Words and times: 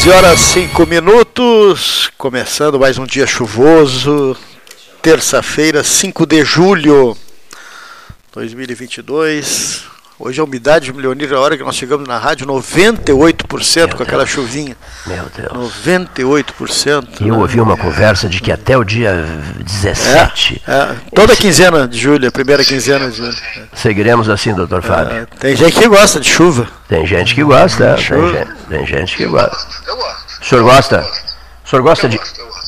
13 0.00 0.16
horas 0.16 0.40
5 0.40 0.86
minutos, 0.86 2.10
começando 2.16 2.80
mais 2.80 2.96
um 2.96 3.04
dia 3.04 3.26
chuvoso, 3.26 4.34
terça-feira, 5.02 5.84
5 5.84 6.24
de 6.24 6.42
julho 6.42 7.14
2022. 8.32 9.89
Hoje 10.22 10.38
a 10.38 10.44
umidade, 10.44 10.92
Leonir, 10.92 11.32
a 11.32 11.40
hora 11.40 11.56
que 11.56 11.64
nós 11.64 11.74
chegamos 11.74 12.06
na 12.06 12.18
rádio, 12.18 12.46
98% 12.46 13.86
Meu 13.86 13.96
com 13.96 14.02
aquela 14.02 14.24
Deus. 14.24 14.28
chuvinha. 14.28 14.76
Meu 15.06 15.24
Deus. 15.34 15.72
98%. 15.82 17.22
E 17.22 17.28
eu 17.28 17.36
né? 17.36 17.40
ouvi 17.40 17.58
uma 17.58 17.74
conversa 17.74 18.28
de 18.28 18.38
que 18.38 18.52
até 18.52 18.76
o 18.76 18.84
dia 18.84 19.26
17. 19.64 20.60
É, 20.68 20.72
é. 20.72 20.96
Toda 21.14 21.32
esse... 21.32 21.40
quinzena 21.40 21.88
de 21.88 21.98
julho, 21.98 22.28
a 22.28 22.30
primeira 22.30 22.62
quinzena 22.62 23.10
de 23.10 23.16
julho. 23.16 23.34
Seguiremos 23.72 24.28
assim, 24.28 24.52
doutor 24.52 24.82
Fábio. 24.82 25.20
É, 25.20 25.26
tem 25.38 25.56
gente 25.56 25.78
que 25.78 25.88
gosta 25.88 26.20
de 26.20 26.28
chuva. 26.28 26.68
Tem 26.86 27.06
gente 27.06 27.34
que 27.34 27.42
gosta, 27.42 27.94
tem 27.94 28.04
gente, 28.04 28.50
tem 28.68 28.86
gente 28.86 29.16
que 29.16 29.24
gosta. 29.24 29.56
Eu 29.86 29.96
gosto. 29.96 30.42
O 30.42 30.44
senhor 30.44 30.64
gosta? 30.64 31.06
O 31.64 31.68
senhor 31.68 31.82
gosta 31.82 32.08
de. 32.10 32.20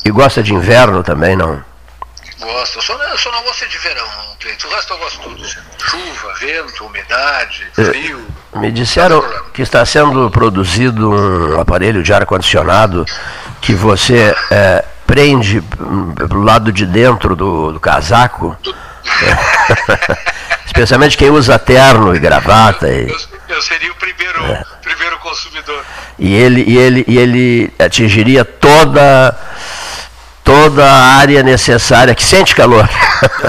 E 0.03 0.09
gosta 0.09 0.41
de 0.41 0.55
inverno 0.55 1.03
também, 1.03 1.35
não? 1.35 1.61
Gosto. 2.43 2.77
Eu 2.77 2.81
só, 2.81 2.93
eu 2.93 3.17
só 3.17 3.31
não 3.31 3.43
gosto 3.43 3.67
de 3.67 3.77
verão, 3.77 4.07
Cleiton. 4.39 4.67
O 4.67 4.71
resto 4.71 4.93
eu 4.93 4.97
gosto 4.97 5.19
tudo. 5.21 5.45
Chuva, 5.77 6.33
vento, 6.39 6.85
umidade, 6.85 7.67
é, 7.77 7.83
frio. 7.85 8.27
Me 8.55 8.71
disseram 8.71 9.23
que 9.53 9.61
está 9.61 9.85
sendo 9.85 10.29
produzido 10.29 11.09
um 11.09 11.59
aparelho 11.59 12.03
de 12.03 12.13
ar-condicionado 12.13 13.05
que 13.61 13.73
você 13.73 14.35
é, 14.51 14.85
prende 15.07 15.61
pro 15.61 16.41
lado 16.41 16.71
de 16.71 16.85
dentro 16.85 17.35
do, 17.35 17.71
do 17.71 17.79
casaco. 17.79 18.57
Especialmente 20.65 21.17
quem 21.17 21.29
usa 21.29 21.59
terno 21.59 22.15
e 22.15 22.19
gravata. 22.19 22.89
E... 22.89 23.09
Eu, 23.09 23.17
eu 23.49 23.61
seria 23.61 23.91
o 23.91 23.95
primeiro, 23.95 24.45
é. 24.45 24.63
primeiro 24.81 25.17
consumidor. 25.19 25.83
E 26.17 26.33
ele, 26.33 26.63
e, 26.67 26.77
ele, 26.77 27.05
e 27.07 27.17
ele 27.17 27.73
atingiria 27.79 28.43
toda 28.43 29.37
toda 30.43 30.85
a 30.85 31.17
área 31.17 31.41
necessária 31.41 32.13
que 32.13 32.23
sente 32.23 32.53
calor. 32.55 32.89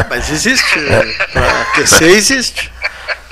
Mas 0.09 0.31
existe, 0.31 0.79
para 1.33 1.63
aquecer 1.63 2.11
existe. 2.11 2.74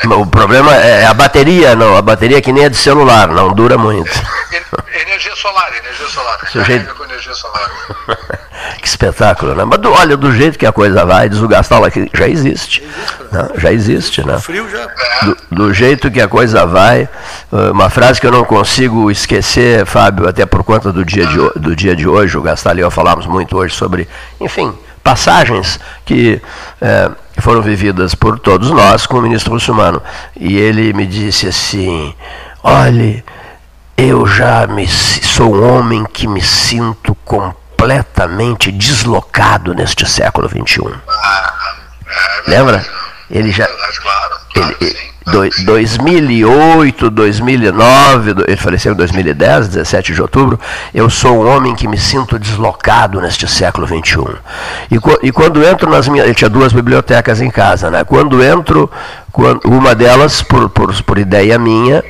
O 0.04 0.26
problema 0.26 0.74
é 0.74 1.06
a 1.06 1.14
bateria, 1.14 1.76
não. 1.76 1.96
A 1.96 2.02
bateria 2.02 2.38
é 2.38 2.40
que 2.40 2.52
nem 2.52 2.64
é 2.64 2.68
de 2.68 2.76
celular, 2.76 3.28
não 3.28 3.52
dura 3.52 3.78
muito. 3.78 4.10
Energia 4.94 5.34
solar, 5.36 5.70
energia 5.76 6.08
solar. 6.08 6.38
Sujeito... 6.50 6.94
com 6.94 7.04
energia 7.04 7.34
solar. 7.34 7.70
que 8.80 8.88
espetáculo, 8.88 9.54
né? 9.54 9.64
Mas 9.64 9.78
do, 9.78 9.92
olha, 9.92 10.16
do 10.16 10.32
jeito 10.32 10.58
que 10.58 10.66
a 10.66 10.72
coisa 10.72 11.04
vai, 11.04 11.28
diz 11.28 11.40
o 11.40 11.48
Gastal 11.48 11.84
aqui, 11.84 12.10
já 12.12 12.28
existe. 12.28 12.82
Né? 13.30 13.48
Já 13.56 13.72
existe, 13.72 14.26
né? 14.26 14.38
Frio 14.38 14.68
já. 14.70 14.86
Do, 15.22 15.36
do, 15.50 15.74
jeito 15.74 16.10
que 16.10 16.20
a 16.20 16.28
coisa 16.28 16.66
vai, 16.66 17.08
uh, 17.50 17.72
uma 17.72 17.88
frase 17.88 18.20
que 18.20 18.26
eu 18.26 18.32
não 18.32 18.44
consigo 18.44 19.10
esquecer, 19.10 19.86
Fábio, 19.86 20.28
até 20.28 20.44
por 20.44 20.62
conta 20.64 20.92
do 20.92 21.04
dia 21.04 21.26
de, 21.26 21.60
do 21.60 21.76
dia 21.76 21.94
de 21.94 22.06
hoje, 22.06 22.36
o 22.36 22.42
Gastal 22.42 22.76
e 22.76 22.80
eu 22.80 22.90
falamos 22.90 23.26
muito 23.26 23.56
hoje 23.56 23.74
sobre, 23.74 24.08
enfim, 24.40 24.76
passagens 25.02 25.80
que 26.04 26.40
é, 26.80 27.10
foram 27.42 27.60
vividas 27.60 28.14
por 28.14 28.38
todos 28.38 28.70
nós 28.70 29.04
com 29.04 29.18
o 29.18 29.22
ministro 29.22 29.52
muçulmano. 29.52 30.00
E 30.36 30.56
ele 30.56 30.92
me 30.92 31.06
disse 31.06 31.48
assim: 31.48 32.14
olhe, 32.62 33.24
eu 33.96 34.26
já 34.26 34.66
me, 34.66 34.86
sou 34.86 35.56
um 35.56 35.76
homem 35.76 36.04
que 36.04 36.28
me 36.28 36.40
sinto 36.40 37.14
completamente 37.24 38.70
deslocado 38.70 39.74
neste 39.74 40.08
século 40.08 40.48
XXI. 40.48 40.94
Lembra? 42.46 42.86
Ele 43.28 43.50
já. 43.50 43.68
Ele, 44.54 45.11
2008, 45.64 47.10
2009, 47.10 48.34
ele 48.46 48.56
faleceu 48.56 48.92
em 48.92 48.96
2010, 48.96 49.68
17 49.68 50.14
de 50.14 50.22
outubro. 50.22 50.58
Eu 50.92 51.08
sou 51.08 51.44
um 51.44 51.48
homem 51.48 51.74
que 51.74 51.86
me 51.86 51.98
sinto 51.98 52.38
deslocado 52.38 53.20
neste 53.20 53.46
século 53.46 53.86
21. 53.86 54.24
E, 54.90 54.98
e 55.22 55.32
quando 55.32 55.64
entro 55.64 55.90
nas 55.90 56.08
minhas. 56.08 56.32
Tinha 56.36 56.48
duas 56.48 56.72
bibliotecas 56.72 57.40
em 57.40 57.50
casa, 57.50 57.90
né? 57.90 58.04
Quando 58.04 58.42
entro, 58.42 58.90
quando, 59.30 59.60
uma 59.66 59.94
delas, 59.94 60.42
por, 60.42 60.68
por, 60.70 61.02
por 61.02 61.18
ideia 61.18 61.58
minha, 61.58 62.02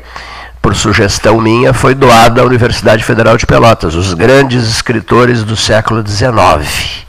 por 0.60 0.74
sugestão 0.74 1.40
minha, 1.40 1.74
foi 1.74 1.94
doada 1.94 2.40
à 2.40 2.44
Universidade 2.44 3.02
Federal 3.02 3.36
de 3.36 3.44
Pelotas, 3.44 3.94
os 3.94 4.14
grandes 4.14 4.68
escritores 4.68 5.42
do 5.42 5.56
século 5.56 6.06
XIX. 6.06 7.04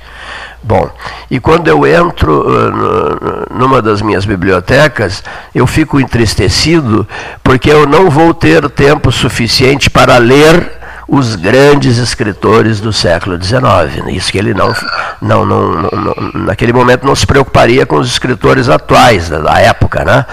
Bom, 0.63 0.89
e 1.29 1.39
quando 1.39 1.67
eu 1.67 1.85
entro 1.85 2.41
uh, 2.41 3.53
numa 3.53 3.81
das 3.81 4.01
minhas 4.01 4.25
bibliotecas, 4.25 5.21
eu 5.53 5.67
fico 5.67 5.99
entristecido 5.99 7.05
porque 7.43 7.69
eu 7.69 7.85
não 7.85 8.09
vou 8.09 8.33
ter 8.33 8.69
tempo 8.69 9.11
suficiente 9.11 9.89
para 9.89 10.17
ler 10.17 10.79
os 11.05 11.35
grandes 11.35 11.97
escritores 11.97 12.79
do 12.79 12.93
século 12.93 13.37
XIX. 13.41 14.07
Isso 14.15 14.31
que 14.31 14.37
ele 14.37 14.53
não, 14.53 14.73
não, 15.21 15.45
não, 15.45 15.71
não, 15.73 16.15
naquele 16.45 16.71
momento 16.71 17.05
não 17.05 17.15
se 17.15 17.27
preocuparia 17.27 17.85
com 17.85 17.97
os 17.97 18.07
escritores 18.07 18.69
atuais 18.69 19.27
da, 19.29 19.39
da 19.39 19.59
época, 19.59 20.05
né? 20.05 20.25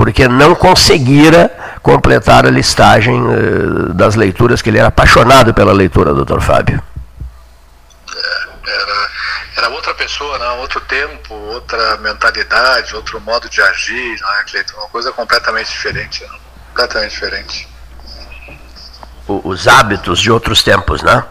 porque 0.00 0.26
não 0.26 0.54
conseguira 0.54 1.50
completar 1.82 2.46
a 2.46 2.50
listagem 2.50 3.20
uh, 3.20 3.92
das 3.92 4.14
leituras 4.14 4.62
que 4.62 4.70
ele 4.70 4.78
era 4.78 4.88
apaixonado 4.88 5.52
pela 5.52 5.72
leitura, 5.72 6.14
doutor 6.14 6.40
Fábio. 6.40 6.82
É, 8.10 8.70
era 8.70 9.08
era 9.60 9.68
outra 9.68 9.94
pessoa, 9.94 10.38
né? 10.38 10.48
outro 10.60 10.80
tempo, 10.80 11.34
outra 11.34 11.96
mentalidade, 11.98 12.96
outro 12.96 13.20
modo 13.20 13.48
de 13.48 13.60
agir, 13.60 14.18
né, 14.20 14.44
Cleiton? 14.50 14.76
Uma 14.78 14.88
coisa 14.88 15.12
completamente 15.12 15.70
diferente, 15.70 16.24
né? 16.24 16.38
completamente 16.68 17.10
diferente. 17.10 17.68
O, 19.28 19.48
os 19.48 19.68
hábitos 19.68 20.18
de 20.18 20.30
outros 20.30 20.62
tempos, 20.62 21.02
né? 21.02 21.24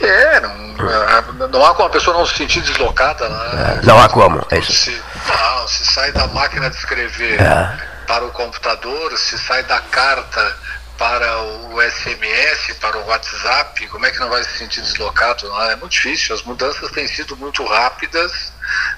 É, 0.00 0.40
não, 0.40 1.48
não 1.48 1.64
há 1.64 1.74
como 1.74 1.88
a 1.88 1.90
pessoa 1.90 2.16
não 2.16 2.26
se 2.26 2.36
sentir 2.36 2.62
deslocada, 2.62 3.28
né? 3.28 3.80
É, 3.82 3.86
não 3.86 4.00
há 4.00 4.08
como, 4.08 4.44
é 4.50 4.58
isso. 4.58 4.72
Se, 4.72 5.02
não, 5.28 5.68
se 5.68 5.84
sai 5.92 6.12
da 6.12 6.26
máquina 6.28 6.70
de 6.70 6.76
escrever 6.76 7.40
é. 7.40 7.78
para 8.06 8.24
o 8.24 8.30
computador, 8.30 9.16
se 9.16 9.38
sai 9.38 9.62
da 9.64 9.80
carta 9.80 10.56
para 10.98 11.42
o 11.42 11.82
SMS, 11.82 12.74
para 12.80 12.96
o 12.98 13.06
WhatsApp, 13.06 13.86
como 13.88 14.06
é 14.06 14.10
que 14.10 14.18
não 14.18 14.28
vai 14.28 14.42
se 14.44 14.58
sentir 14.58 14.80
deslocado? 14.80 15.48
Não? 15.48 15.62
É 15.70 15.76
muito 15.76 15.92
difícil, 15.92 16.34
as 16.34 16.42
mudanças 16.42 16.90
têm 16.92 17.06
sido 17.06 17.36
muito 17.36 17.64
rápidas, 17.64 18.52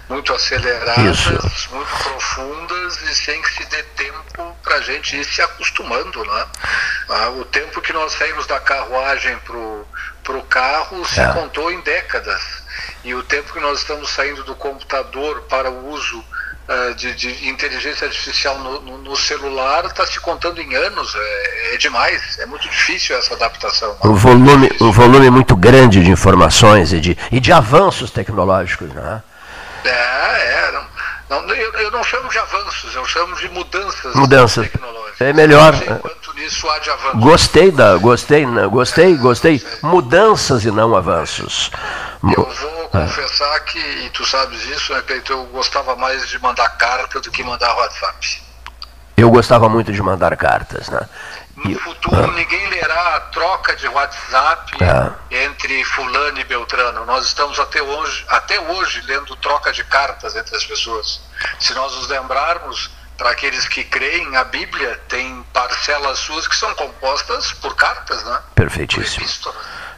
muito 0.09 0.33
aceleradas, 0.33 1.19
Isso. 1.19 1.75
muito 1.75 1.91
profundas 2.03 3.03
e 3.03 3.15
sem 3.15 3.41
que 3.43 3.53
se 3.55 3.65
dê 3.67 3.83
tempo 3.83 4.57
para 4.63 4.77
a 4.77 4.81
gente 4.81 5.17
ir 5.17 5.25
se 5.25 5.43
acostumando. 5.43 6.25
Né? 6.25 6.47
O 7.41 7.45
tempo 7.45 7.81
que 7.81 7.93
nós 7.93 8.13
saímos 8.13 8.47
da 8.47 8.61
carruagem 8.61 9.37
para 9.39 10.37
o 10.37 10.43
carro 10.49 11.05
se 11.07 11.21
é. 11.21 11.33
contou 11.33 11.71
em 11.71 11.81
décadas. 11.81 12.43
E 13.05 13.15
o 13.15 13.23
tempo 13.23 13.53
que 13.53 13.61
nós 13.61 13.81
estamos 13.81 14.11
saindo 14.11 14.45
do 14.45 14.55
computador 14.55 15.43
para 15.43 15.71
o 15.71 15.89
uso 15.89 16.25
uh, 16.69 16.95
de, 16.95 17.15
de, 17.15 17.49
inteligência 17.49 18.07
artificial 18.07 18.59
no, 18.59 18.81
no, 18.81 18.99
no 18.99 19.17
celular 19.17 19.87
está 19.87 20.07
se 20.07 20.21
contando 20.21 20.61
em 20.61 20.75
anos, 20.75 21.15
é, 21.15 21.75
é, 21.75 21.77
demais, 21.79 22.39
é 22.39 22.47
muito 22.47 22.69
difícil 22.69 23.17
essa 23.17 23.35
adaptação. 23.35 23.97
Um 24.05 24.15
volume, 24.15 24.71
um 24.81 24.93
volume 24.93 25.31
muito 25.31 25.57
grande 25.57 26.03
de 26.03 26.11
informações 26.11 26.93
e 26.93 27.01
de, 27.01 27.19
e 27.33 27.41
de 27.41 27.53
avanços 27.53 28.11
tecnológicos, 28.11 28.93
né? 28.93 29.23
É, 29.85 29.91
é. 29.91 30.71
Não, 30.73 30.85
não, 31.29 31.55
eu, 31.55 31.73
eu, 31.75 31.91
não 31.91 32.03
chamo 32.03 32.29
de 32.29 32.39
avanços, 32.39 32.95
eu 32.95 33.05
chamo 33.05 33.37
de 33.37 33.49
mudanças, 33.51 34.15
mudanças. 34.15 34.71
tecnológicas. 34.71 35.21
É 35.21 35.33
melhor. 35.33 35.75
Enquanto 35.75 36.35
nisso 36.35 36.69
há 36.71 36.79
de 36.79 36.91
avanços. 36.91 37.21
Gostei 37.21 37.71
da, 37.71 37.97
gostei, 37.97 38.47
gostei, 38.71 39.17
gostei. 39.17 39.63
Mudanças 39.83 40.65
e 40.65 40.71
não 40.71 40.97
avanços. 40.97 41.71
Eu 42.23 42.45
vou 42.45 42.89
confessar 42.89 43.61
que, 43.61 43.79
e 43.79 44.11
tu 44.11 44.25
sabes 44.25 44.65
isso, 44.67 44.93
né, 44.95 45.03
Cleiton, 45.07 45.35
eu 45.35 45.45
gostava 45.47 45.95
mais 45.97 46.27
de 46.29 46.39
mandar 46.41 46.69
carta 46.71 47.21
do 47.21 47.31
que 47.31 47.45
mandar 47.45 47.75
WhatsApp. 47.77 48.43
Eu 49.17 49.31
gostava 49.31 49.69
muito 49.69 49.93
de 49.93 50.01
mandar 50.01 50.37
cartas, 50.37 50.89
né? 50.89 51.01
No 51.65 51.79
futuro, 51.81 52.25
ah. 52.25 52.33
ninguém 52.33 52.69
lerá 52.69 53.17
a 53.17 53.21
troca 53.21 53.75
de 53.77 53.89
WhatsApp 53.89 54.77
ah. 54.85 55.13
entre 55.31 55.85
fulano 55.85 56.39
e 56.39 56.45
Beltrano. 56.45 57.05
Nós 57.05 57.27
estamos 57.27 57.59
até 57.59 57.83
hoje, 57.83 58.25
até 58.29 58.61
hoje 58.61 59.01
lendo 59.03 59.35
troca 59.37 59.73
de 59.73 59.83
cartas 59.85 60.37
entre 60.37 60.57
as 60.57 60.65
pessoas. 60.65 61.21
Se 61.59 61.75
nós 61.75 61.95
nos 61.95 62.09
lembrarmos, 62.09 62.91
para 63.19 63.31
aqueles 63.31 63.67
que 63.67 63.83
creem, 63.83 64.37
a 64.37 64.45
Bíblia 64.45 65.01
tem 65.09 65.43
parcelas 65.53 66.21
suas 66.21 66.47
que 66.47 66.55
são 66.55 66.73
compostas 66.77 67.53
por 67.55 67.75
cartas, 67.75 68.23
né? 68.23 68.39
Perfeitíssimo. 68.55 69.27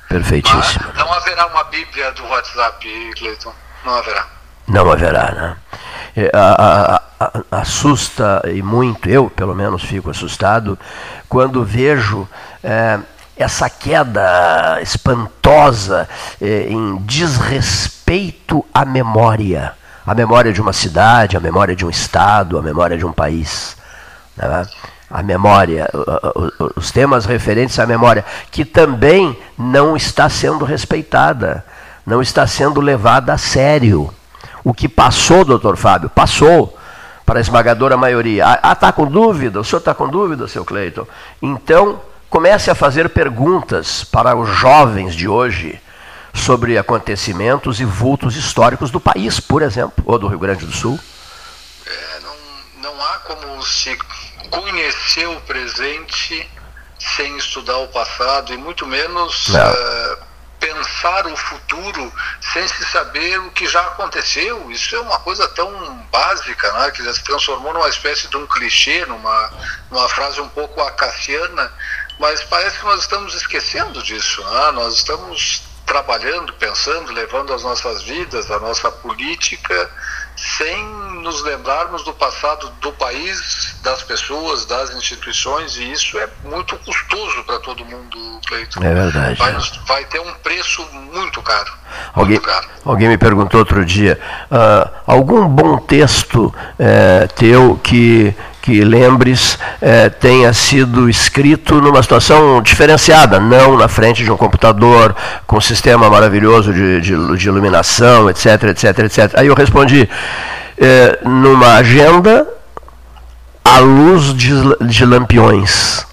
Perfeitíssimo. 0.09 0.85
Mas 0.87 0.97
não 0.97 1.13
haverá 1.13 1.47
uma 1.47 1.65
Bíblia 1.65 2.11
do 2.13 2.25
WhatsApp, 2.27 3.13
Cleiton. 3.17 3.55
Não 3.85 3.95
haverá. 3.95 4.27
Não 4.67 4.91
haverá, 4.91 5.33
né? 5.33 5.57
É, 6.17 6.31
a, 6.33 7.03
a, 7.19 7.25
a, 7.51 7.61
assusta 7.61 8.43
e 8.53 8.63
muito, 8.63 9.09
eu 9.09 9.31
pelo 9.31 9.55
menos 9.55 9.83
fico 9.83 10.11
assustado, 10.11 10.79
quando 11.29 11.65
vejo 11.65 12.29
é, 12.63 12.99
essa 13.37 13.69
queda 13.71 14.79
espantosa 14.83 16.09
é, 16.41 16.69
em 16.69 16.97
desrespeito 16.99 18.65
à 18.73 18.85
memória. 18.85 19.73
A 20.07 20.15
memória 20.15 20.53
de 20.53 20.61
uma 20.61 20.73
cidade, 20.73 21.37
a 21.37 21.41
memória 21.41 21.77
de 21.77 21.85
um 21.85 21.91
estado, 21.91 22.59
a 22.59 22.63
memória 22.63 22.99
de 22.99 23.07
um 23.07 23.13
país. 23.13 23.77
Né? 24.37 24.67
a 25.11 25.23
memória, 25.25 25.91
os 26.77 26.93
temas 26.93 27.27
referentes 27.27 27.79
à 27.81 27.87
memória, 27.87 28.25
que 28.51 28.65
também 28.65 29.37
não 29.59 29.97
está 29.97 30.29
sendo 30.29 30.65
respeitada, 30.65 31.65
não 32.07 32.23
está 32.23 32.47
sendo 32.47 32.81
levada 32.81 33.33
a 33.33 33.39
sério. 33.39 34.15
O 34.65 34.75
que 34.75 34.89
passou, 34.89 35.45
doutor 35.45 35.77
Fábio, 35.77 36.11
passou 36.11 36.77
para 37.25 37.39
a 37.39 37.41
esmagadora 37.41 37.97
maioria. 37.97 38.59
Ah, 38.63 38.73
está 38.73 38.93
com 38.93 39.07
dúvida? 39.07 39.61
O 39.61 39.65
senhor 39.65 39.79
está 39.79 39.95
com 39.95 40.09
dúvida, 40.09 40.49
seu 40.49 40.65
Cleiton? 40.65 41.07
Então, 41.41 42.01
comece 42.29 42.71
a 42.71 42.75
fazer 42.75 43.09
perguntas 43.11 44.05
para 44.05 44.37
os 44.37 44.49
jovens 44.49 45.15
de 45.15 45.29
hoje 45.29 45.81
sobre 46.35 46.79
acontecimentos 46.79 47.81
e 47.81 47.85
vultos 47.85 48.37
históricos 48.37 48.91
do 48.91 49.01
país, 49.01 49.41
por 49.41 49.63
exemplo, 49.63 50.05
ou 50.07 50.19
do 50.19 50.29
Rio 50.29 50.39
Grande 50.39 50.65
do 50.65 50.73
Sul. 50.73 50.99
É, 51.87 52.21
não, 52.21 52.93
não 52.93 53.03
há 53.03 53.19
como 53.19 53.63
se 53.63 53.97
conhecer 54.51 55.27
o 55.29 55.41
presente 55.43 56.49
sem 56.99 57.37
estudar 57.37 57.79
o 57.79 57.89
passado 57.89 58.53
e 58.53 58.57
muito 58.57 58.87
menos 58.87 59.49
uh, 59.49 60.30
pensar 60.61 61.27
o 61.27 61.37
futuro 61.37 62.13
sem 62.53 62.69
se 62.69 62.85
saber 62.85 63.41
o 63.41 63.51
que 63.51 63.67
já 63.67 63.81
aconteceu. 63.81 64.71
Isso 64.71 64.95
é 64.95 65.01
uma 65.01 65.19
coisa 65.21 65.49
tão 65.49 65.97
básica, 66.13 66.71
né, 66.75 66.91
que 66.91 67.03
já 67.03 67.13
se 67.13 67.25
transformou 67.25 67.73
numa 67.73 67.89
espécie 67.89 68.29
de 68.29 68.37
um 68.37 68.47
clichê, 68.47 69.05
numa, 69.07 69.51
numa 69.91 70.09
frase 70.09 70.41
um 70.41 70.49
pouco 70.51 70.81
acaciana, 70.83 71.73
mas 72.19 72.45
parece 72.45 72.79
que 72.79 72.85
nós 72.85 73.01
estamos 73.01 73.35
esquecendo 73.35 74.03
disso. 74.03 74.45
Né? 74.45 74.71
Nós 74.73 74.95
estamos 74.95 75.63
trabalhando, 75.87 76.53
pensando, 76.53 77.11
levando 77.13 77.53
as 77.53 77.65
nossas 77.65 78.03
vidas, 78.03 78.51
a 78.51 78.61
nossa 78.61 78.91
política 78.93 79.91
sem 80.37 80.85
nos 81.23 81.43
lembrarmos 81.43 82.03
do 82.05 82.13
passado 82.15 82.71
do 82.81 82.93
país, 82.93 83.77
das 83.83 84.03
pessoas, 84.03 84.65
das 84.65 84.95
instituições, 84.95 85.77
e 85.77 85.93
isso 85.93 86.19
é 86.19 86.29
muito 86.45 86.77
custoso 86.79 87.45
para 87.45 87.59
todo 87.61 87.85
mundo, 87.85 88.41
Cleiton. 88.47 88.83
É 88.83 88.95
verdade. 88.95 89.39
Vai, 89.39 89.57
vai, 89.87 90.05
ter 90.07 90.21
um 90.21 90.33
preço 90.35 90.83
muito 91.13 91.43
caro. 91.43 91.73
Alguém, 92.15 92.37
muito 92.37 92.47
caro. 92.47 92.69
alguém 92.85 93.09
me 93.09 93.19
perguntou 93.19 93.61
outro 93.61 93.85
dia, 93.85 94.19
uh, 94.51 94.91
algum 95.07 95.47
bom 95.47 95.79
texto 95.79 96.47
uh, 96.47 97.35
teu 97.35 97.79
que 97.83 98.35
que 98.63 98.85
lembres 98.85 99.59
eh, 99.81 100.11
tenha 100.11 100.53
sido 100.53 101.09
escrito 101.09 101.81
numa 101.81 102.03
situação 102.03 102.61
diferenciada, 102.63 103.41
não 103.41 103.77
na 103.77 103.89
frente 103.89 104.23
de 104.23 104.31
um 104.31 104.37
computador 104.37 105.17
com 105.47 105.57
um 105.57 105.61
sistema 105.61 106.11
maravilhoso 106.11 106.73
de, 106.73 107.01
de, 107.01 107.37
de 107.37 107.49
iluminação, 107.49 108.29
etc, 108.29 108.65
etc, 108.65 108.99
etc. 109.01 109.31
Aí 109.35 109.47
eu 109.47 109.55
respondi 109.55 110.09
eh, 110.79 111.19
numa 111.25 111.75
agenda 111.75 112.47
à 113.65 113.79
luz 113.79 114.35
de, 114.35 114.53
de 114.81 115.05
lampiões. 115.05 116.05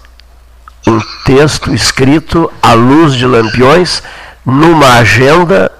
Um 0.86 1.00
texto 1.24 1.74
escrito 1.74 2.50
à 2.62 2.72
luz 2.72 3.14
de 3.14 3.26
lampiões 3.26 4.02
numa 4.44 4.94
agenda 4.94 5.70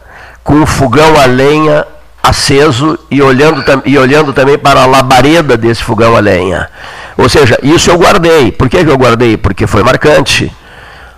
com 0.42 0.54
um 0.54 0.66
fogão 0.66 1.18
a 1.20 1.26
lenha 1.26 1.86
aceso 2.22 2.98
e 3.10 3.22
olhando, 3.22 3.64
e 3.86 3.96
olhando 3.96 4.32
também 4.32 4.58
para 4.58 4.82
a 4.82 4.86
labareda 4.86 5.56
desse 5.56 5.82
fogão 5.82 6.16
a 6.16 6.20
lenha. 6.20 6.68
Ou 7.16 7.28
seja, 7.28 7.58
isso 7.62 7.90
eu 7.90 7.98
guardei. 7.98 8.52
Por 8.52 8.68
que 8.68 8.76
eu 8.76 8.98
guardei? 8.98 9.36
Porque 9.36 9.66
foi 9.66 9.82
marcante. 9.82 10.52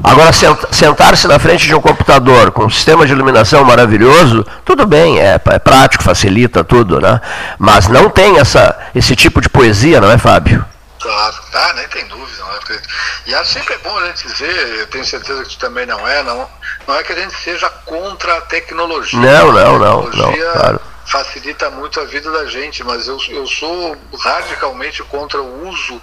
Agora, 0.02 0.30
sentar-se 0.32 1.28
na 1.28 1.38
frente 1.38 1.66
de 1.66 1.74
um 1.74 1.80
computador 1.80 2.50
com 2.52 2.64
um 2.64 2.70
sistema 2.70 3.06
de 3.06 3.12
iluminação 3.12 3.64
maravilhoso, 3.64 4.46
tudo 4.64 4.86
bem, 4.86 5.20
é, 5.20 5.40
é, 5.44 5.58
prático, 5.58 6.02
facilita 6.02 6.64
tudo, 6.64 7.00
né? 7.00 7.20
Mas 7.58 7.88
não 7.88 8.08
tem 8.08 8.38
essa, 8.38 8.76
esse 8.94 9.14
tipo 9.14 9.40
de 9.40 9.48
poesia, 9.48 10.00
não 10.00 10.10
é, 10.10 10.16
Fábio? 10.16 10.64
Claro, 11.00 11.36
ah, 11.54 11.72
nem 11.74 11.88
tem 11.88 12.06
dúvida. 12.06 12.30
Não 12.38 12.76
é? 12.76 12.80
E 13.26 13.34
acho 13.34 13.52
sempre 13.52 13.74
é 13.74 13.78
bom 13.78 13.96
a 13.98 14.06
gente 14.06 14.26
dizer, 14.26 14.78
eu 14.78 14.86
tenho 14.86 15.04
certeza 15.04 15.42
que 15.44 15.50
tu 15.50 15.58
também 15.58 15.86
não 15.86 16.06
é, 16.06 16.22
não, 16.22 16.48
não 16.86 16.94
é 16.94 17.02
que 17.02 17.12
a 17.12 17.16
gente 17.16 17.34
seja 17.36 17.68
contra 17.84 18.38
a 18.38 18.40
tecnologia. 18.42 19.18
Não, 19.18 19.52
não, 19.52 19.78
não, 19.78 20.10
não, 20.10 20.32
claro 20.32 20.80
facilita 21.10 21.68
muito 21.70 22.00
a 22.00 22.04
vida 22.04 22.30
da 22.30 22.46
gente, 22.46 22.84
mas 22.84 23.08
eu, 23.08 23.18
eu 23.30 23.44
sou 23.44 23.96
radicalmente 24.16 25.02
contra 25.02 25.42
o 25.42 25.68
uso 25.68 26.00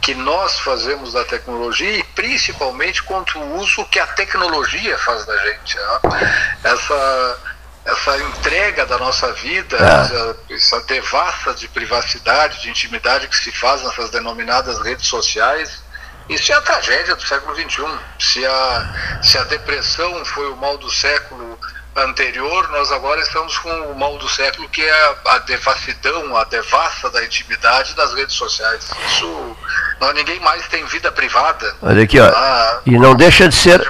que 0.00 0.14
nós 0.14 0.58
fazemos 0.60 1.12
da 1.12 1.24
tecnologia 1.24 1.98
e 1.98 2.02
principalmente 2.02 3.02
contra 3.02 3.38
o 3.38 3.58
uso 3.58 3.84
que 3.86 3.98
a 3.98 4.06
tecnologia 4.06 4.96
faz 4.98 5.24
da 5.26 5.36
gente. 5.36 5.76
Né? 5.76 6.54
Essa, 6.64 7.38
essa 7.84 8.18
entrega 8.18 8.86
da 8.86 8.98
nossa 8.98 9.32
vida, 9.34 9.76
é. 9.76 9.82
essa, 9.82 10.36
essa 10.50 10.80
devassa 10.82 11.54
de 11.54 11.68
privacidade, 11.68 12.62
de 12.62 12.70
intimidade 12.70 13.28
que 13.28 13.36
se 13.36 13.52
faz 13.52 13.82
nessas 13.82 14.10
denominadas 14.10 14.80
redes 14.80 15.06
sociais, 15.06 15.82
isso 16.28 16.52
é 16.52 16.54
a 16.54 16.60
tragédia 16.60 17.16
do 17.16 17.22
século 17.26 17.54
XXI. 17.56 17.98
Se 18.18 18.46
a, 18.46 19.20
se 19.22 19.36
a 19.36 19.44
depressão 19.44 20.24
foi 20.24 20.50
o 20.50 20.56
mal 20.56 20.78
do 20.78 20.88
século 20.88 21.58
anterior, 21.96 22.68
nós 22.70 22.92
agora 22.92 23.20
estamos 23.20 23.58
com 23.58 23.70
o 23.70 23.98
mal 23.98 24.16
do 24.18 24.28
século, 24.28 24.68
que 24.68 24.82
é 24.82 25.14
a 25.26 25.38
devassidão, 25.38 26.36
a 26.36 26.44
devassa 26.44 27.10
da 27.10 27.24
intimidade 27.24 27.94
das 27.94 28.14
redes 28.14 28.34
sociais. 28.34 28.90
Isso, 29.06 29.56
não, 30.00 30.12
ninguém 30.12 30.38
mais 30.40 30.66
tem 30.68 30.84
vida 30.86 31.10
privada. 31.10 31.74
Olha 31.82 32.04
aqui, 32.04 32.18
ó. 32.20 32.26
Ah, 32.26 32.80
e 32.86 32.98
não 32.98 33.14
deixa 33.14 33.48
de 33.48 33.54
ser 33.54 33.80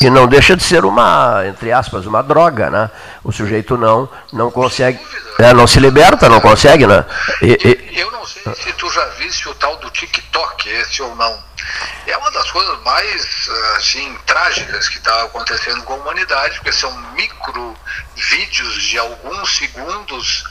e 0.00 0.10
não 0.10 0.26
deixa 0.26 0.56
de 0.56 0.62
ser 0.62 0.84
uma, 0.84 1.44
entre 1.46 1.70
aspas, 1.72 2.06
uma 2.06 2.22
droga, 2.22 2.70
né? 2.70 2.90
O 3.22 3.30
sujeito 3.30 3.76
não 3.76 4.08
não 4.32 4.50
consegue, 4.50 4.98
é, 5.38 5.52
não 5.52 5.66
se 5.66 5.78
liberta, 5.78 6.28
não 6.28 6.40
consegue, 6.40 6.86
né? 6.86 7.04
E, 7.42 7.58
e, 7.92 8.00
eu 8.00 8.10
não 8.10 8.26
sei 8.26 8.42
se 8.54 8.72
tu 8.72 8.90
já 8.90 9.04
viste 9.18 9.48
o 9.48 9.54
tal 9.54 9.76
do 9.76 9.90
TikTok, 9.90 10.68
esse 10.68 11.02
ou 11.02 11.14
não. 11.14 11.49
É 12.06 12.16
uma 12.16 12.30
das 12.30 12.50
coisas 12.50 12.80
mais 12.82 13.48
assim, 13.76 14.16
trágicas 14.26 14.88
que 14.88 14.98
está 14.98 15.24
acontecendo 15.24 15.82
com 15.84 15.94
a 15.94 15.96
humanidade, 15.96 16.56
porque 16.56 16.72
são 16.72 16.92
micro 17.12 17.76
vídeos 18.16 18.82
de 18.82 18.98
alguns 18.98 19.56
segundos 19.56 20.44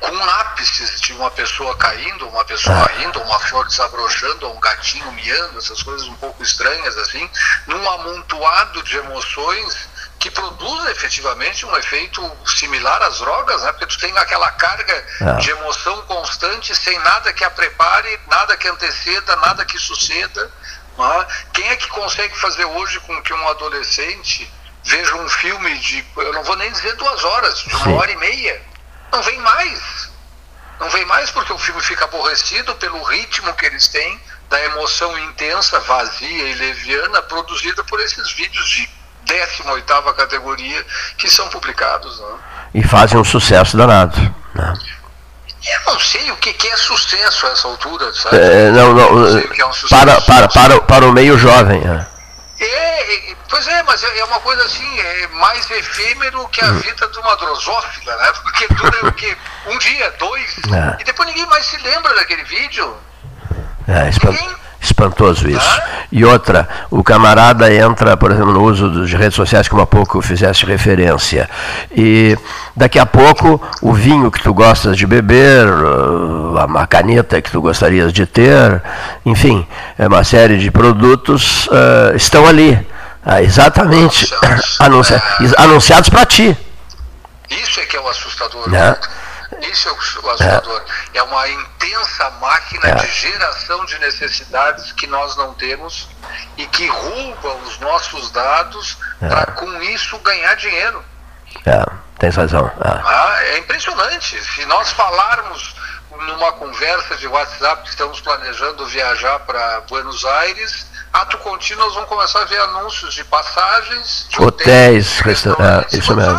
com 0.00 0.24
ápices 0.24 1.00
de 1.00 1.12
uma 1.14 1.30
pessoa 1.30 1.76
caindo, 1.76 2.28
uma 2.28 2.44
pessoa 2.44 2.84
rindo, 2.98 3.20
uma 3.20 3.40
flor 3.40 3.66
desabrochando, 3.66 4.50
um 4.50 4.60
gatinho 4.60 5.10
miando, 5.12 5.58
essas 5.58 5.82
coisas 5.82 6.06
um 6.06 6.14
pouco 6.16 6.42
estranhas 6.42 6.96
assim, 6.98 7.28
num 7.66 7.90
amontoado 7.90 8.82
de 8.82 8.96
emoções 8.98 9.88
que 10.18 10.30
produz 10.30 10.86
efetivamente 10.90 11.66
um 11.66 11.76
efeito 11.76 12.36
similar 12.46 13.02
às 13.02 13.18
drogas, 13.18 13.62
né? 13.62 13.72
porque 13.72 13.86
tu 13.86 13.98
tem 13.98 14.16
aquela 14.16 14.50
carga 14.52 15.06
é. 15.20 15.32
de 15.34 15.50
emoção 15.50 16.02
constante 16.02 16.74
sem 16.74 16.98
nada 17.00 17.32
que 17.32 17.44
a 17.44 17.50
prepare, 17.50 18.20
nada 18.26 18.56
que 18.56 18.68
anteceda, 18.68 19.36
nada 19.36 19.64
que 19.64 19.78
suceda. 19.78 20.50
Né? 20.96 21.26
Quem 21.52 21.68
é 21.68 21.76
que 21.76 21.88
consegue 21.88 22.38
fazer 22.38 22.64
hoje 22.64 23.00
com 23.00 23.22
que 23.22 23.34
um 23.34 23.48
adolescente 23.48 24.50
veja 24.84 25.14
um 25.16 25.28
filme 25.28 25.78
de, 25.78 26.04
eu 26.16 26.32
não 26.32 26.42
vou 26.44 26.56
nem 26.56 26.70
dizer 26.70 26.94
duas 26.96 27.24
horas, 27.24 27.58
de 27.58 27.74
uma 27.74 27.84
Sim. 27.84 27.94
hora 27.94 28.10
e 28.10 28.16
meia? 28.16 28.62
Não 29.12 29.22
vem 29.22 29.38
mais. 29.40 30.10
Não 30.80 30.90
vem 30.90 31.04
mais 31.04 31.30
porque 31.30 31.52
o 31.52 31.58
filme 31.58 31.80
fica 31.82 32.04
aborrecido 32.04 32.74
pelo 32.76 33.02
ritmo 33.04 33.54
que 33.54 33.66
eles 33.66 33.88
têm 33.88 34.20
da 34.48 34.60
emoção 34.64 35.16
intensa, 35.18 35.80
vazia 35.80 36.48
e 36.48 36.54
leviana 36.54 37.22
produzida 37.22 37.82
por 37.84 38.00
esses 38.00 38.32
vídeos 38.32 38.68
de 38.68 38.88
18 39.24 40.14
categoria 40.14 40.84
que 41.16 41.28
são 41.28 41.48
publicados. 41.48 42.20
Né? 42.20 42.36
E 42.74 42.82
fazem 42.82 43.18
um 43.18 43.24
sucesso 43.24 43.76
danado. 43.76 44.16
Né? 44.54 44.74
Eu 45.66 45.92
não 45.92 45.98
sei 45.98 46.30
o 46.30 46.36
que, 46.36 46.52
que 46.52 46.68
é 46.68 46.76
sucesso 46.76 47.46
a 47.46 47.50
essa 47.50 47.66
altura, 47.66 48.12
sabe? 48.12 48.36
É, 48.36 48.70
não, 48.70 48.92
não, 48.92 49.14
não 49.14 49.38
é 49.38 49.64
um 49.64 49.88
para, 49.88 50.20
para, 50.20 50.48
para, 50.48 50.80
para 50.80 51.06
o 51.06 51.12
meio 51.12 51.38
jovem. 51.38 51.82
É. 51.82 52.14
É, 52.60 53.34
pois 53.48 53.66
é, 53.66 53.82
mas 53.82 54.02
é, 54.04 54.18
é 54.18 54.24
uma 54.24 54.40
coisa 54.40 54.62
assim, 54.62 55.00
é 55.00 55.26
mais 55.28 55.68
efêmero 55.70 56.46
que 56.48 56.62
a 56.64 56.68
hum. 56.68 56.78
vida 56.78 57.08
de 57.08 57.18
uma 57.18 57.36
drosófila, 57.36 58.16
né? 58.16 58.32
Porque 58.42 58.68
dura 58.74 59.08
o 59.08 59.12
quê? 59.12 59.36
Um 59.66 59.78
dia, 59.78 60.10
dois, 60.18 60.56
é. 60.70 61.00
e 61.00 61.04
depois 61.04 61.28
ninguém 61.28 61.46
mais 61.46 61.64
se 61.66 61.78
lembra 61.78 62.14
daquele 62.14 62.44
vídeo. 62.44 62.96
É, 63.88 64.04
ninguém 64.04 64.56
Espantoso 64.84 65.48
isso. 65.48 65.82
E 66.12 66.26
outra, 66.26 66.68
o 66.90 67.02
camarada 67.02 67.72
entra, 67.72 68.18
por 68.18 68.30
exemplo, 68.30 68.52
no 68.52 68.62
uso 68.62 69.06
de 69.06 69.16
redes 69.16 69.34
sociais, 69.34 69.66
como 69.66 69.80
há 69.80 69.86
pouco 69.86 70.20
fizeste 70.20 70.66
referência. 70.66 71.48
E 71.96 72.36
daqui 72.76 72.98
a 72.98 73.06
pouco 73.06 73.60
o 73.80 73.94
vinho 73.94 74.30
que 74.30 74.42
tu 74.42 74.52
gostas 74.52 74.94
de 74.98 75.06
beber, 75.06 75.66
a 76.76 76.86
caneta 76.86 77.40
que 77.40 77.50
tu 77.50 77.62
gostarias 77.62 78.12
de 78.12 78.26
ter, 78.26 78.82
enfim, 79.24 79.66
é 79.98 80.06
uma 80.06 80.22
série 80.22 80.58
de 80.58 80.70
produtos 80.70 81.66
uh, 81.68 82.14
estão 82.14 82.46
ali. 82.46 82.72
Uh, 83.24 83.42
exatamente 83.42 84.28
anunciados, 84.78 85.24
é. 85.40 85.62
anunciados 85.62 86.10
para 86.10 86.26
ti. 86.26 86.54
Isso 87.48 87.80
é 87.80 87.86
que 87.86 87.96
é 87.96 88.00
o 88.00 88.06
assustador. 88.06 88.68
Né? 88.68 88.94
Isso 89.62 89.88
é 89.88 89.92
o 89.92 89.96
assustador. 90.30 90.82
É, 91.12 91.18
é 91.18 91.22
uma 91.22 91.48
intensa 91.48 92.30
máquina 92.40 92.88
é. 92.88 92.94
de 92.94 93.06
geração 93.06 93.84
de 93.84 93.98
necessidades 93.98 94.92
que 94.92 95.06
nós 95.06 95.36
não 95.36 95.54
temos 95.54 96.08
e 96.56 96.66
que 96.66 96.86
rouba 96.86 97.54
os 97.66 97.78
nossos 97.78 98.30
dados 98.30 98.96
é. 99.20 99.28
para 99.28 99.52
com 99.52 99.82
isso 99.82 100.18
ganhar 100.18 100.54
dinheiro. 100.56 101.04
É, 101.66 101.84
tem 102.18 102.30
razão. 102.30 102.66
É. 102.66 102.88
Ah, 102.88 103.38
é 103.42 103.58
impressionante. 103.58 104.42
Se 104.42 104.64
nós 104.66 104.90
falarmos 104.92 105.74
numa 106.26 106.52
conversa 106.52 107.16
de 107.16 107.26
WhatsApp 107.26 107.82
que 107.82 107.90
estamos 107.90 108.20
planejando 108.20 108.86
viajar 108.86 109.40
para 109.40 109.80
Buenos 109.82 110.24
Aires, 110.24 110.86
ato 111.12 111.38
contínuo 111.38 111.84
nós 111.84 111.94
vamos 111.94 112.08
começar 112.08 112.42
a 112.42 112.44
ver 112.44 112.60
anúncios 112.60 113.14
de 113.14 113.24
passagens, 113.24 114.26
de 114.30 114.42
hotéis, 114.42 115.18
restaurantes, 115.20 115.98
isso 115.98 116.14
mesmo. 116.14 116.38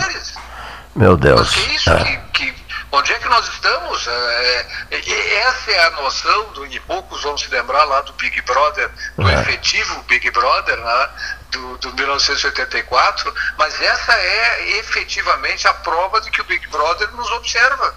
Meu 0.95 1.17
Deus. 1.17 1.39
Mas 1.41 1.53
que 1.53 1.75
isso, 1.75 1.89
é. 1.91 2.03
que, 2.03 2.51
que, 2.51 2.64
onde 2.95 3.13
é 3.13 3.19
que 3.19 3.27
nós 3.29 3.47
estamos? 3.47 4.07
É, 4.07 4.67
é, 4.91 5.35
essa 5.47 5.71
é 5.71 5.85
a 5.87 5.91
noção, 5.91 6.43
do, 6.53 6.65
e 6.65 6.79
poucos 6.81 7.21
vão 7.23 7.37
se 7.37 7.47
lembrar 7.49 7.83
lá 7.85 8.01
do 8.01 8.13
Big 8.13 8.41
Brother, 8.41 8.89
do 9.17 9.29
É. 9.29 9.41
efetivo 9.41 10.01
Big 10.03 10.29
Brother, 10.31 10.77
né, 10.77 11.09
do, 11.51 11.77
do 11.77 11.93
1984, 11.93 13.33
mas 13.57 13.81
essa 13.81 14.13
é 14.13 14.77
efetivamente 14.79 15.67
a 15.67 15.73
prova 15.73 16.19
de 16.21 16.29
que 16.31 16.41
o 16.41 16.45
Big 16.45 16.67
Brother 16.67 17.09
nos 17.11 17.29
observa. 17.31 17.93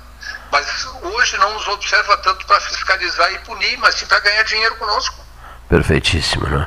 Mas 0.50 0.86
hoje 1.02 1.36
não 1.38 1.52
nos 1.54 1.66
observa 1.68 2.16
tanto 2.18 2.46
para 2.46 2.60
fiscalizar 2.60 3.32
e 3.32 3.38
punir, 3.40 3.76
mas 3.78 3.94
sim 3.96 4.06
para 4.06 4.20
ganhar 4.20 4.42
dinheiro 4.44 4.76
conosco. 4.76 5.16
Perfeitíssimo, 5.68 6.46
né? 6.48 6.66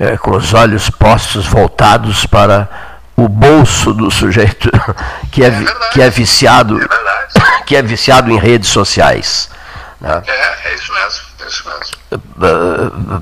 É, 0.00 0.16
com 0.16 0.32
os 0.36 0.52
olhos 0.52 0.90
postos 0.90 1.46
voltados 1.46 2.26
para 2.26 2.68
o 3.16 3.28
bolso 3.28 3.92
do 3.94 4.10
sujeito 4.10 4.68
que 5.30 5.44
é, 5.44 5.50
verdade. 5.50 5.92
que 5.92 6.02
é 6.02 6.10
viciado, 6.10 6.80
É. 6.82 7.13
que 7.66 7.76
é 7.76 7.82
viciado 7.82 8.30
em 8.30 8.38
redes 8.38 8.70
sociais. 8.70 9.48
né? 10.00 10.22
É, 10.26 10.68
é 10.70 10.74
isso 10.74 10.92
mesmo. 10.92 11.33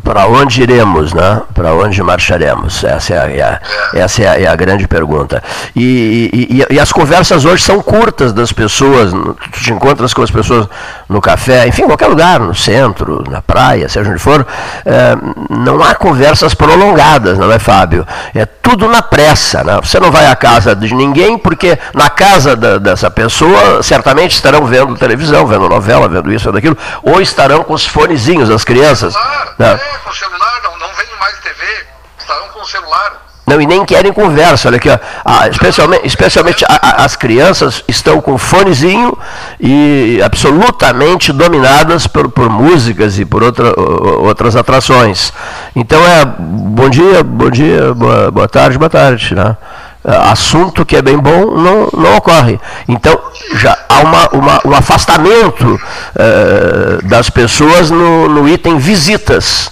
Para 0.05 0.27
onde 0.27 0.63
iremos, 0.63 1.13
né? 1.13 1.43
Para 1.55 1.73
onde 1.75 2.03
marcharemos? 2.03 2.83
Essa 2.85 3.15
é 3.15 3.19
a, 3.19 3.31
é 3.31 3.43
a- 3.43 3.61
essa 3.95 4.23
é 4.23 4.29
a, 4.29 4.41
é 4.41 4.47
a 4.47 4.57
grande 4.57 4.87
pergunta. 4.89 5.43
E, 5.75 6.31
e- 6.71 6.75
e- 6.75 6.81
as 6.81 6.93
conversas 6.93 7.45
hoje 7.45 7.63
são 7.63 7.81
curtas 7.81 8.33
das 8.33 8.53
pessoas. 8.53 9.13
Tu 9.53 9.61
te 9.61 9.73
encontras 9.73 10.13
com 10.13 10.23
as 10.23 10.31
pessoas 10.31 10.69
no 11.09 11.21
café, 11.21 11.67
enfim, 11.67 11.83
em 11.83 11.87
qualquer 11.87 12.07
lugar, 12.09 12.41
no 12.41 12.55
centro, 12.55 13.23
na 13.31 13.41
praia, 13.43 13.89
seja 13.89 14.11
onde 14.11 14.19
for. 14.19 14.47
é, 14.85 15.17
não 15.51 15.83
há 15.83 15.95
conversas 15.95 16.55
prolongadas, 16.55 17.39
não 17.39 17.51
é, 17.53 17.59
Fábio? 17.59 18.07
É 18.35 18.45
tudo 18.47 18.89
na 18.89 19.03
pressa. 19.03 19.63
Né? 19.65 19.79
Você 19.83 20.01
não 20.01 20.11
vai 20.11 20.27
à 20.27 20.35
casa 20.37 20.75
de 20.75 20.95
ninguém, 20.95 21.39
porque 21.39 21.79
na 21.95 22.09
casa 22.11 22.57
da- 22.57 22.79
dessa 22.79 23.11
pessoa 23.11 23.83
certamente 23.83 24.33
estarão 24.35 24.65
vendo 24.67 24.95
televisão, 24.97 25.47
vendo 25.47 25.69
novela, 25.69 26.09
vendo 26.09 26.33
isso, 26.33 26.47
vendo 26.47 26.59
aquilo, 26.59 26.79
ou 27.03 27.21
estarão 27.21 27.63
com 27.63 27.75
os 27.75 27.87
fonezinhos, 28.13 28.51
as 28.51 28.65
crianças. 28.65 29.15
Celular, 29.15 29.55
né? 29.59 29.73
é, 29.73 29.99
com 30.05 30.13
celular, 30.13 30.61
não, 30.65 30.79
não 30.79 30.95
vem 30.95 31.07
mais 31.21 31.39
TV, 31.39 31.87
estarão 32.19 32.49
com 32.49 32.61
o 32.61 32.67
celular. 32.67 33.23
Não, 33.45 33.61
e 33.61 33.67
nem 33.67 33.85
querem 33.85 34.13
conversa, 34.13 34.69
olha 34.69 34.77
aqui, 34.77 34.89
ó. 34.89 34.99
Ah, 35.25 35.49
especialmente, 35.49 36.07
especialmente 36.07 36.65
a- 36.65 36.79
a- 36.81 37.05
as 37.05 37.17
crianças 37.17 37.83
estão 37.89 38.21
com 38.21 38.39
fonezinho 38.39 39.19
e 39.59 40.21
absolutamente 40.25 41.33
dominadas 41.33 42.07
por, 42.07 42.31
por 42.31 42.49
músicas 42.49 43.19
e 43.19 43.25
por 43.25 43.43
outra, 43.43 43.73
outras 44.21 44.55
atrações. 44.55 45.33
Então 45.75 46.01
é 46.07 46.25
bom 46.25 46.89
dia, 46.89 47.23
bom 47.25 47.51
dia, 47.51 47.93
boa, 47.93 48.31
boa 48.31 48.49
tarde, 48.49 48.79
boa 48.79 48.89
tarde. 48.91 49.35
Né? 49.35 49.57
Ah, 50.05 50.33
Assunto 50.33 50.85
que 50.85 50.97
é 50.97 51.03
bem 51.03 51.17
bom 51.17 51.57
não, 51.57 51.89
não 51.93 52.17
ocorre. 52.17 52.61
Então 52.89 53.21
já 53.55 53.77
há 53.89 54.01
uma, 54.01 54.29
uma- 54.31 54.61
um 54.65 54.75
afastamento 54.75 55.81
eh, 56.17 56.99
das 57.05 57.31
pessoas 57.31 57.91
no, 57.91 58.29
no 58.29 58.49
item 58.49 58.79
visitas. 58.79 59.71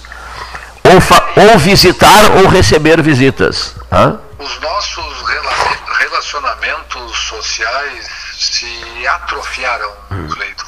Ou, 0.83 1.43
ou 1.51 1.57
visitar 1.59 2.31
ou 2.37 2.47
receber 2.47 3.01
visitas. 3.01 3.75
Hã? 3.91 4.17
Os 4.39 4.59
nossos 4.61 5.21
rela- 5.27 5.77
relacionamentos 5.99 7.17
sociais 7.29 8.07
se 8.39 9.05
atrofiaram, 9.07 9.91
Cleiton. 10.33 10.63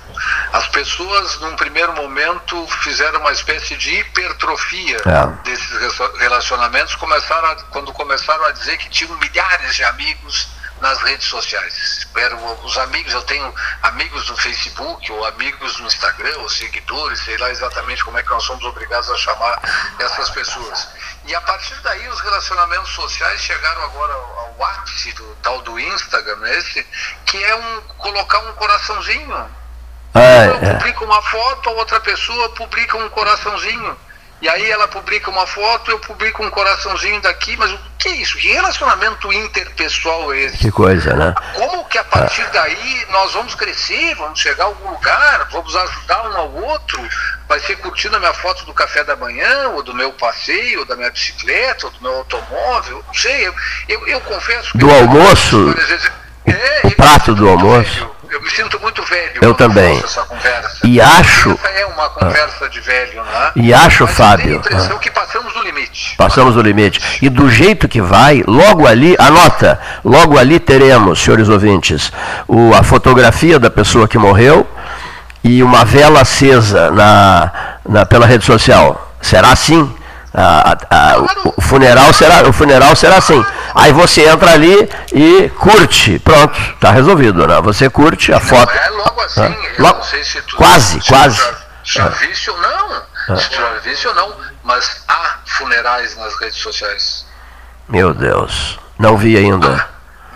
As 0.52 0.68
pessoas, 0.68 1.40
num 1.40 1.56
primeiro 1.56 1.94
momento, 1.94 2.68
fizeram 2.84 3.20
uma 3.20 3.32
espécie 3.32 3.76
de 3.76 3.96
hipertrofia 4.00 4.98
É. 5.06 5.44
desses 5.44 5.72
relacionamentos, 6.20 6.96
começaram 6.96 7.48
a- 7.50 7.56
quando 7.72 7.92
começaram 7.94 8.46
a 8.46 8.52
dizer 8.52 8.78
que 8.78 8.90
tinham 8.90 9.16
milhares 9.18 9.76
de 9.76 9.84
amigos 9.84 10.48
nas 10.82 11.00
redes 11.02 11.28
sociais. 11.28 12.06
Eram 12.16 12.64
os 12.64 12.78
amigos, 12.78 13.14
eu 13.14 13.22
tenho 13.24 13.54
amigos 13.84 14.30
no 14.30 14.36
Facebook, 14.38 15.10
ou 15.12 15.26
amigos 15.26 15.80
no 15.80 15.88
Instagram, 15.88 16.38
ou 16.40 16.50
seguidores, 16.50 17.20
sei 17.24 17.38
lá 17.38 17.50
exatamente 17.52 18.04
como 18.04 18.18
é 18.18 18.24
que 18.24 18.30
nós 18.30 18.44
somos 18.44 18.64
obrigados 18.66 19.10
a 19.10 19.16
chamar 19.18 19.60
essas 20.00 20.30
pessoas. 20.32 20.90
E 21.26 21.34
a 21.34 21.40
partir 21.42 21.76
daí 21.82 22.06
os 22.10 22.20
relacionamentos 22.20 22.90
sociais 22.94 23.40
chegaram 23.42 23.82
agora 23.84 24.14
ao, 24.14 24.40
ao 24.60 24.66
ápice 24.66 25.14
do 25.14 25.36
tal 25.42 25.62
do 25.62 25.80
Instagram, 25.80 26.50
esse, 26.50 26.86
que 27.26 27.42
é 27.42 27.56
um 27.56 27.82
colocar 27.98 28.40
um 28.40 28.54
coraçãozinho. 28.54 29.63
Eu 30.16 30.22
É, 30.22 30.46
é. 30.62 30.74
publico 30.76 31.06
uma 31.06 31.22
foto, 31.22 31.70
a 31.70 31.74
outra 31.74 32.00
pessoa 32.00 32.50
publica 32.50 32.98
um 32.98 33.10
coraçãozinho. 33.10 33.96
E 34.42 34.50
aí 34.50 34.70
ela 34.70 34.90
publica 34.90 35.30
uma 35.32 35.48
foto, 35.48 35.90
eu 35.90 36.00
publico 36.00 36.44
um 36.44 36.50
coraçãozinho 36.50 37.22
daqui, 37.22 37.56
mas 37.56 37.72
o 37.72 37.80
que 37.98 38.10
é 38.10 38.16
isso? 38.18 38.38
Que 38.38 38.52
relacionamento 38.52 39.32
interpessoal 39.32 40.34
é 40.34 40.40
esse? 40.42 40.58
Que 40.58 40.70
coisa, 40.70 41.14
né? 41.16 41.34
Como 41.56 41.86
que 41.86 41.98
a 41.98 42.04
partir 42.04 42.46
daí 42.52 43.06
nós 43.10 43.32
vamos 43.32 43.56
crescer, 43.56 44.14
vamos 44.16 44.38
chegar 44.42 44.66
a 44.66 44.68
algum 44.68 44.90
lugar, 44.92 45.48
vamos 45.50 45.74
ajudar 45.74 46.30
um 46.30 46.36
ao 46.38 46.54
outro? 46.56 47.02
Vai 47.48 47.58
ser 47.62 47.78
curtindo 47.78 48.18
a 48.18 48.20
minha 48.20 48.34
foto 48.34 48.66
do 48.66 48.74
café 48.74 49.06
da 49.06 49.16
manhã, 49.16 49.70
ou 49.70 49.82
do 49.82 49.94
meu 49.96 50.12
passeio, 50.12 50.80
ou 50.80 50.86
da 50.86 50.98
minha 50.98 51.10
bicicleta, 51.12 51.86
ou 51.86 51.92
do 51.94 52.02
meu 52.02 52.14
automóvel? 52.18 53.02
Não 53.08 53.14
sei, 53.14 53.48
eu, 53.48 53.56
eu, 53.88 54.08
eu 54.10 54.20
confesso 54.22 54.74
que. 54.74 54.78
Do 54.78 54.90
eu- 54.90 54.96
almoço? 54.96 55.74
vezes- 55.74 56.12
É, 56.46 56.82
O 56.84 56.88
eu 56.90 56.96
prato 56.98 57.34
do 57.34 57.48
almoço? 57.48 57.90
velho. 58.00 58.16
Eu 58.34 58.42
me 58.42 58.50
sinto 58.50 58.80
muito 58.80 59.04
velho. 59.04 59.32
Eu 59.44 59.54
também. 59.54 60.04
E 60.84 61.00
acho- 61.00 61.52
Essa 61.52 61.68
é 61.68 61.86
uma 61.86 62.10
conversa 62.10 62.68
de 62.68 62.80
velho, 62.80 63.24
né? 63.24 63.52
E 63.56 63.72
acho, 63.72 64.04
Mas 64.06 64.10
eu 64.12 64.16
Fábio, 64.16 64.44
tenho 64.46 64.56
a 64.56 64.60
impressão 64.60 64.96
ah. 64.96 65.00
que 65.00 65.12
passamos 65.12 65.54
do 65.54 65.62
limite. 65.62 66.16
Passamos 66.18 66.56
o 66.58 66.62
limite. 66.62 67.20
E 67.22 67.30
do 67.30 67.48
jeito 67.48 67.88
que 67.88 68.02
vai, 68.02 68.44
logo 68.48 68.88
ali, 68.88 69.16
anota, 69.20 69.80
logo 70.04 70.40
ali 70.40 70.60
teremos, 70.60 71.22
senhores 71.24 71.48
ouvintes, 71.48 72.12
o, 72.48 72.74
a 72.74 72.82
fotografia 72.82 73.60
da 73.60 73.70
pessoa 73.70 74.08
que 74.08 74.18
morreu 74.18 74.68
e 75.44 75.62
uma 75.62 75.86
vela 75.86 76.22
acesa 76.22 76.90
na, 76.90 77.52
na- 77.88 78.06
pela 78.06 78.26
rede 78.26 78.46
social. 78.46 79.14
Será 79.22 79.52
assim? 79.52 79.94
A- 80.34 80.72
a- 80.90 81.14
a- 81.14 81.18
o, 81.58 81.62
funeral 81.62 82.12
será, 82.14 82.48
o 82.48 82.54
funeral 82.54 82.96
será 82.96 83.18
assim. 83.18 83.46
Aí 83.76 83.92
você 83.94 84.28
entra 84.28 84.52
ali 84.52 84.90
e 85.14 85.50
curte. 85.60 86.18
Pronto, 86.20 86.60
está 86.60 86.92
resolvido. 86.92 87.46
Né? 87.48 87.62
Você 87.62 87.90
curte 87.90 88.34
a 88.34 88.40
foto. 88.40 88.72
É 88.72 88.90
logo 88.90 89.22
assim. 89.22 89.42
Ah, 89.44 89.82
logo- 89.82 90.04
se 90.04 90.42
tu. 90.42 90.58
quase, 90.58 91.02
se 91.02 91.08
quase. 91.08 91.38
Tu 91.38 91.44
já, 91.86 92.02
já 92.02 92.06
Ah. 92.06 92.10
viste 92.10 92.50
ou 92.50 92.58
não. 92.60 93.38
Se 93.38 93.50
tu 93.50 93.56
já 93.58 93.70
viste 93.84 94.08
ou 94.08 94.16
não. 94.16 94.36
Mas 94.64 95.04
há 95.08 95.38
funerais 95.46 96.16
nas 96.18 96.34
redes 96.40 96.58
sociais. 96.58 97.26
Meu 97.90 98.14
Deus, 98.14 98.80
não 98.98 99.18
vi 99.18 99.38
ainda. 99.38 99.88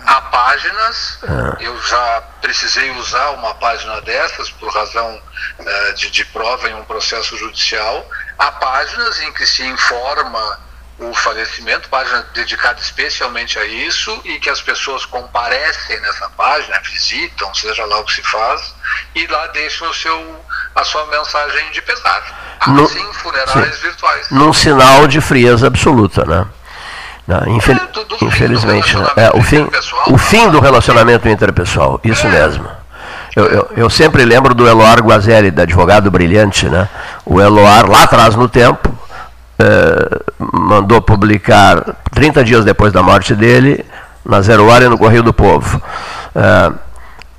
Há 0.06 0.20
páginas, 0.22 1.18
Ah. 1.26 1.56
eu 1.60 1.76
já 1.82 2.22
precisei 2.40 2.90
usar 2.92 3.30
uma 3.30 3.54
página 3.56 4.00
dessas 4.02 4.48
por 4.50 4.72
razão 4.72 5.20
eh, 5.58 5.92
de, 5.92 6.10
de 6.10 6.24
prova 6.26 6.68
em 6.68 6.74
um 6.74 6.84
processo 6.84 7.36
judicial. 7.36 8.06
Há 8.38 8.52
páginas 8.52 9.20
em 9.22 9.32
que 9.32 9.44
se 9.46 9.64
informa 9.64 10.58
o 11.00 11.14
falecimento, 11.14 11.88
página 11.88 12.24
dedicada 12.34 12.80
especialmente 12.80 13.56
a 13.58 13.64
isso, 13.64 14.20
e 14.24 14.38
que 14.40 14.50
as 14.50 14.60
pessoas 14.60 15.04
comparecem 15.06 16.00
nessa 16.00 16.28
página, 16.30 16.78
visitam, 16.80 17.54
seja 17.54 17.84
lá 17.84 17.98
o 18.00 18.04
que 18.04 18.14
se 18.14 18.22
faz, 18.22 18.74
e 19.14 19.26
lá 19.28 19.46
deixam 19.48 19.88
o 19.88 19.94
seu, 19.94 20.44
a 20.74 20.84
sua 20.84 21.06
mensagem 21.06 21.70
de 21.70 21.80
pesar. 21.82 22.56
Há 22.60 22.70
No- 22.70 22.88
sim 22.88 23.12
funerais 23.14 23.74
sim. 23.76 23.82
virtuais. 23.82 24.26
Num 24.30 24.52
sinal 24.52 25.06
de 25.06 25.20
frieza 25.20 25.66
absoluta, 25.68 26.24
né? 26.24 26.46
Não, 27.28 27.46
infel- 27.56 27.76
É, 27.76 27.86
do- 27.92 28.04
do 28.04 28.16
fim 28.18 28.24
do 28.26 28.32
Infelizmente, 28.34 28.96
né? 28.96 29.02
relacionamento 29.04 29.36
é, 29.36 29.38
o, 29.38 29.42
fim, 29.44 29.70
o 30.14 30.18
fim 30.18 30.50
do 30.50 30.60
relacionamento 30.60 31.28
interpessoal, 31.28 32.00
isso 32.02 32.26
É. 32.26 32.30
mesmo. 32.30 32.68
Eu, 33.36 33.44
eu, 33.46 33.70
eu 33.76 33.90
sempre 33.90 34.24
lembro 34.24 34.54
do 34.54 34.66
Eloar 34.66 35.00
Guazelli, 35.00 35.50
da 35.50 35.62
advogado 35.62 36.10
brilhante, 36.10 36.68
né? 36.68 36.88
O 37.24 37.40
Eloar, 37.40 37.88
lá 37.88 38.04
atrás 38.04 38.34
no 38.34 38.48
tempo, 38.48 38.88
eh, 39.58 40.20
mandou 40.38 41.02
publicar, 41.02 41.96
30 42.12 42.44
dias 42.44 42.64
depois 42.64 42.92
da 42.92 43.02
morte 43.02 43.34
dele, 43.34 43.84
na 44.24 44.40
Zero 44.40 44.66
Hora 44.68 44.84
e 44.84 44.88
no 44.88 44.98
Correio 44.98 45.22
do 45.22 45.32
Povo. 45.32 45.80
Eh, 46.34 46.72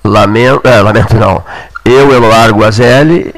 lamento, 0.03 0.67
eh, 0.67 0.81
lamento 0.81 1.15
não. 1.15 1.43
Eu, 1.85 2.13
Eloar 2.13 2.51
Guazelli, 2.51 3.33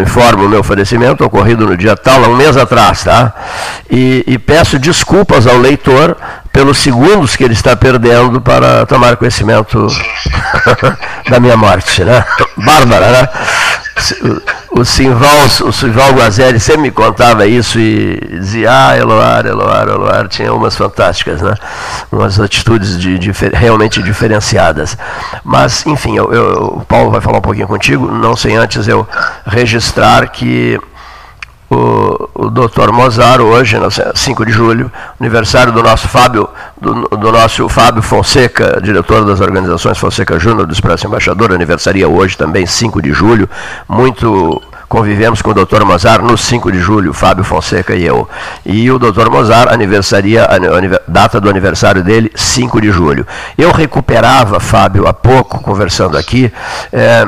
informo 0.00 0.46
o 0.46 0.48
meu 0.48 0.62
falecimento, 0.62 1.24
ocorrido 1.24 1.66
no 1.66 1.76
dia 1.76 1.96
tal, 1.96 2.24
há 2.24 2.28
um 2.28 2.36
mês 2.36 2.56
atrás, 2.56 3.04
tá? 3.04 3.32
E, 3.90 4.24
e 4.26 4.38
peço 4.38 4.78
desculpas 4.78 5.46
ao 5.46 5.56
leitor 5.56 6.16
pelos 6.52 6.78
segundos 6.78 7.36
que 7.36 7.44
ele 7.44 7.54
está 7.54 7.76
perdendo 7.76 8.40
para 8.40 8.84
tomar 8.86 9.16
conhecimento 9.16 9.86
da 11.28 11.38
minha 11.38 11.56
morte, 11.56 12.02
né? 12.02 12.24
Bárbara, 12.56 13.10
né? 13.10 13.28
O 14.70 14.84
Simval, 14.84 15.46
o 15.64 15.72
Simval 15.72 16.12
Guazelli 16.12 16.58
sempre 16.58 16.82
me 16.82 16.90
contava 16.90 17.46
isso 17.46 17.78
e 17.78 18.18
dizia, 18.30 18.70
ah, 18.70 18.96
Eloar, 18.96 19.44
Eloar, 19.46 19.88
Eloar, 19.88 20.28
tinha 20.28 20.52
umas 20.54 20.76
fantásticas, 20.76 21.42
né? 21.42 21.54
Umas 22.10 22.40
atitudes 22.40 22.98
de, 22.98 23.18
de, 23.18 23.30
realmente 23.52 24.02
diferenciadas. 24.02 24.96
Mas, 25.44 25.84
enfim, 25.86 26.16
eu, 26.16 26.32
eu, 26.32 26.52
o 26.78 26.84
Paulo 26.86 27.10
vai 27.10 27.20
falar 27.20 27.38
um 27.38 27.42
pouquinho 27.42 27.66
contigo, 27.66 28.10
não 28.10 28.36
sem 28.36 28.56
antes 28.56 28.88
eu 28.88 29.06
registrar 29.44 29.69
que 30.32 30.80
o, 31.70 32.28
o 32.34 32.50
doutor 32.50 32.90
Mozart 32.92 33.40
hoje, 33.40 33.78
no 33.78 33.88
5 33.90 34.44
de 34.44 34.50
julho, 34.50 34.90
aniversário 35.20 35.72
do 35.72 35.82
nosso 35.82 36.08
Fábio, 36.08 36.48
do, 36.80 37.08
do, 37.08 37.30
nosso 37.30 37.68
Fábio 37.68 38.02
Fonseca, 38.02 38.80
diretor 38.82 39.24
das 39.24 39.40
organizações 39.40 39.96
Fonseca 39.96 40.38
Júnior 40.38 40.66
do 40.66 40.72
Expresso 40.72 41.06
Embaixador, 41.06 41.52
aniversaria 41.52 42.08
hoje 42.08 42.36
também, 42.36 42.66
5 42.66 43.00
de 43.00 43.12
julho, 43.12 43.48
muito 43.88 44.60
convivemos 44.88 45.40
com 45.40 45.50
o 45.50 45.54
Dr. 45.54 45.84
Mozart 45.84 46.20
no 46.20 46.36
5 46.36 46.72
de 46.72 46.80
julho, 46.80 47.12
Fábio 47.12 47.44
Fonseca 47.44 47.94
e 47.94 48.04
eu. 48.04 48.28
E 48.66 48.90
o 48.90 48.98
Dr. 48.98 49.30
Mozart 49.30 49.72
aniversaria, 49.72 50.48
data 51.06 51.40
do 51.40 51.48
aniversário 51.48 52.02
dele, 52.02 52.32
5 52.34 52.80
de 52.80 52.90
julho. 52.90 53.24
Eu 53.56 53.70
recuperava, 53.70 54.58
Fábio, 54.58 55.06
há 55.06 55.14
pouco, 55.14 55.60
conversando 55.60 56.18
aqui, 56.18 56.52
é, 56.92 57.24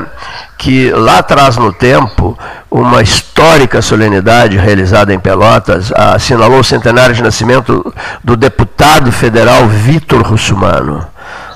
que 0.63 0.91
lá 0.91 1.17
atrás 1.17 1.57
no 1.57 1.73
tempo, 1.73 2.39
uma 2.71 3.01
histórica 3.01 3.81
solenidade 3.81 4.55
realizada 4.55 5.13
em 5.13 5.19
Pelotas 5.19 5.91
assinalou 5.91 6.61
o 6.61 6.63
centenário 6.63 7.13
de 7.13 7.21
nascimento 7.21 7.93
do 8.23 8.37
deputado 8.37 9.11
federal 9.11 9.67
Vitor 9.67 10.21
Russumano. 10.21 11.05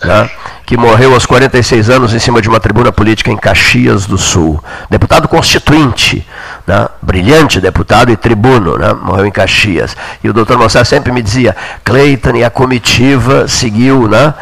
Né? 0.03 0.29
que 0.65 0.75
morreu 0.75 1.13
aos 1.13 1.25
46 1.25 1.89
anos 1.89 2.13
em 2.13 2.19
cima 2.19 2.41
de 2.41 2.49
uma 2.49 2.59
tribuna 2.59 2.91
política 2.91 3.31
em 3.31 3.37
Caxias 3.37 4.05
do 4.05 4.17
Sul. 4.17 4.61
Deputado 4.89 5.25
constituinte, 5.29 6.27
né? 6.67 6.89
brilhante 7.01 7.61
deputado 7.61 8.11
e 8.11 8.17
tribuno, 8.17 8.77
né? 8.77 8.93
morreu 8.93 9.25
em 9.25 9.31
Caxias. 9.31 9.95
E 10.21 10.29
o 10.29 10.33
doutor 10.33 10.57
Mossar 10.57 10.85
sempre 10.85 11.13
me 11.13 11.21
dizia, 11.21 11.55
Cleiton 11.85 12.35
e 12.35 12.43
a 12.43 12.49
comitiva 12.49 13.47
seguiu, 13.47 14.09
né? 14.09 14.33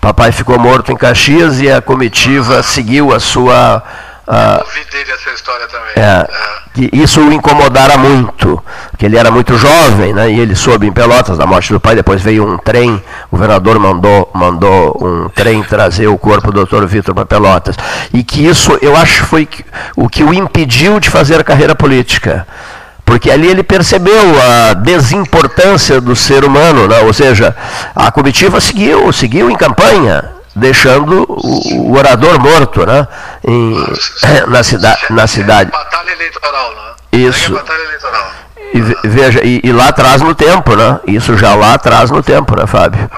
papai 0.00 0.32
ficou 0.32 0.58
morto 0.58 0.92
em 0.92 0.96
Caxias 0.96 1.62
e 1.62 1.70
a 1.70 1.80
comitiva 1.80 2.62
seguiu 2.62 3.14
a 3.14 3.18
sua 3.18 3.82
ah, 4.32 4.62
Ouvi 4.64 4.84
dele 4.92 5.10
essa 5.10 5.30
história 5.30 5.66
também. 5.66 5.92
É, 5.96 6.04
ah. 6.04 6.62
que 6.72 6.88
isso 6.92 7.20
o 7.20 7.32
incomodara 7.32 7.98
muito, 7.98 8.62
que 8.96 9.04
ele 9.04 9.16
era 9.16 9.28
muito 9.28 9.58
jovem, 9.58 10.12
né, 10.12 10.30
e 10.30 10.38
ele 10.38 10.54
soube 10.54 10.86
em 10.86 10.92
Pelotas 10.92 11.36
da 11.36 11.44
morte 11.46 11.72
do 11.72 11.80
pai, 11.80 11.96
depois 11.96 12.22
veio 12.22 12.48
um 12.48 12.56
trem, 12.56 13.02
o 13.28 13.36
governador 13.36 13.80
mandou, 13.80 14.30
mandou 14.32 14.96
um 15.02 15.28
trem 15.30 15.62
trazer 15.66 16.06
o 16.06 16.16
corpo 16.16 16.52
do 16.52 16.58
doutor 16.58 16.86
Vitor 16.86 17.12
para 17.12 17.26
Pelotas. 17.26 17.74
E 18.14 18.22
que 18.22 18.46
isso, 18.46 18.78
eu 18.80 18.96
acho, 18.96 19.24
foi 19.24 19.48
o 19.96 20.08
que 20.08 20.22
o 20.22 20.32
impediu 20.32 21.00
de 21.00 21.10
fazer 21.10 21.42
carreira 21.42 21.74
política 21.74 22.46
porque 23.04 23.28
ali 23.28 23.48
ele 23.48 23.64
percebeu 23.64 24.40
a 24.40 24.72
desimportância 24.72 26.00
do 26.00 26.14
ser 26.14 26.44
humano, 26.44 26.86
né? 26.86 27.00
ou 27.00 27.12
seja, 27.12 27.56
a 27.92 28.12
comitiva 28.12 28.60
seguiu, 28.60 29.12
seguiu 29.12 29.50
em 29.50 29.56
campanha, 29.56 30.30
deixando 30.60 31.24
o, 31.28 31.90
o 31.90 31.98
orador 31.98 32.38
morto, 32.38 32.86
né? 32.86 33.08
Em, 33.46 33.74
na, 34.46 34.62
cida, 34.62 34.96
na 35.10 35.26
cidade. 35.26 35.70
Batalha 35.70 36.12
eleitoral, 36.12 36.70
né? 36.74 36.92
Isso. 37.12 37.52
Batalha 37.52 37.82
eleitoral. 37.82 38.30
E, 38.72 39.08
veja, 39.08 39.40
e, 39.42 39.60
e, 39.64 39.72
lá 39.72 39.88
atrás 39.88 40.22
no 40.22 40.34
tempo, 40.34 40.76
né? 40.76 41.00
Isso 41.06 41.36
já 41.36 41.54
lá 41.54 41.74
atrás 41.74 42.10
no 42.10 42.22
tempo, 42.22 42.56
né, 42.56 42.66
Fábio? 42.66 43.10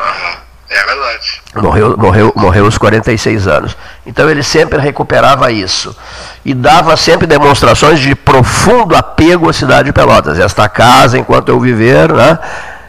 É 0.71 0.85
verdade. 0.85 1.43
Morreu, 1.55 1.97
morreu, 1.99 2.33
morreu 2.35 2.65
aos 2.65 2.79
46 2.79 3.47
anos. 3.47 3.77
Então 4.07 4.31
ele 4.31 4.43
sempre 4.43 4.79
recuperava 4.79 5.53
isso. 5.53 5.95
E 6.43 6.55
dava 6.55 6.97
sempre 6.97 7.27
demonstrações 7.27 8.01
de 8.01 8.15
profundo 8.15 8.97
apego 8.97 9.51
à 9.51 9.53
cidade 9.53 9.85
de 9.85 9.93
Pelotas. 9.93 10.39
Esta 10.39 10.67
casa, 10.71 11.19
enquanto 11.19 11.51
eu 11.51 11.61
viver, 11.61 12.11
né, 12.11 12.39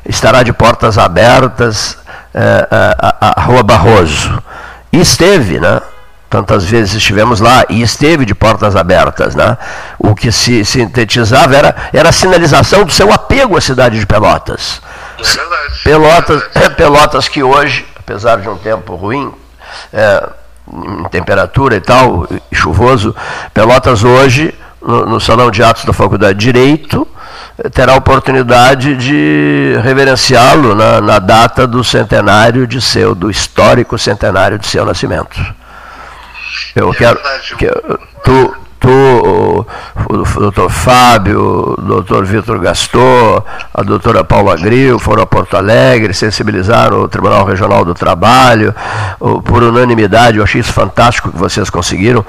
estará 0.05 0.43
de 0.43 0.53
portas 0.53 0.97
abertas 0.97 1.97
é, 2.33 2.67
é, 2.71 2.95
a, 2.99 3.41
a 3.41 3.41
Rua 3.43 3.63
Barroso. 3.63 4.41
E 4.91 4.99
esteve, 4.99 5.59
né? 5.59 5.81
Tantas 6.29 6.65
vezes 6.65 6.95
estivemos 6.95 7.39
lá 7.39 7.63
e 7.69 7.81
esteve 7.83 8.25
de 8.25 8.33
portas 8.33 8.75
abertas, 8.75 9.35
né? 9.35 9.57
O 9.99 10.15
que 10.15 10.31
se 10.31 10.65
sintetizava 10.65 11.55
era, 11.55 11.75
era 11.93 12.09
a 12.09 12.11
sinalização 12.11 12.85
do 12.85 12.91
seu 12.91 13.13
apego 13.13 13.55
à 13.55 13.61
cidade 13.61 13.99
de 13.99 14.05
Pelotas. 14.05 14.81
É 15.19 15.23
verdade. 15.23 15.83
Pelotas, 15.83 16.43
é 16.55 16.69
Pelotas 16.73 17.27
que 17.27 17.43
hoje, 17.43 17.85
apesar 17.95 18.37
de 18.37 18.49
um 18.49 18.57
tempo 18.57 18.95
ruim, 18.95 19.31
é, 19.93 20.29
em 20.71 21.03
temperatura 21.09 21.75
e 21.75 21.81
tal, 21.81 22.27
e 22.51 22.55
chuvoso, 22.55 23.15
Pelotas 23.53 24.03
hoje, 24.03 24.53
no, 24.81 25.05
no 25.05 25.19
Salão 25.19 25.51
de 25.51 25.61
Atos 25.61 25.85
da 25.85 25.93
Faculdade 25.93 26.37
de 26.39 26.45
Direito, 26.51 27.07
terá 27.71 27.93
a 27.93 27.97
oportunidade 27.97 28.95
de 28.95 29.77
reverenciá-lo 29.83 30.73
na, 30.73 30.99
na, 30.99 31.19
data 31.19 31.67
do 31.67 31.83
centenário 31.83 32.65
de 32.65 32.81
seu, 32.81 33.13
do 33.13 33.29
histórico 33.29 33.97
centenário 33.97 34.57
de 34.57 34.65
seu 34.65 34.85
nascimento. 34.85 35.39
Eu 36.75 36.91
é 36.91 36.95
quero 36.95 37.19
que 37.57 37.67
tu, 38.23 38.55
tu, 38.79 38.89
o, 38.89 39.65
o 40.09 40.39
doutor 40.39 40.69
Fábio, 40.71 41.75
o 41.77 41.81
doutor 41.81 42.25
Vitor 42.25 42.59
Gastor, 42.59 43.43
a 43.71 43.83
doutora 43.83 44.23
Paula 44.23 44.57
Gril 44.57 44.97
foram 44.97 45.21
a 45.21 45.27
Porto 45.27 45.55
Alegre, 45.55 46.13
sensibilizaram 46.13 47.01
o 47.03 47.07
Tribunal 47.07 47.45
Regional 47.45 47.85
do 47.85 47.93
Trabalho, 47.93 48.73
por 49.45 49.61
unanimidade, 49.61 50.37
eu 50.37 50.43
achei 50.43 50.61
isso 50.61 50.73
fantástico 50.73 51.31
que 51.31 51.37
vocês 51.37 51.69
conseguiram, 51.69 52.25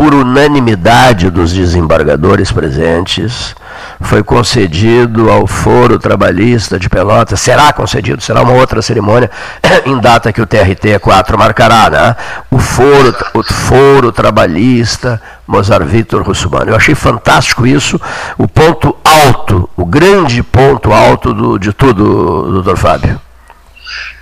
por 0.00 0.14
unanimidade 0.14 1.28
dos 1.28 1.52
desembargadores 1.52 2.50
presentes, 2.50 3.54
foi 4.00 4.22
concedido 4.22 5.30
ao 5.30 5.46
Foro 5.46 5.98
Trabalhista 5.98 6.78
de 6.78 6.88
Pelotas, 6.88 7.38
será 7.38 7.70
concedido, 7.70 8.22
será 8.22 8.40
uma 8.40 8.54
outra 8.54 8.80
cerimônia, 8.80 9.30
em 9.84 9.98
data 10.00 10.32
que 10.32 10.40
o 10.40 10.46
TRT 10.46 10.98
4 11.02 11.36
marcará, 11.36 11.90
né? 11.90 12.16
o, 12.50 12.58
foro, 12.58 13.14
o 13.34 13.42
Foro 13.42 14.10
Trabalhista 14.10 15.20
Mozart 15.46 15.84
Vitor 15.84 16.22
Russumano. 16.22 16.70
Eu 16.70 16.76
achei 16.76 16.94
fantástico 16.94 17.66
isso, 17.66 18.00
o 18.38 18.48
ponto 18.48 18.96
alto, 19.04 19.68
o 19.76 19.84
grande 19.84 20.42
ponto 20.42 20.94
alto 20.94 21.34
do, 21.34 21.58
de 21.58 21.74
tudo, 21.74 22.50
doutor 22.50 22.78
Fábio. 22.78 23.20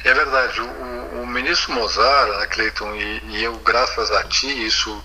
É 0.05 0.13
verdade, 0.13 0.61
o, 0.61 1.23
o 1.23 1.27
ministro 1.29 1.73
Mozart, 1.73 2.31
né, 2.31 2.47
Cleiton, 2.47 2.97
e, 2.97 3.23
e 3.29 3.45
eu, 3.45 3.57
graças 3.65 4.11
a 4.11 4.25
ti, 4.25 4.67
isso 4.67 5.01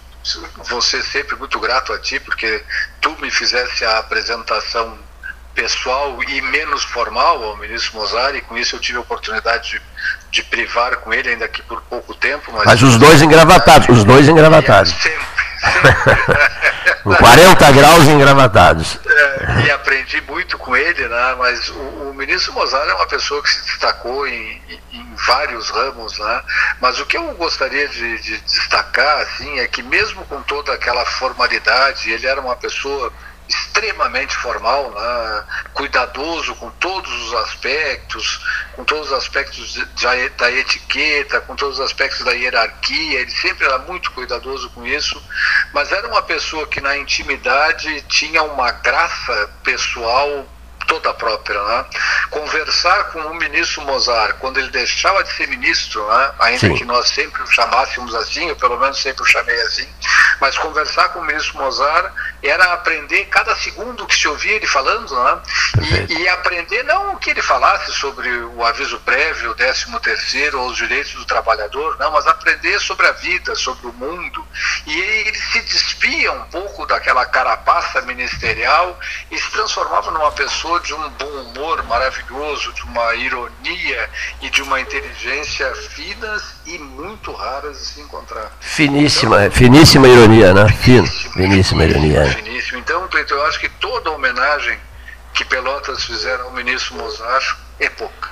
vou 0.69 0.81
ser 0.81 1.03
sempre 1.03 1.35
muito 1.35 1.59
grato 1.59 1.93
a 1.93 1.99
ti, 1.99 2.19
porque 2.19 2.63
tu 3.01 3.15
me 3.21 3.29
fizesse 3.29 3.83
a 3.83 3.99
apresentação 3.99 4.97
pessoal 5.53 6.17
e 6.23 6.41
menos 6.41 6.83
formal 6.83 7.43
ao 7.43 7.57
ministro 7.57 7.97
Mozart, 7.97 8.35
e 8.35 8.41
com 8.41 8.57
isso 8.57 8.75
eu 8.75 8.79
tive 8.79 8.97
a 8.97 9.01
oportunidade 9.01 9.71
de, 9.71 9.81
de 10.31 10.43
privar 10.43 10.97
com 10.97 11.13
ele, 11.13 11.29
ainda 11.29 11.47
que 11.47 11.61
por 11.61 11.81
pouco 11.83 12.13
tempo. 12.15 12.51
Mas, 12.53 12.65
mas 12.65 12.83
os 12.83 12.97
dois 12.97 13.21
engravatados, 13.21 13.87
os 13.89 14.03
dois 14.03 14.27
engravatados. 14.27 14.91
Sempre, 14.93 15.25
sempre. 15.61 16.92
40 17.03 17.71
graus 17.71 18.07
engravatados. 18.07 18.97
É, 19.05 19.65
e 19.65 19.71
aprendi 19.71 20.21
muito 20.21 20.57
com 20.57 20.75
ele, 20.75 21.07
né? 21.07 21.35
mas 21.37 21.69
o, 21.69 21.73
o, 21.73 22.13
ministro 22.13 22.53
Mozart 22.53 22.89
é 22.89 22.93
uma 22.93 23.07
pessoa 23.07 23.43
que 23.43 23.49
se 23.49 23.61
destacou 23.65 24.25
em, 24.25 24.61
em 24.93 25.15
vários 25.27 25.69
ramos, 25.69 26.17
né? 26.17 26.41
mas 26.79 26.99
o 26.99 27.05
que 27.05 27.17
eu 27.17 27.33
gostaria 27.35 27.87
de, 27.89 28.21
de 28.21 28.37
destacar 28.39 29.19
assim, 29.21 29.59
é 29.59 29.67
que 29.67 29.83
mesmo 29.83 30.23
com 30.25 30.41
toda 30.43 30.73
aquela 30.73 31.05
formalidade, 31.05 32.09
ele 32.09 32.25
era 32.25 32.39
uma 32.39 32.55
pessoa 32.55 33.11
extremamente 33.47 34.35
formal, 34.37 34.91
né? 34.91 35.43
cuidadoso 35.73 36.55
com 36.55 36.69
todos 36.71 37.11
os 37.27 37.33
aspectos, 37.35 38.41
com 38.75 38.83
todos 38.83 39.07
os 39.07 39.13
aspectos 39.17 39.73
de, 39.73 40.29
da 40.29 40.51
etiqueta, 40.51 41.41
com 41.41 41.55
todos 41.55 41.79
os 41.79 41.85
aspectos 41.85 42.23
da 42.23 42.31
hierarquia, 42.31 43.19
ele 43.19 43.31
sempre 43.31 43.65
era 43.65 43.79
muito 43.79 44.11
cuidadoso 44.11 44.69
com 44.71 44.85
isso, 44.85 45.21
mas 45.73 45.91
era 45.91 46.07
uma 46.07 46.21
pessoa 46.21 46.67
que 46.67 46.79
na 46.79 46.97
intimidade 46.97 48.01
tinha 48.03 48.43
uma 48.43 48.71
graça 48.71 49.49
pessoal 49.63 50.47
toda 50.87 51.13
própria. 51.13 51.61
Né? 51.61 51.85
Conversar 52.29 53.05
com 53.05 53.19
o 53.19 53.35
ministro 53.35 53.81
Mozart, 53.83 54.37
quando 54.37 54.59
ele 54.59 54.69
deixava 54.69 55.23
de 55.23 55.33
ser 55.33 55.47
ministro, 55.47 56.05
né? 56.07 56.31
ainda 56.39 56.67
Sim. 56.67 56.75
que 56.75 56.85
nós 56.85 57.09
sempre 57.09 57.41
o 57.41 57.47
chamássemos 57.47 58.13
assim, 58.15 58.47
eu 58.47 58.55
pelo 58.55 58.77
menos 58.77 59.01
sempre 59.01 59.23
o 59.23 59.25
chamei 59.25 59.59
assim, 59.61 59.87
mas 60.39 60.57
conversar 60.57 61.09
com 61.09 61.19
o 61.19 61.25
ministro 61.25 61.57
Mozart 61.57 62.13
era 62.47 62.73
aprender 62.73 63.25
cada 63.25 63.55
segundo 63.55 64.05
que 64.05 64.15
se 64.15 64.27
ouvia 64.27 64.53
ele 64.53 64.67
falando, 64.67 65.15
né? 65.15 65.41
e, 66.09 66.13
e, 66.13 66.27
aprender 66.27 66.83
não 66.83 67.13
o 67.13 67.17
que 67.17 67.29
ele 67.29 67.41
falasse 67.41 67.91
sobre 67.93 68.29
o 68.29 68.63
aviso 68.63 68.99
prévio, 68.99 69.51
o 69.51 69.55
13 69.55 69.85
terceiro 70.01 70.59
ou 70.59 70.69
os 70.69 70.77
direitos 70.77 71.13
do 71.13 71.25
trabalhador, 71.25 71.97
não, 71.99 72.11
mas 72.11 72.27
aprender 72.27 72.79
sobre 72.79 73.07
a 73.07 73.11
vida, 73.11 73.55
sobre 73.55 73.87
o 73.87 73.93
mundo. 73.93 74.45
E 74.85 74.99
ele 74.99 75.37
se 75.37 75.61
despia 75.61 76.31
um 76.31 76.43
pouco 76.45 76.85
daquela 76.85 77.25
carapaça 77.25 78.01
ministerial 78.01 78.99
e 79.31 79.37
se 79.37 79.49
transformava 79.51 80.11
numa 80.11 80.31
pessoa 80.31 80.79
de 80.81 80.93
um 80.93 81.09
bom 81.11 81.25
humor 81.25 81.83
maravilhoso, 81.83 82.73
de 82.73 82.83
uma 82.83 83.15
ironia 83.15 84.09
e 84.41 84.49
de 84.49 84.61
uma 84.61 84.79
inteligência 84.79 85.73
finas 85.75 86.43
e 86.65 86.77
muito 86.77 87.31
raras 87.31 87.77
de 87.77 87.85
se 87.85 88.01
encontrar. 88.01 88.51
Finíssima, 88.59 89.45
então, 89.45 89.51
finíssima 89.51 90.07
ironia, 90.07 90.53
né? 90.53 90.67
Finíssima, 90.69 91.33
finíssima 91.33 91.85
ironia. 91.85 92.32
Então, 92.75 93.07
Cleiton, 93.07 93.35
eu 93.35 93.45
acho 93.45 93.59
que 93.59 93.69
toda 93.69 94.11
homenagem 94.11 94.79
que 95.33 95.45
Pelotas 95.45 96.03
fizeram 96.03 96.45
ao 96.45 96.51
ministro 96.51 96.95
Mozart 96.95 97.57
é 97.79 97.89
pouca. 97.89 98.29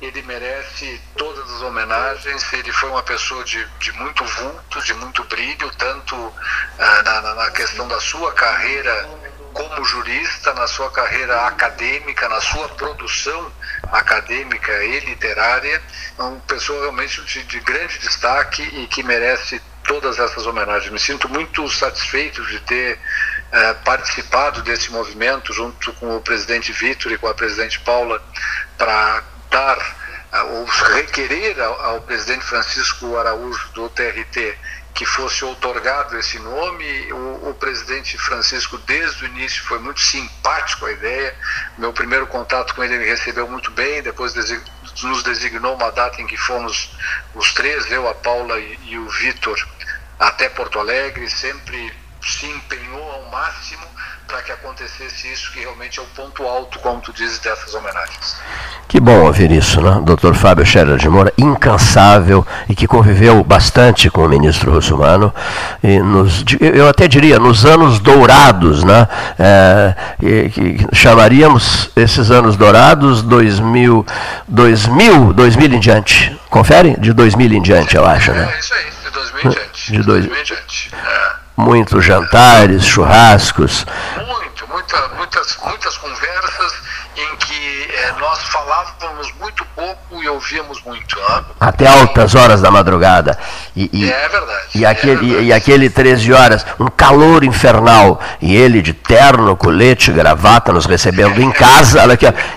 Ele 0.00 0.22
merece 0.22 1.00
todas 1.16 1.50
as 1.50 1.62
homenagens. 1.62 2.52
Ele 2.52 2.72
foi 2.72 2.90
uma 2.90 3.02
pessoa 3.02 3.42
de, 3.44 3.64
de 3.78 3.92
muito 3.92 4.24
vulto, 4.24 4.82
de 4.82 4.94
muito 4.94 5.24
brilho, 5.24 5.70
tanto 5.76 6.32
ah, 6.78 7.02
na, 7.02 7.34
na 7.34 7.50
questão 7.50 7.86
da 7.88 8.00
sua 8.00 8.32
carreira 8.32 9.08
como 9.52 9.84
jurista, 9.84 10.52
na 10.54 10.66
sua 10.66 10.90
carreira 10.90 11.46
acadêmica, 11.46 12.28
na 12.28 12.40
sua 12.40 12.68
produção 12.70 13.52
acadêmica 13.92 14.72
e 14.84 15.00
literária. 15.00 15.82
É 16.18 16.22
uma 16.22 16.40
pessoa 16.40 16.80
realmente 16.80 17.22
de, 17.22 17.44
de 17.44 17.60
grande 17.60 17.98
destaque 17.98 18.62
e 18.62 18.86
que 18.88 19.02
merece 19.02 19.60
todas 19.86 20.18
essas 20.18 20.46
homenagens. 20.46 20.90
Me 20.90 20.98
sinto 20.98 21.28
muito 21.28 21.68
satisfeito 21.70 22.44
de 22.46 22.60
ter 22.60 22.98
eh, 23.52 23.74
participado 23.84 24.62
desse 24.62 24.90
movimento 24.90 25.52
junto 25.52 25.92
com 25.94 26.16
o 26.16 26.20
presidente 26.20 26.72
Vitor 26.72 27.12
e 27.12 27.18
com 27.18 27.28
a 27.28 27.34
presidente 27.34 27.78
Paula 27.80 28.20
para 28.76 29.22
dar 29.48 29.78
uh, 29.78 30.54
ou 30.54 30.64
requerer 30.64 31.60
ao, 31.60 31.80
ao, 31.80 32.00
presidente 32.00 32.44
Francisco 32.44 33.16
Araújo 33.16 33.68
do 33.72 33.88
TRT 33.88 34.58
que 34.92 35.06
fosse 35.06 35.44
outorgado 35.44 36.18
esse 36.18 36.38
nome. 36.38 37.12
O, 37.12 37.50
o, 37.50 37.54
presidente 37.54 38.16
Francisco, 38.18 38.78
desde 38.78 39.24
o 39.24 39.26
início, 39.26 39.62
foi 39.64 39.78
muito 39.78 40.00
simpático 40.00 40.86
à 40.86 40.92
ideia. 40.92 41.36
Meu 41.78 41.92
primeiro 41.92 42.26
contato 42.26 42.74
com 42.74 42.82
ele, 42.82 42.94
ele 42.94 43.06
recebeu 43.06 43.48
muito 43.48 43.70
bem. 43.72 44.02
Depois 44.02 44.34
nos 45.02 45.22
designou 45.22 45.74
uma 45.74 45.90
data 45.90 46.20
em 46.20 46.26
que 46.26 46.36
fomos 46.36 46.90
os 47.34 47.52
três, 47.54 47.90
eu, 47.90 48.08
a 48.08 48.14
Paula 48.14 48.58
e, 48.58 48.78
e 48.86 48.98
o 48.98 49.08
Vitor, 49.08 49.56
até 50.28 50.48
Porto 50.48 50.78
Alegre. 50.78 51.28
Sempre 51.28 51.92
se 52.22 52.46
empenhou 52.46 53.10
ao 53.12 53.30
máximo 53.30 53.84
para 54.26 54.40
que 54.42 54.52
acontecesse 54.52 55.30
isso, 55.30 55.52
que 55.52 55.60
realmente 55.60 55.98
é 55.98 56.02
o 56.02 56.06
ponto 56.06 56.42
alto, 56.44 56.78
como 56.78 57.00
tu 57.00 57.12
dizes, 57.12 57.38
dessas 57.38 57.74
homenagens. 57.74 58.36
Que 58.88 58.98
bom 58.98 59.24
ouvir 59.24 59.50
isso, 59.52 59.80
né? 59.80 60.00
Dr. 60.02 60.34
Fábio 60.34 60.64
Scherer 60.64 60.96
de 60.96 61.08
Moura, 61.08 61.32
incansável 61.36 62.46
e 62.68 62.74
que 62.74 62.86
conviveu 62.86 63.44
bastante 63.44 64.08
com 64.08 64.24
o 64.24 64.28
ministro 64.28 64.72
russomano, 64.72 65.32
e 65.82 65.98
nos, 65.98 66.44
eu 66.60 66.88
até 66.88 67.06
diria, 67.06 67.38
nos 67.38 67.66
anos 67.66 68.00
dourados, 68.00 68.82
né? 68.82 69.06
É, 69.38 69.94
que 70.48 70.86
chamaríamos 70.92 71.90
esses 71.94 72.30
anos 72.30 72.56
dourados 72.56 73.22
2000, 73.22 74.06
2000, 74.48 75.32
2000 75.34 75.74
em 75.74 75.80
diante. 75.80 76.40
Confere? 76.48 76.96
De 76.98 77.12
2000 77.12 77.52
em 77.52 77.62
diante, 77.62 77.96
eu 77.96 78.06
acho, 78.06 78.32
né? 78.32 78.50
É 78.54 78.58
isso 78.58 78.74
aí, 78.74 78.84
de 79.04 79.10
2000 79.10 79.38
em 79.38 79.54
diante. 79.54 79.73
De, 79.86 79.98
de 79.98 80.02
2000 80.02 80.36
em 80.36 80.42
diante. 80.44 80.90
É 80.94 81.44
muitos 81.56 82.04
jantares, 82.04 82.84
churrascos. 82.84 83.86
Muito, 84.16 84.68
muita, 84.68 85.08
muitas, 85.16 85.56
muitas 85.64 85.96
conversas 85.98 86.72
em 87.16 87.36
que 87.36 87.88
é, 87.92 88.12
nós 88.18 88.38
falávamos 88.44 89.32
muito 89.40 89.64
pouco 89.76 90.22
e 90.22 90.28
ouvíamos 90.28 90.82
muito. 90.82 91.16
Né? 91.16 91.44
Até 91.60 91.86
altas 91.86 92.34
horas 92.34 92.60
da 92.60 92.70
madrugada. 92.70 93.38
E, 93.76 93.88
e, 93.92 94.10
é 94.10 94.28
verdade. 94.28 94.68
E 94.74 94.84
aquele, 94.84 95.12
é 95.12 95.16
verdade. 95.16 95.42
E, 95.42 95.46
e, 95.46 95.52
aquele 95.52 95.90
13 95.90 96.32
horas, 96.32 96.66
um 96.78 96.86
calor 96.86 97.44
infernal. 97.44 98.20
E 98.40 98.54
ele 98.54 98.82
de 98.82 98.92
terno, 98.92 99.56
colete, 99.56 100.10
gravata, 100.10 100.72
nos 100.72 100.86
recebendo 100.86 101.40
em 101.40 101.50
casa. 101.50 102.02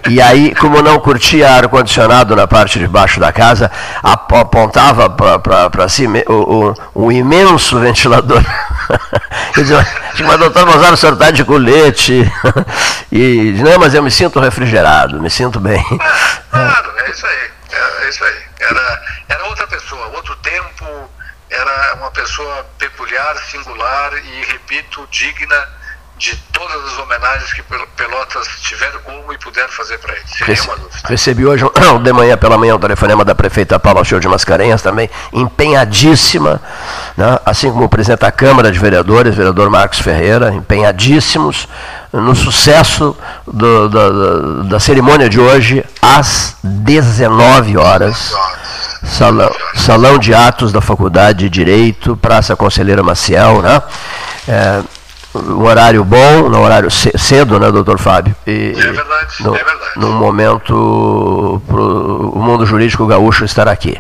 E 0.10 0.22
aí, 0.22 0.56
como 0.56 0.82
não 0.82 1.00
curtia 1.00 1.52
ar-condicionado 1.52 2.36
na 2.36 2.48
parte 2.48 2.80
de 2.80 2.88
baixo 2.88 3.20
da 3.20 3.32
casa, 3.32 3.72
apontava 4.02 5.10
para 5.10 5.90
cima 5.90 6.20
o, 6.28 6.34
o, 6.94 7.06
o 7.06 7.12
imenso 7.12 7.80
ventilador. 7.80 8.44
Eu 9.56 9.64
dizia, 9.64 9.88
mas 10.26 10.40
doutor 10.40 10.66
Mozart, 10.66 10.94
o 10.94 10.98
senhor 10.98 11.14
está 11.14 11.32
de 11.32 11.44
colete. 11.44 12.32
E 13.10 13.56
não, 13.64 13.80
mas 13.80 13.94
eu 13.94 14.04
me 14.04 14.12
sinto 14.12 14.38
refrigerado, 14.48 15.22
me 15.22 15.30
sinto 15.30 15.60
bem. 15.60 15.84
Claro, 16.50 16.94
é 17.00 17.10
isso 17.10 17.26
aí. 17.26 17.52
É, 17.72 18.06
é 18.06 18.10
isso 18.10 18.24
aí. 18.24 18.44
Era, 18.60 19.02
era 19.28 19.46
outra 19.46 19.68
pessoa, 19.68 20.08
outro 20.08 20.36
tempo, 20.38 21.12
era 21.50 21.96
uma 21.96 22.12
pessoa 22.12 22.66
peculiar, 22.78 23.36
singular 23.50 24.14
e, 24.14 24.46
repito, 24.46 25.08
digna 25.12 25.68
de 26.18 26.36
todas 26.52 26.94
as 26.94 26.98
homenagens 27.00 27.54
que 27.54 27.62
Pelotas 27.64 28.48
tiveram 28.62 29.00
como 29.02 29.32
e 29.32 29.38
puderam 29.38 29.70
fazer 29.70 29.98
para 30.00 30.14
ele. 30.14 30.24
Sem 30.26 30.48
Rece. 30.48 30.70
Recebi 31.06 31.46
hoje, 31.46 31.64
de 32.04 32.14
manhã 32.14 32.38
pela 32.38 32.58
manhã, 32.58 32.76
o 32.76 32.80
telefonema 32.80 33.24
da 33.24 33.36
prefeita 33.36 33.80
Paula 33.80 34.04
Show 34.04 34.20
de 34.20 34.28
Mascarenhas, 34.28 34.82
também 34.82 35.10
empenhadíssima, 35.32 36.62
né? 37.16 37.40
assim 37.46 37.72
como 37.72 37.86
o 37.86 37.90
presidente 37.90 38.22
da 38.22 38.32
Câmara 38.32 38.72
de 38.72 38.80
Vereadores, 38.80 39.36
vereador 39.36 39.70
Marcos 39.70 40.00
Ferreira, 40.00 40.52
empenhadíssimos 40.52 41.68
no 42.12 42.36
sucesso 42.36 43.16
do, 43.46 43.90
da, 43.90 44.64
da 44.70 44.80
cerimônia 44.80 45.30
de 45.30 45.40
hoje, 45.40 45.86
às 46.02 46.56
19 46.64 47.78
horas. 47.78 48.34
Salão, 49.04 49.52
salão 49.76 50.18
de 50.18 50.34
atos 50.34 50.72
da 50.72 50.82
Faculdade 50.82 51.40
de 51.40 51.50
Direito, 51.50 52.18
Praça 52.18 52.56
Conselheira 52.56 53.04
Maciel, 53.04 53.62
né? 53.62 53.82
É, 54.48 54.82
um 55.38 55.64
horário 55.66 56.04
bom, 56.04 56.50
no 56.50 56.62
horário 56.62 56.90
cedo, 56.92 57.60
né, 57.60 57.72
doutor 57.72 58.00
Fábio? 58.00 58.36
E, 58.46 58.74
é 58.78 58.92
verdade, 58.92 59.44
no, 59.44 59.56
é 59.56 59.64
verdade. 59.64 59.92
Num 59.96 60.12
momento 60.14 61.62
para 61.68 61.82
o 61.82 62.40
mundo 62.40 62.66
jurídico 62.66 63.06
gaúcho 63.06 63.46
estar 63.46 63.68
aqui. 63.68 64.00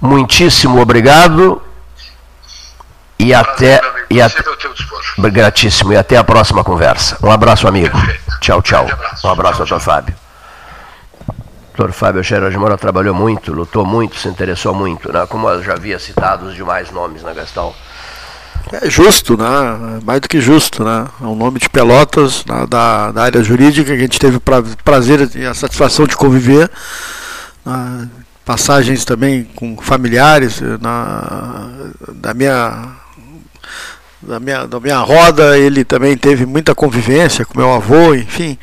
Muitíssimo 0.00 0.80
obrigado 0.80 1.60
e 3.18 3.34
até. 3.34 3.80
E 4.10 4.22
até 4.22 4.42
gratíssimo 5.30 5.92
e 5.92 5.96
até 5.96 6.16
a 6.16 6.24
próxima 6.24 6.62
conversa. 6.62 7.18
Um 7.22 7.30
abraço, 7.30 7.66
amigo. 7.66 7.98
Perfeito. 7.98 8.40
Tchau, 8.40 8.62
tchau. 8.62 8.86
Um 9.24 9.28
abraço, 9.28 9.58
doutor 9.58 9.80
Fábio. 9.80 10.14
Doutor 11.76 11.92
Fábio 11.92 12.24
Scherer 12.24 12.50
de 12.50 12.58
Moura 12.58 12.76
trabalhou 12.76 13.14
muito, 13.14 13.52
lutou 13.52 13.84
muito, 13.84 14.16
se 14.16 14.26
interessou 14.26 14.74
muito, 14.74 15.12
né? 15.12 15.26
como 15.28 15.48
eu 15.48 15.62
já 15.62 15.74
havia 15.74 15.96
citado 15.98 16.46
os 16.46 16.54
demais 16.54 16.90
nomes 16.90 17.22
na 17.22 17.32
né, 17.32 17.40
questão 17.40 17.72
é 18.72 18.90
justo, 18.90 19.36
né? 19.36 20.00
Mais 20.04 20.20
do 20.20 20.28
que 20.28 20.40
justo, 20.40 20.84
né? 20.84 21.06
É 21.20 21.24
um 21.24 21.34
nome 21.34 21.58
de 21.58 21.68
Pelotas, 21.68 22.44
né? 22.44 22.66
da, 22.68 23.12
da 23.12 23.22
área 23.22 23.42
jurídica, 23.42 23.90
que 23.90 23.98
a 23.98 24.02
gente 24.02 24.18
teve 24.18 24.36
o 24.36 24.40
pra, 24.40 24.62
prazer 24.84 25.30
e 25.34 25.46
a 25.46 25.54
satisfação 25.54 26.06
de 26.06 26.16
conviver. 26.16 26.70
Né? 27.64 28.08
Passagens 28.44 29.04
também 29.04 29.44
com 29.54 29.76
familiares 29.76 30.60
na, 30.80 31.70
da 32.14 32.32
minha 32.32 32.96
da 34.20 34.40
minha, 34.40 34.66
da 34.66 34.80
minha 34.80 34.98
roda, 34.98 35.56
ele 35.56 35.84
também 35.84 36.16
teve 36.16 36.44
muita 36.44 36.74
convivência 36.74 37.44
com 37.44 37.58
meu 37.58 37.72
avô, 37.72 38.14
enfim. 38.14 38.58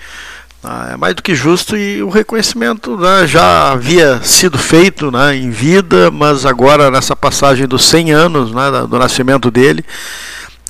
Ah, 0.67 0.93
é 0.93 0.97
mais 0.97 1.13
do 1.13 1.21
que 1.21 1.35
justo 1.35 1.77
e 1.77 2.01
o 2.01 2.09
reconhecimento 2.09 2.97
né, 2.97 3.27
já 3.27 3.71
havia 3.71 4.19
sido 4.23 4.57
feito 4.57 5.11
né, 5.11 5.35
em 5.35 5.51
vida, 5.51 6.09
mas 6.09 6.43
agora 6.43 6.89
nessa 6.89 7.15
passagem 7.15 7.67
dos 7.67 7.85
100 7.85 8.11
anos 8.11 8.51
né, 8.51 8.71
do 8.89 8.97
nascimento 8.97 9.51
dele, 9.51 9.85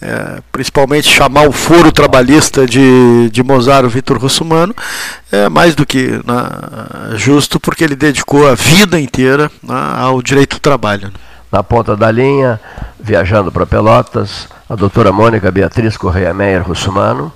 é, 0.02 0.42
principalmente 0.52 1.08
chamar 1.08 1.48
o 1.48 1.54
foro 1.54 1.94
trabalhista 1.94 2.66
de, 2.66 3.30
de 3.30 3.42
Mozart 3.42 3.88
Vitor 3.88 4.18
Russumano, 4.18 4.76
é 5.32 5.48
mais 5.48 5.76
do 5.76 5.86
que 5.86 6.20
né, 6.26 7.16
justo, 7.16 7.58
porque 7.58 7.82
ele 7.82 7.96
dedicou 7.96 8.50
a 8.50 8.54
vida 8.54 9.00
inteira 9.00 9.50
né, 9.64 9.94
ao 9.96 10.22
direito 10.22 10.58
do 10.58 10.60
trabalho. 10.60 11.10
Na 11.50 11.64
ponta 11.64 11.96
da 11.96 12.12
linha, 12.12 12.60
viajando 13.00 13.50
para 13.50 13.66
Pelotas, 13.66 14.50
a 14.70 14.76
doutora 14.76 15.14
Mônica 15.14 15.50
Beatriz 15.50 15.96
Correia 15.96 16.34
Meyer 16.34 16.68
Russumano, 16.68 17.32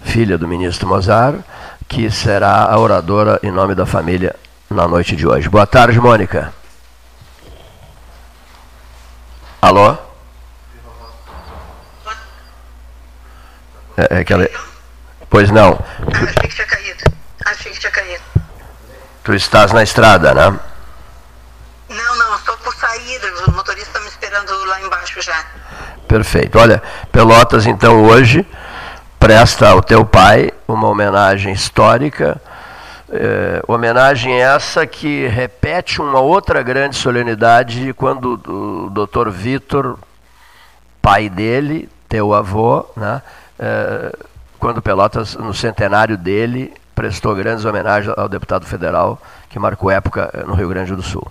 filha 0.00 0.38
do 0.38 0.48
ministro 0.48 0.88
Mozart, 0.88 1.36
que 1.88 2.10
será 2.10 2.64
a 2.64 2.78
oradora 2.78 3.40
em 3.42 3.50
nome 3.50 3.74
da 3.74 3.86
família 3.86 4.36
na 4.70 4.86
noite 4.86 5.16
de 5.16 5.26
hoje. 5.26 5.48
Boa 5.48 5.66
tarde, 5.66 5.98
Mônica. 5.98 6.52
Alô? 9.62 9.96
É, 13.96 14.20
é 14.20 14.24
que 14.24 14.32
ela... 14.32 14.46
Pois 15.30 15.50
não. 15.50 15.78
Achei 16.12 16.48
que 16.48 16.54
tinha 16.54 16.66
caído. 16.66 17.04
Achei 17.44 17.72
que 17.72 17.80
tinha 17.80 17.90
caído. 17.90 18.22
Tu 19.24 19.34
estás 19.34 19.72
na 19.72 19.82
estrada, 19.82 20.34
né? 20.34 20.58
Não, 21.88 22.16
não, 22.16 22.36
estou 22.36 22.56
por 22.58 22.74
sair. 22.74 23.20
O 23.46 23.52
motorista 23.52 23.88
está 23.88 24.00
me 24.00 24.08
esperando 24.08 24.64
lá 24.66 24.80
embaixo 24.82 25.20
já. 25.22 25.44
Perfeito. 26.06 26.58
Olha, 26.58 26.82
Pelotas, 27.10 27.66
então, 27.66 28.04
hoje 28.04 28.46
presta 29.18 29.68
ao 29.68 29.82
teu 29.82 30.04
pai 30.04 30.50
uma 30.66 30.86
homenagem 30.88 31.52
histórica, 31.52 32.40
é, 33.10 33.62
homenagem 33.66 34.40
essa 34.40 34.86
que 34.86 35.26
repete 35.26 36.00
uma 36.00 36.20
outra 36.20 36.62
grande 36.62 36.96
solenidade 36.96 37.92
quando 37.94 38.40
o 38.46 38.90
doutor 38.90 39.30
Vitor, 39.30 39.98
pai 41.02 41.28
dele, 41.28 41.88
teu 42.08 42.32
avô, 42.32 42.86
né, 42.96 43.22
é, 43.58 44.16
quando 44.58 44.82
Pelotas, 44.82 45.34
no 45.34 45.54
centenário 45.54 46.16
dele, 46.16 46.72
prestou 46.94 47.34
grandes 47.34 47.64
homenagens 47.64 48.12
ao 48.16 48.28
deputado 48.28 48.66
federal 48.66 49.20
que 49.48 49.58
marcou 49.58 49.90
época 49.90 50.30
no 50.46 50.54
Rio 50.54 50.68
Grande 50.68 50.94
do 50.94 51.02
Sul. 51.02 51.30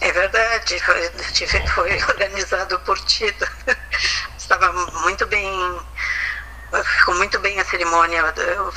É 0.00 0.12
verdade, 0.12 0.78
foi, 0.80 1.10
foi 1.68 2.02
organizado 2.08 2.78
por 2.80 2.98
ti 3.00 3.34
estava 4.54 4.72
muito 5.02 5.26
bem 5.26 5.48
ficou 6.98 7.16
muito 7.16 7.38
bem 7.40 7.58
a 7.58 7.64
cerimônia. 7.64 8.22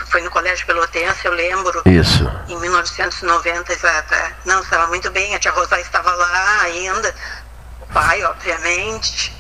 Foi 0.09 0.21
no 0.21 0.31
Colégio 0.31 0.65
Pelotense, 0.65 1.25
eu 1.25 1.33
lembro. 1.33 1.83
Isso. 1.85 2.29
Em 2.47 2.59
1990, 2.59 3.71
exato. 3.71 4.13
É. 4.15 4.31
Não, 4.45 4.61
estava 4.61 4.87
muito 4.87 5.11
bem. 5.11 5.35
A 5.35 5.39
tia 5.39 5.51
Rosa 5.51 5.79
estava 5.79 6.11
lá 6.11 6.61
ainda. 6.63 7.13
O 7.81 7.93
pai, 7.93 8.23
obviamente. 8.23 9.31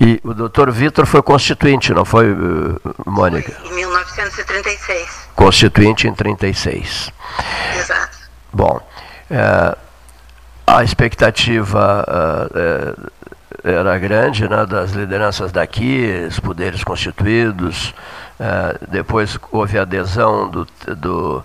E 0.00 0.20
o 0.22 0.32
doutor 0.32 0.70
Vitor 0.70 1.04
foi 1.04 1.20
constituinte, 1.20 1.92
não 1.92 2.04
foi, 2.04 2.30
uh, 2.30 2.80
Mônica? 3.04 3.50
Foi, 3.50 3.68
em 3.68 3.74
1936. 3.74 5.28
Constituinte 5.34 6.06
em 6.06 6.14
36. 6.14 7.10
Exato. 7.76 8.18
Bom, 8.52 8.80
é, 9.28 9.76
a 10.64 10.84
expectativa 10.84 12.06
é, 12.54 12.94
era 13.62 13.98
grande 13.98 14.48
né, 14.48 14.64
das 14.66 14.92
lideranças 14.92 15.50
daqui, 15.52 16.26
os 16.28 16.38
poderes 16.38 16.84
constituídos. 16.84 17.94
É, 18.38 18.78
depois 18.88 19.38
houve 19.50 19.78
adesão 19.78 20.48
do, 20.48 20.66
do, 20.96 21.44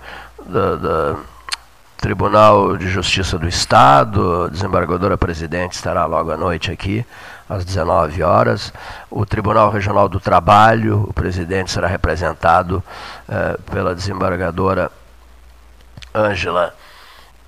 Tribunal 1.97 2.75
de 2.75 2.89
Justiça 2.89 3.39
do 3.39 3.47
Estado, 3.47 4.43
a 4.43 4.49
desembargadora 4.49 5.17
presidente 5.17 5.71
estará 5.71 6.05
logo 6.05 6.31
à 6.31 6.37
noite 6.37 6.69
aqui, 6.69 7.05
às 7.49 7.63
19 7.63 8.21
horas. 8.21 8.73
O 9.09 9.25
Tribunal 9.25 9.71
Regional 9.71 10.09
do 10.09 10.19
Trabalho, 10.19 11.05
o 11.07 11.13
presidente 11.13 11.71
será 11.71 11.87
representado 11.87 12.83
é, 13.27 13.57
pela 13.71 13.95
desembargadora 13.95 14.91
Ângela 16.13 16.75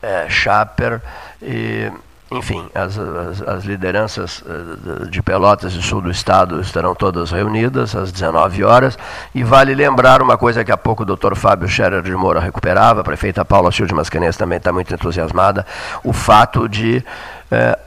é, 0.02 0.30
Schaper. 0.30 1.02
E 1.42 1.92
enfim, 2.38 2.70
as, 2.74 2.98
as, 2.98 3.42
as, 3.42 3.64
lideranças 3.64 4.44
eh, 4.48 5.10
de 5.10 5.22
Pelotas 5.22 5.74
e 5.74 5.82
Sul 5.82 6.02
do 6.02 6.12
Estado 6.12 6.60
estarão 6.60 6.94
todas 6.94 7.32
reunidas 7.32 7.96
às 7.96 8.12
19 8.12 8.64
horas. 8.64 8.98
E 9.34 9.44
vale 9.44 9.74
lembrar 9.74 10.22
uma 10.22 10.38
coisa 10.38 10.64
que 10.64 10.72
há 10.72 10.78
pouco 10.78 11.04
o 11.04 11.06
doutor 11.06 11.36
Fábio 11.36 11.68
Scherer 11.68 12.02
de 12.02 12.12
Moura 12.12 12.40
recuperava, 12.40 13.02
a 13.02 13.04
prefeita 13.04 13.46
Paula 13.46 13.72
Silva 13.72 13.88
de 13.88 13.96
Mascarenhas 13.96 14.38
também 14.38 14.58
está 14.58 14.72
muito 14.72 14.94
entusiasmada, 14.94 15.66
o 16.04 16.14
fato 16.14 16.68
de, 16.68 17.04
eh, 17.52 17.80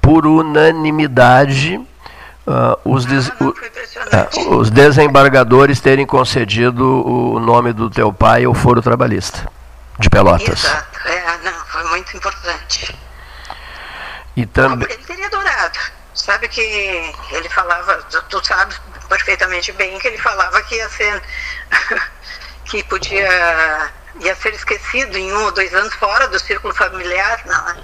por 0.00 0.26
unanimidade, 0.26 1.80
Uh, 2.48 2.80
os, 2.82 3.04
des, 3.04 3.30
os, 4.48 4.70
desembargadores 4.70 5.80
terem 5.80 6.06
concedido 6.06 6.82
o 6.82 7.38
nome 7.38 7.74
do 7.74 7.90
teu 7.90 8.10
pai 8.10 8.46
ao 8.46 8.54
foro 8.54 8.80
trabalhista 8.80 9.46
de 9.98 10.08
Pelotas. 10.08 10.64
Exato, 10.64 10.98
é, 11.08 11.44
não, 11.44 11.52
foi 11.66 11.84
muito 11.90 12.16
importante. 12.16 12.96
E 14.38 14.46
também... 14.46 14.88
Ele 14.88 15.02
teria 15.02 15.26
adorado. 15.26 15.80
Sabe 16.14 16.46
que 16.46 16.60
ele 16.60 17.48
falava, 17.48 17.96
tu, 18.28 18.44
sabes 18.44 18.80
perfeitamente 19.08 19.72
bem 19.72 19.98
que 19.98 20.06
ele 20.06 20.18
falava 20.18 20.62
que 20.62 20.76
ia 20.76 20.88
ser, 20.90 21.20
que 22.66 22.84
podia, 22.84 23.90
ia 24.20 24.36
ser 24.36 24.54
esquecido 24.54 25.18
em 25.18 25.32
um 25.32 25.42
ou 25.42 25.50
dois 25.50 25.74
anos 25.74 25.92
fora 25.94 26.28
do 26.28 26.38
círculo 26.38 26.72
familiar, 26.72 27.40
não 27.46 27.68
é? 27.68 27.76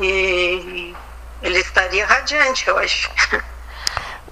E 0.00 0.96
ele 1.40 1.60
estaria 1.60 2.04
radiante 2.04 2.68
hoje. 2.68 3.08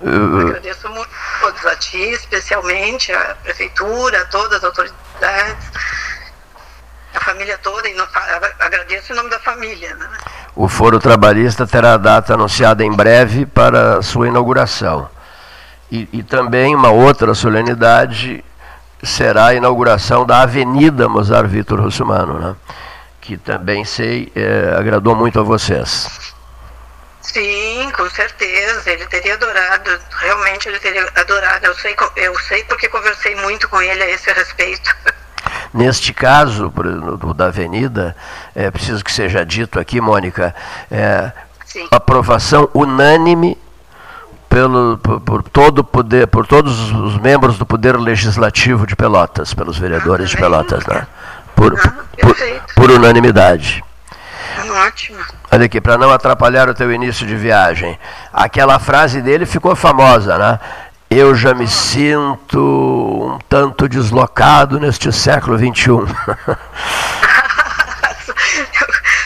Uh... 0.00 0.48
Agradeço 0.48 0.88
muito 0.88 1.08
a 1.14 1.40
todos, 1.40 1.66
a 1.66 1.76
ti 1.76 2.02
especialmente, 2.14 3.12
a 3.12 3.36
prefeitura, 3.44 4.26
todas 4.26 4.58
as 4.58 4.64
autoridades 4.64 5.70
a 7.14 7.20
família 7.20 7.58
toda, 7.58 7.88
e 7.88 7.96
agradeço 8.60 9.12
em 9.12 9.16
nome 9.16 9.30
da 9.30 9.38
família. 9.38 9.94
Né? 9.94 10.08
O 10.54 10.68
Foro 10.68 10.98
Trabalhista 10.98 11.66
terá 11.66 11.94
a 11.94 11.98
data 11.98 12.34
anunciada 12.34 12.84
em 12.84 12.92
breve 12.92 13.46
para 13.46 13.98
a 13.98 14.02
sua 14.02 14.28
inauguração. 14.28 15.08
E, 15.90 16.08
e 16.12 16.22
também 16.22 16.74
uma 16.74 16.90
outra 16.90 17.34
solenidade 17.34 18.44
será 19.02 19.46
a 19.46 19.54
inauguração 19.54 20.24
da 20.24 20.42
Avenida 20.42 21.08
Mozart 21.08 21.48
Vitor 21.48 21.80
Russumano, 21.80 22.38
né? 22.38 22.56
que 23.20 23.36
também 23.36 23.84
sei 23.84 24.30
é, 24.34 24.74
agradou 24.76 25.14
muito 25.14 25.38
a 25.38 25.42
vocês. 25.42 26.34
Sim, 27.20 27.90
com 27.96 28.10
certeza. 28.10 28.90
Ele 28.90 29.06
teria 29.06 29.34
adorado. 29.34 29.98
Realmente 30.18 30.68
ele 30.68 30.78
teria 30.80 31.08
adorado. 31.14 31.66
Eu 31.66 31.74
sei, 31.76 31.96
eu 32.16 32.38
sei 32.40 32.64
porque 32.64 32.88
conversei 32.88 33.34
muito 33.36 33.68
com 33.68 33.80
ele 33.80 34.02
a 34.02 34.10
esse 34.10 34.30
respeito. 34.32 34.94
Neste 35.72 36.12
caso, 36.12 36.70
do, 36.70 37.32
da 37.32 37.46
Avenida, 37.46 38.14
é 38.54 38.70
preciso 38.70 39.02
que 39.02 39.10
seja 39.10 39.44
dito 39.44 39.80
aqui, 39.80 40.00
Mônica, 40.00 40.54
é, 40.90 41.32
aprovação 41.90 42.68
unânime 42.74 43.56
pelo, 44.48 44.98
por, 44.98 45.20
por, 45.20 45.42
todo 45.42 45.82
poder, 45.82 46.26
por 46.26 46.46
todos 46.46 46.92
os 46.92 47.16
membros 47.16 47.56
do 47.56 47.64
Poder 47.64 47.98
Legislativo 47.98 48.86
de 48.86 48.94
Pelotas, 48.94 49.54
pelos 49.54 49.78
vereadores 49.78 50.28
de 50.28 50.36
Pelotas, 50.36 50.84
né? 50.86 51.06
Por, 51.56 51.74
ah, 51.74 51.92
por, 52.20 52.36
por 52.74 52.90
unanimidade. 52.90 53.82
Ótimo. 54.86 55.18
Olha 55.50 55.64
aqui, 55.64 55.80
para 55.80 55.96
não 55.96 56.10
atrapalhar 56.10 56.68
o 56.68 56.74
teu 56.74 56.92
início 56.92 57.26
de 57.26 57.34
viagem, 57.34 57.98
aquela 58.32 58.78
frase 58.78 59.22
dele 59.22 59.46
ficou 59.46 59.74
famosa, 59.74 60.36
né? 60.36 60.60
Eu 61.18 61.34
já 61.34 61.52
me 61.52 61.68
sinto 61.68 62.58
um 62.58 63.38
tanto 63.48 63.88
deslocado 63.88 64.78
neste 64.80 65.12
século 65.12 65.58
XXI. 65.58 65.90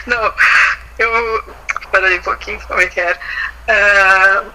Não, 0.06 0.32
eu. 0.98 1.44
Peraí 1.90 2.18
um 2.18 2.22
pouquinho, 2.22 2.58
como 2.66 2.80
é 2.80 2.86
que 2.86 3.00
era? 3.00 3.18
Uh, 3.68 4.46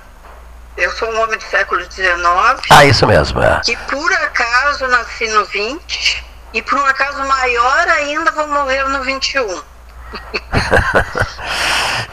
eu 0.78 0.90
sou 0.92 1.12
um 1.12 1.22
homem 1.22 1.38
do 1.38 1.44
século 1.44 1.82
XIX. 1.82 2.08
Ah, 2.70 2.86
isso 2.86 3.06
mesmo, 3.08 3.42
é. 3.42 3.60
Que 3.64 3.76
por 3.78 4.14
acaso 4.14 4.88
nasci 4.88 5.28
no 5.30 5.46
20 5.46 6.24
e 6.54 6.62
por 6.62 6.78
um 6.78 6.86
acaso 6.86 7.26
maior 7.26 7.88
ainda 7.88 8.32
vou 8.32 8.48
morrer 8.48 8.84
no 8.90 9.02
21. 9.04 9.48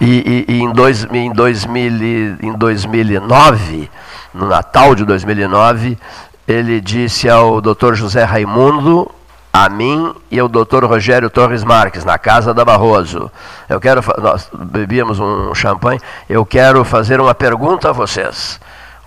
e, 0.00 0.07
e, 0.07 0.44
e 0.48 0.62
em, 0.62 0.72
dois, 0.72 1.04
em, 1.04 1.33
2000, 1.33 2.38
em 2.40 2.52
2009 2.57 3.90
no 4.33 4.47
Natal 4.47 4.95
de 4.95 5.05
2009, 5.05 5.99
ele 6.47 6.81
disse 6.81 7.29
ao 7.29 7.61
Dr. 7.61 7.95
José 7.95 8.25
Raimundo, 8.25 9.11
a 9.53 9.69
mim 9.69 10.14
e 10.31 10.38
ao 10.38 10.49
Dr. 10.49 10.85
Rogério 10.85 11.31
Torres 11.31 11.64
Marques, 11.64 12.05
na 12.05 12.19
casa 12.19 12.55
da 12.55 12.64
Barroso. 12.64 13.31
Eu 13.69 13.81
quero, 13.81 14.03
nós 14.21 14.49
bebíamos 14.53 15.19
um 15.19 15.55
champanhe, 15.55 16.01
eu 16.29 16.45
quero 16.47 16.85
fazer 16.85 17.21
uma 17.21 17.35
pergunta 17.35 17.91
a 17.91 17.93
vocês. 17.93 18.61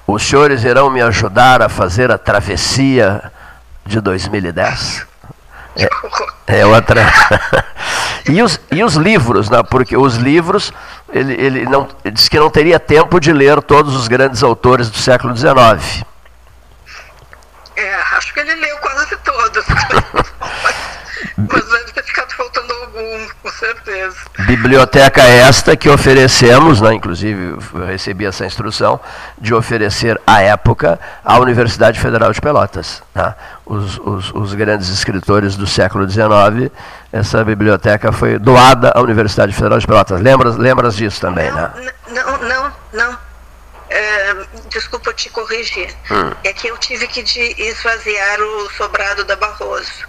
Os 0.05 0.23
senhores 0.23 0.63
irão 0.63 0.89
me 0.89 1.01
ajudar 1.01 1.61
a 1.61 1.69
fazer 1.69 2.11
a 2.11 2.17
travessia 2.17 3.31
de 3.85 4.01
2010? 4.01 5.10
É, 5.75 6.59
é 6.59 6.65
outra. 6.65 7.01
e, 8.27 8.41
os, 8.41 8.59
e 8.71 8.83
os 8.83 8.95
livros, 8.95 9.49
né? 9.49 9.61
porque 9.63 9.95
os 9.95 10.15
livros, 10.15 10.73
ele, 11.11 11.33
ele, 11.33 11.65
não, 11.65 11.87
ele 12.03 12.13
disse 12.13 12.29
que 12.29 12.39
não 12.39 12.49
teria 12.49 12.79
tempo 12.79 13.19
de 13.19 13.31
ler 13.31 13.61
todos 13.61 13.95
os 13.95 14.07
grandes 14.07 14.43
autores 14.43 14.89
do 14.89 14.97
século 14.97 15.35
XIX. 15.35 16.03
É, 17.75 17.95
acho 18.17 18.33
que 18.33 18.39
ele 18.39 18.55
leu 18.55 18.77
quase 18.77 19.15
todos. 19.17 19.65
Mas 21.37 21.69
deve 21.69 21.91
ter 21.91 22.03
ficado 22.03 22.31
faltando 22.33 22.73
algum, 22.73 23.27
com 23.41 23.51
certeza. 23.51 24.15
Biblioteca 24.39 25.21
esta 25.21 25.75
que 25.75 25.89
oferecemos, 25.89 26.81
né, 26.81 26.93
inclusive 26.93 27.57
eu 27.73 27.85
recebi 27.85 28.25
essa 28.25 28.45
instrução, 28.45 28.99
de 29.37 29.53
oferecer 29.53 30.19
à 30.25 30.41
época 30.41 30.99
à 31.23 31.39
Universidade 31.39 31.99
Federal 31.99 32.31
de 32.31 32.41
Pelotas. 32.41 33.01
Tá? 33.13 33.35
Os, 33.71 33.97
os, 33.99 34.31
os 34.33 34.53
grandes 34.53 34.89
escritores 34.89 35.55
do 35.55 35.65
século 35.65 36.05
XIX, 36.05 36.69
essa 37.09 37.41
biblioteca 37.41 38.11
foi 38.11 38.37
doada 38.37 38.91
à 38.93 38.99
Universidade 38.99 39.53
Federal 39.53 39.79
de 39.79 39.87
Pelotas. 39.87 40.19
Lembras, 40.19 40.57
lembras 40.57 40.93
disso 40.93 41.21
também, 41.21 41.49
não, 41.49 41.55
né? 41.55 41.93
Não, 42.09 42.37
não, 42.39 42.73
não. 42.91 43.17
É, 43.89 44.35
desculpa 44.69 45.13
te 45.13 45.29
corrigir. 45.29 45.89
Hum. 46.11 46.33
É 46.43 46.51
que 46.51 46.67
eu 46.67 46.77
tive 46.79 47.07
que 47.07 47.21
esvaziar 47.57 48.41
o 48.41 48.69
sobrado 48.71 49.23
da 49.23 49.37
Barroso. 49.37 50.05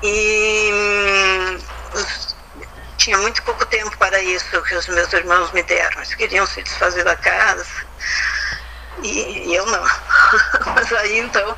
E 0.00 0.70
hum, 0.72 1.58
tinha 2.96 3.18
muito 3.18 3.42
pouco 3.42 3.66
tempo 3.66 3.98
para 3.98 4.22
isso 4.22 4.62
que 4.62 4.74
os 4.76 4.86
meus 4.86 5.12
irmãos 5.12 5.50
me 5.50 5.64
deram. 5.64 5.96
Eles 5.96 6.14
queriam 6.14 6.46
se 6.46 6.62
desfazer 6.62 7.02
da 7.02 7.16
casa 7.16 7.66
e, 9.02 9.48
e 9.48 9.54
eu 9.54 9.66
não. 9.66 9.82
Mas 10.74 10.92
aí 10.92 11.18
então, 11.18 11.56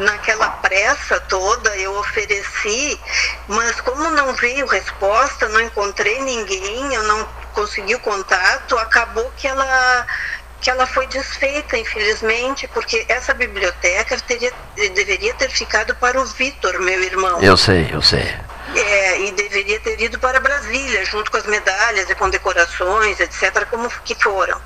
naquela 0.00 0.48
pressa 0.48 1.20
toda, 1.20 1.76
eu 1.76 1.94
ofereci, 1.98 3.00
mas 3.48 3.80
como 3.80 4.10
não 4.10 4.32
veio 4.34 4.66
resposta, 4.66 5.48
não 5.48 5.60
encontrei 5.60 6.20
ninguém, 6.20 6.94
eu 6.94 7.02
não 7.04 7.28
consegui 7.52 7.94
o 7.94 8.00
contato, 8.00 8.78
acabou 8.78 9.30
que 9.36 9.46
ela 9.46 10.06
que 10.60 10.68
ela 10.68 10.86
foi 10.86 11.06
desfeita, 11.06 11.76
infelizmente, 11.78 12.68
porque 12.68 13.06
essa 13.08 13.32
biblioteca 13.32 14.14
teria, 14.20 14.52
deveria 14.94 15.32
ter 15.32 15.48
ficado 15.48 15.94
para 15.94 16.20
o 16.20 16.24
Vitor, 16.26 16.78
meu 16.80 17.02
irmão. 17.02 17.42
Eu 17.42 17.56
sei, 17.56 17.88
eu 17.90 18.02
sei. 18.02 18.34
É, 18.74 19.20
e 19.22 19.32
deveria 19.32 19.80
ter 19.80 20.00
ido 20.00 20.18
para 20.18 20.38
Brasília, 20.38 21.04
junto 21.06 21.30
com 21.30 21.38
as 21.38 21.46
medalhas 21.46 22.08
e 22.10 22.14
condecorações, 22.14 23.18
etc., 23.18 23.66
como 23.70 23.88
que 24.04 24.14
foram. 24.14 24.60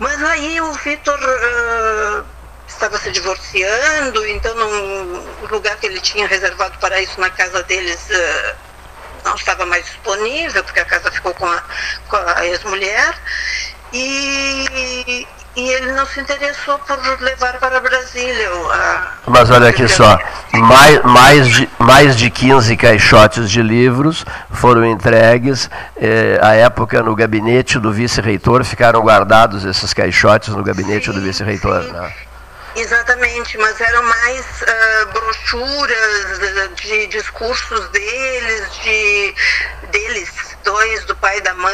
Mas 0.00 0.22
aí 0.24 0.58
o 0.62 0.72
Vitor 0.72 1.20
uh, 1.20 2.24
estava 2.66 2.98
se 2.98 3.10
divorciando, 3.10 4.26
então 4.28 4.54
no 4.54 5.46
lugar 5.48 5.76
que 5.76 5.86
ele 5.86 6.00
tinha 6.00 6.26
reservado 6.26 6.78
para 6.78 7.02
isso 7.02 7.20
na 7.20 7.28
casa 7.28 7.62
deles 7.64 8.08
uh, 8.08 8.56
não 9.26 9.34
estava 9.34 9.66
mais 9.66 9.84
disponível, 9.84 10.64
porque 10.64 10.80
a 10.80 10.86
casa 10.86 11.12
ficou 11.12 11.34
com 11.34 11.46
a, 11.46 11.62
a 12.36 12.46
ex-mulher. 12.46 13.14
E, 13.92 15.28
e 15.56 15.68
ele 15.68 15.92
não 15.92 16.06
se 16.06 16.20
interessou 16.20 16.78
por 16.80 16.98
levar 17.20 17.58
para 17.58 17.80
Brasília. 17.80 18.48
A, 18.72 19.12
Mas 19.26 19.50
olha 19.50 19.68
aqui 19.68 19.88
só, 19.88 20.18
mais, 20.52 21.02
mais, 21.02 21.48
de, 21.48 21.68
mais 21.78 22.16
de 22.16 22.30
15 22.30 22.76
caixotes 22.76 23.50
de 23.50 23.62
livros 23.62 24.24
foram 24.52 24.84
entregues. 24.84 25.68
Eh, 25.96 26.38
à 26.40 26.54
época, 26.54 27.02
no 27.02 27.14
gabinete 27.16 27.78
do 27.78 27.92
vice-reitor, 27.92 28.64
ficaram 28.64 29.00
guardados 29.00 29.64
esses 29.64 29.92
caixotes 29.92 30.54
no 30.54 30.62
gabinete 30.62 31.06
sim, 31.06 31.12
do 31.12 31.20
vice-reitor. 31.20 31.82
Né? 31.82 32.12
Exatamente, 32.76 33.58
mas 33.58 33.80
eram 33.80 34.02
mais 34.04 34.46
uh, 34.62 35.12
brochuras 35.12 36.74
de 36.76 37.08
discursos 37.08 37.88
deles, 37.88 38.72
de 38.82 39.34
deles 39.90 40.49
dois, 40.64 41.04
do 41.04 41.16
pai 41.16 41.38
e 41.38 41.40
da 41.40 41.54
mãe, 41.54 41.72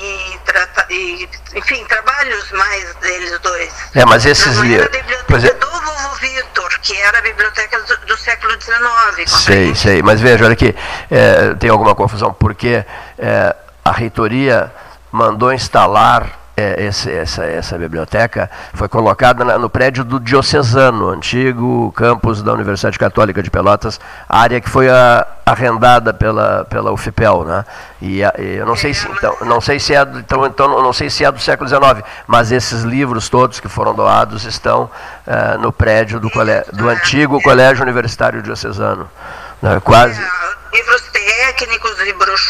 e, 0.00 0.38
trata, 0.44 0.86
e 0.90 1.28
enfim, 1.54 1.84
trabalhos 1.84 2.50
mais 2.52 2.94
deles 2.96 3.38
dois. 3.40 3.72
É, 3.94 4.04
mas 4.04 4.24
esses 4.26 4.56
livros. 4.58 4.90
biblioteca 4.90 5.46
é... 5.46 5.54
do 5.54 5.70
vovô 5.70 6.14
Vitor, 6.20 6.80
que 6.80 6.96
era 7.00 7.18
a 7.18 7.22
biblioteca 7.22 7.80
do, 7.80 8.06
do 8.06 8.16
século 8.16 8.52
XIX. 8.60 9.30
Sei, 9.30 9.74
sei, 9.74 10.02
mas 10.02 10.20
veja, 10.20 10.44
olha 10.44 10.52
aqui, 10.52 10.74
é, 11.10 11.54
tem 11.54 11.70
alguma 11.70 11.94
confusão, 11.94 12.32
porque 12.32 12.84
é, 13.18 13.56
a 13.84 13.92
reitoria 13.92 14.72
mandou 15.12 15.52
instalar 15.52 16.43
é, 16.56 16.84
esse, 16.86 17.10
essa, 17.10 17.44
essa 17.44 17.76
biblioteca 17.76 18.50
foi 18.72 18.88
colocada 18.88 19.44
na, 19.44 19.58
no 19.58 19.68
prédio 19.68 20.04
do 20.04 20.20
Diocesano, 20.20 21.08
antigo 21.08 21.92
campus 21.92 22.42
da 22.42 22.52
Universidade 22.52 22.98
Católica 22.98 23.42
de 23.42 23.50
Pelotas, 23.50 23.98
área 24.28 24.60
que 24.60 24.70
foi 24.70 24.88
a, 24.88 25.26
arrendada 25.44 26.14
pela, 26.14 26.64
pela 26.64 26.92
UFPEL, 26.92 27.44
né? 27.44 27.64
E, 28.00 28.20
e, 28.20 28.56
eu 28.56 28.66
não 28.66 28.76
sei 28.76 28.94
se 28.94 29.08
então, 29.08 29.36
não 29.42 29.60
sei 29.60 29.80
se 29.80 29.94
é 29.94 30.04
do, 30.04 30.18
então, 30.20 30.46
então 30.46 30.82
não 30.82 30.92
sei 30.92 31.10
se 31.10 31.24
é 31.24 31.32
do 31.32 31.40
século 31.40 31.68
XIX, 31.68 32.06
mas 32.26 32.52
esses 32.52 32.82
livros 32.82 33.28
todos 33.28 33.58
que 33.58 33.68
foram 33.68 33.94
doados 33.94 34.44
estão 34.44 34.90
uh, 35.26 35.58
no 35.58 35.72
prédio 35.72 36.20
do, 36.20 36.30
do 36.72 36.88
antigo 36.88 37.42
Colégio 37.42 37.82
Universitário 37.82 38.42
Diocesano, 38.42 39.08
né? 39.60 39.80
quase 39.80 40.20
livros 40.74 41.02
técnicos 41.12 42.00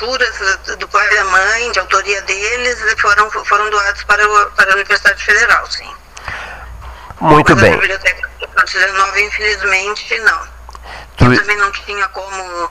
e 0.05 0.19
brochuras 0.19 0.77
do 0.79 0.89
pai 0.89 1.07
e 1.11 1.17
da 1.17 1.25
mãe, 1.25 1.73
de 1.73 1.79
autoria 1.79 2.21
deles, 2.23 2.79
foram, 2.99 3.31
foram 3.31 3.71
doados 3.71 4.05
para, 4.05 4.27
o, 4.29 4.51
para 4.53 4.71
a 4.71 4.75
Universidade 4.75 5.25
Federal, 5.25 5.67
sim. 5.71 5.91
Muito 7.21 7.53
Mas 7.55 7.63
bem. 7.63 7.73
A 7.73 7.77
biblioteca 7.77 8.31
do 8.41 8.65
19, 8.65 9.23
infelizmente, 9.25 10.19
não. 10.21 10.55
Eu 11.21 11.37
também 11.39 11.57
não 11.57 11.73
tinha 11.73 12.07
como 12.09 12.71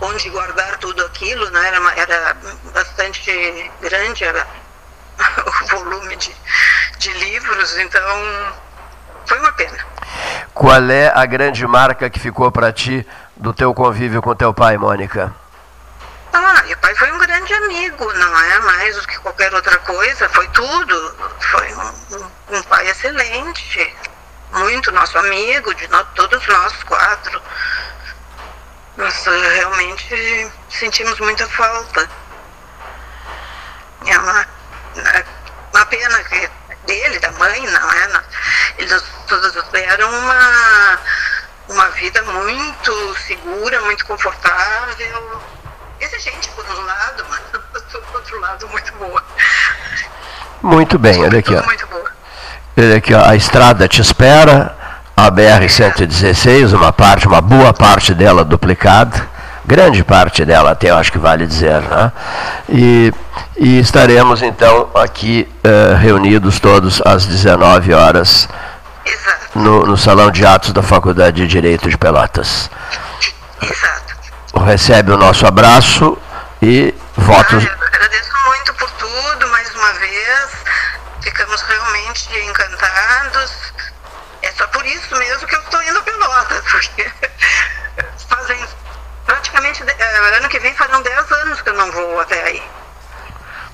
onde 0.00 0.28
guardar 0.30 0.78
tudo 0.78 1.04
aquilo, 1.06 1.48
né? 1.50 1.68
era, 1.68 2.00
era 2.00 2.36
bastante 2.72 3.70
grande 3.80 4.24
era 4.24 4.46
o 5.46 5.66
volume 5.68 6.16
de, 6.16 6.34
de 6.98 7.12
livros, 7.12 7.78
então 7.78 8.52
foi 9.26 9.38
uma 9.38 9.52
pena. 9.52 9.78
Qual 10.52 10.90
é 10.90 11.12
a 11.14 11.24
grande 11.26 11.66
marca 11.66 12.10
que 12.10 12.18
ficou 12.18 12.50
para 12.50 12.72
ti 12.72 13.06
do 13.36 13.52
teu 13.52 13.72
convívio 13.72 14.20
com 14.20 14.34
teu 14.34 14.52
pai, 14.52 14.76
Mônica? 14.76 15.32
Ah, 16.36 16.64
meu 16.66 16.76
pai 16.78 16.92
foi 16.96 17.12
um 17.12 17.18
grande 17.18 17.54
amigo, 17.54 18.12
não 18.14 18.40
é 18.40 18.58
mais 18.58 18.96
do 18.96 19.06
que 19.06 19.16
qualquer 19.20 19.54
outra 19.54 19.78
coisa, 19.78 20.28
foi 20.30 20.48
tudo. 20.48 21.16
Foi 21.38 21.72
um, 21.74 22.56
um 22.56 22.62
pai 22.64 22.90
excelente, 22.90 23.96
muito 24.50 24.90
nosso 24.90 25.16
amigo, 25.16 25.72
de 25.74 25.86
todos 26.16 26.44
nós 26.48 26.82
quatro. 26.82 27.40
Nós 28.96 29.26
eh, 29.28 29.54
realmente 29.54 30.52
sentimos 30.70 31.20
muita 31.20 31.46
falta. 31.46 32.10
É 34.04 34.18
uma, 34.18 34.42
é 34.96 35.24
uma 35.72 35.86
pena 35.86 36.24
que 36.24 36.50
dele, 36.84 37.20
da 37.20 37.30
mãe, 37.30 37.64
não 37.64 37.92
é? 37.92 38.24
Eles 38.78 39.04
todos 39.28 39.52
deram 39.70 40.10
uma 40.10 40.98
uma 41.68 41.88
vida 41.90 42.22
muito 42.22 43.16
segura, 43.20 43.80
muito 43.82 44.04
confortável. 44.04 45.53
Exigente 46.04 46.50
por 46.50 46.64
um 46.64 46.84
lado, 46.84 47.24
mas 47.30 47.40
por 47.40 48.16
outro 48.16 48.40
lado 48.40 48.68
muito 48.68 48.92
boa. 48.98 49.22
Muito 50.62 50.98
bem, 50.98 51.22
olha 51.22 51.38
aqui. 51.38 51.54
Ó. 51.54 51.62
Muito 51.64 51.86
boa. 51.86 52.10
Olha 52.76 52.96
aqui, 52.96 53.14
ó, 53.14 53.24
a 53.24 53.34
estrada 53.34 53.88
te 53.88 54.00
espera, 54.00 54.76
a 55.16 55.30
BR-116, 55.30 56.74
uma 56.74 56.92
parte, 56.92 57.26
uma 57.26 57.40
boa 57.40 57.72
parte 57.72 58.12
dela 58.12 58.44
duplicada, 58.44 59.28
grande 59.64 60.04
parte 60.04 60.44
dela 60.44 60.72
até 60.72 60.90
eu 60.90 60.96
acho 60.96 61.10
que 61.10 61.18
vale 61.18 61.46
dizer, 61.46 61.80
né? 61.82 62.12
E, 62.68 63.12
e 63.56 63.78
estaremos 63.78 64.42
então 64.42 64.90
aqui 64.94 65.48
uh, 65.64 65.96
reunidos 65.96 66.60
todos 66.60 67.00
às 67.04 67.24
19 67.24 67.94
horas 67.94 68.48
no, 69.54 69.86
no, 69.86 69.96
Salão 69.96 70.30
de 70.30 70.44
Atos 70.44 70.72
da 70.72 70.82
Faculdade 70.82 71.36
de 71.36 71.46
Direito 71.46 71.88
de 71.88 71.96
Pelotas. 71.96 72.70
Exato. 73.62 74.03
Recebe 74.64 75.12
o 75.12 75.18
nosso 75.18 75.46
abraço 75.46 76.16
e 76.62 76.94
votos. 77.14 77.64
Ah, 77.66 77.86
agradeço 77.86 78.30
muito 78.46 78.74
por 78.74 78.90
tudo, 78.92 79.46
mais 79.48 79.74
uma 79.74 79.92
vez. 79.92 80.48
Ficamos 81.22 81.60
realmente 81.60 82.38
encantados. 82.38 83.52
É 84.40 84.50
só 84.52 84.66
por 84.68 84.84
isso 84.86 85.14
mesmo 85.16 85.46
que 85.46 85.54
eu 85.54 85.60
estou 85.60 85.82
indo 85.82 85.98
a 85.98 86.02
Pelotas, 86.02 86.64
porque 86.72 87.12
fazem 88.26 88.58
praticamente. 89.26 89.82
Uh, 89.82 90.36
ano 90.38 90.48
que 90.48 90.58
vem 90.58 90.74
farão 90.74 91.02
10 91.02 91.32
anos 91.32 91.60
que 91.60 91.68
eu 91.68 91.74
não 91.74 91.92
vou 91.92 92.20
até 92.20 92.42
aí. 92.44 92.62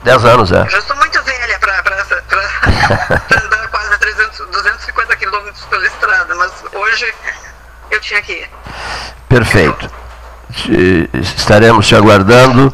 10 0.03 0.25
anos, 0.25 0.51
é. 0.51 0.63
Eu 0.63 0.71
já 0.71 0.79
estou 0.79 0.97
muito 0.97 1.23
velha 1.23 1.59
para 1.61 1.79
andar 1.79 3.69
quase 3.69 3.97
300, 3.97 4.39
250 4.39 5.17
quilômetros 5.17 5.65
pela 5.67 5.87
estrada, 5.87 6.35
mas 6.35 6.53
hoje 6.73 7.15
eu 7.93 8.01
tinha 8.01 8.21
que 8.23 8.33
ir. 8.33 8.51
Perfeito. 9.29 10.00
Estaremos 11.15 11.87
te 11.87 11.95
aguardando 11.95 12.73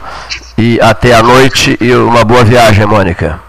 e 0.56 0.80
até 0.80 1.14
a 1.14 1.22
noite 1.22 1.76
e 1.80 1.94
uma 1.94 2.24
boa 2.24 2.44
viagem, 2.44 2.86
Mônica. 2.86 3.40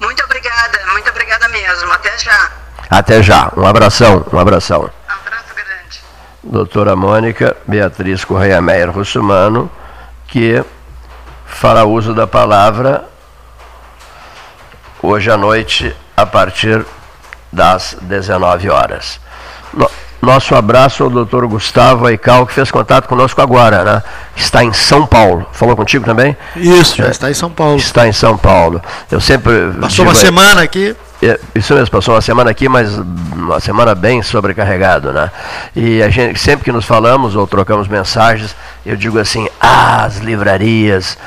Muito 0.00 0.24
obrigada, 0.24 0.80
muito 0.92 1.10
obrigada 1.10 1.48
mesmo. 1.48 1.92
Até 1.92 2.18
já. 2.18 2.50
Até 2.90 3.22
já. 3.22 3.52
Um 3.56 3.66
abração, 3.66 4.24
um 4.32 4.38
abração. 4.38 4.82
Um 4.82 5.12
abraço 5.12 5.54
grande. 5.54 6.00
Doutora 6.42 6.94
Mônica 6.94 7.56
Beatriz 7.66 8.24
Correia 8.24 8.60
Meyer 8.60 8.90
Russumano, 8.90 9.70
que 10.28 10.64
fará 11.46 11.84
uso 11.84 12.14
da 12.14 12.26
palavra 12.26 13.08
hoje 15.02 15.30
à 15.30 15.36
noite, 15.36 15.94
a 16.16 16.24
partir 16.24 16.84
das 17.52 17.96
19 18.00 18.70
horas. 18.70 19.20
Nosso 20.22 20.54
abraço 20.54 21.02
ao 21.02 21.10
doutor 21.10 21.44
Gustavo 21.48 22.06
Aical, 22.06 22.46
que 22.46 22.54
fez 22.54 22.70
contato 22.70 23.08
conosco 23.08 23.42
agora, 23.42 23.82
né? 23.82 24.02
Está 24.36 24.62
em 24.62 24.72
São 24.72 25.04
Paulo. 25.04 25.44
Falou 25.52 25.74
contigo 25.74 26.04
também? 26.04 26.36
Isso, 26.54 26.96
já 26.96 27.06
é, 27.06 27.10
está 27.10 27.28
em 27.28 27.34
São 27.34 27.50
Paulo. 27.50 27.76
Está 27.76 28.06
em 28.06 28.12
São 28.12 28.38
Paulo. 28.38 28.80
Eu 29.10 29.20
sempre. 29.20 29.72
Passou 29.80 30.04
uma 30.04 30.14
semana 30.14 30.62
aqui. 30.62 30.94
É, 31.20 31.40
isso 31.56 31.74
mesmo, 31.74 31.90
passou 31.90 32.14
uma 32.14 32.20
semana 32.20 32.50
aqui, 32.50 32.68
mas 32.68 32.96
uma 33.32 33.58
semana 33.58 33.96
bem 33.96 34.22
sobrecarregado, 34.22 35.12
né? 35.12 35.28
E 35.74 36.00
a 36.00 36.08
gente, 36.08 36.38
sempre 36.38 36.64
que 36.64 36.72
nos 36.72 36.84
falamos 36.84 37.34
ou 37.34 37.44
trocamos 37.44 37.88
mensagens, 37.88 38.54
eu 38.86 38.96
digo 38.96 39.18
assim, 39.18 39.48
ah, 39.60 40.04
as 40.04 40.18
livrarias 40.18 41.18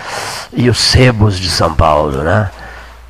e 0.54 0.70
os 0.70 0.78
sebos 0.78 1.38
de 1.38 1.50
São 1.50 1.74
Paulo, 1.74 2.24
né? 2.24 2.50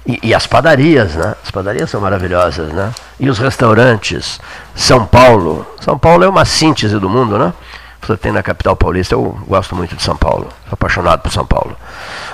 E, 0.05 0.19
e, 0.21 0.35
as 0.35 0.45
padarias, 0.45 1.15
né? 1.15 1.35
As 1.43 1.49
padarias 1.49 1.89
são 1.89 1.99
maravilhosas, 1.99 2.71
né? 2.71 2.91
E 3.19 3.29
os 3.29 3.39
restaurantes. 3.39 4.39
São 4.75 5.05
Paulo. 5.05 5.65
São 5.81 5.97
Paulo 5.97 6.23
é 6.23 6.29
uma 6.29 6.45
síntese 6.45 6.99
do 6.99 7.09
mundo, 7.09 7.39
né? 7.39 7.51
Você 8.01 8.15
tem 8.15 8.31
na 8.31 8.43
capital 8.43 8.75
paulista. 8.75 9.15
Eu 9.15 9.37
gosto 9.47 9.75
muito 9.75 9.95
de 9.95 10.03
São 10.03 10.15
Paulo. 10.15 10.47
Sou 10.65 10.73
apaixonado 10.73 11.21
por 11.21 11.31
São 11.31 11.45
Paulo. 11.45 11.75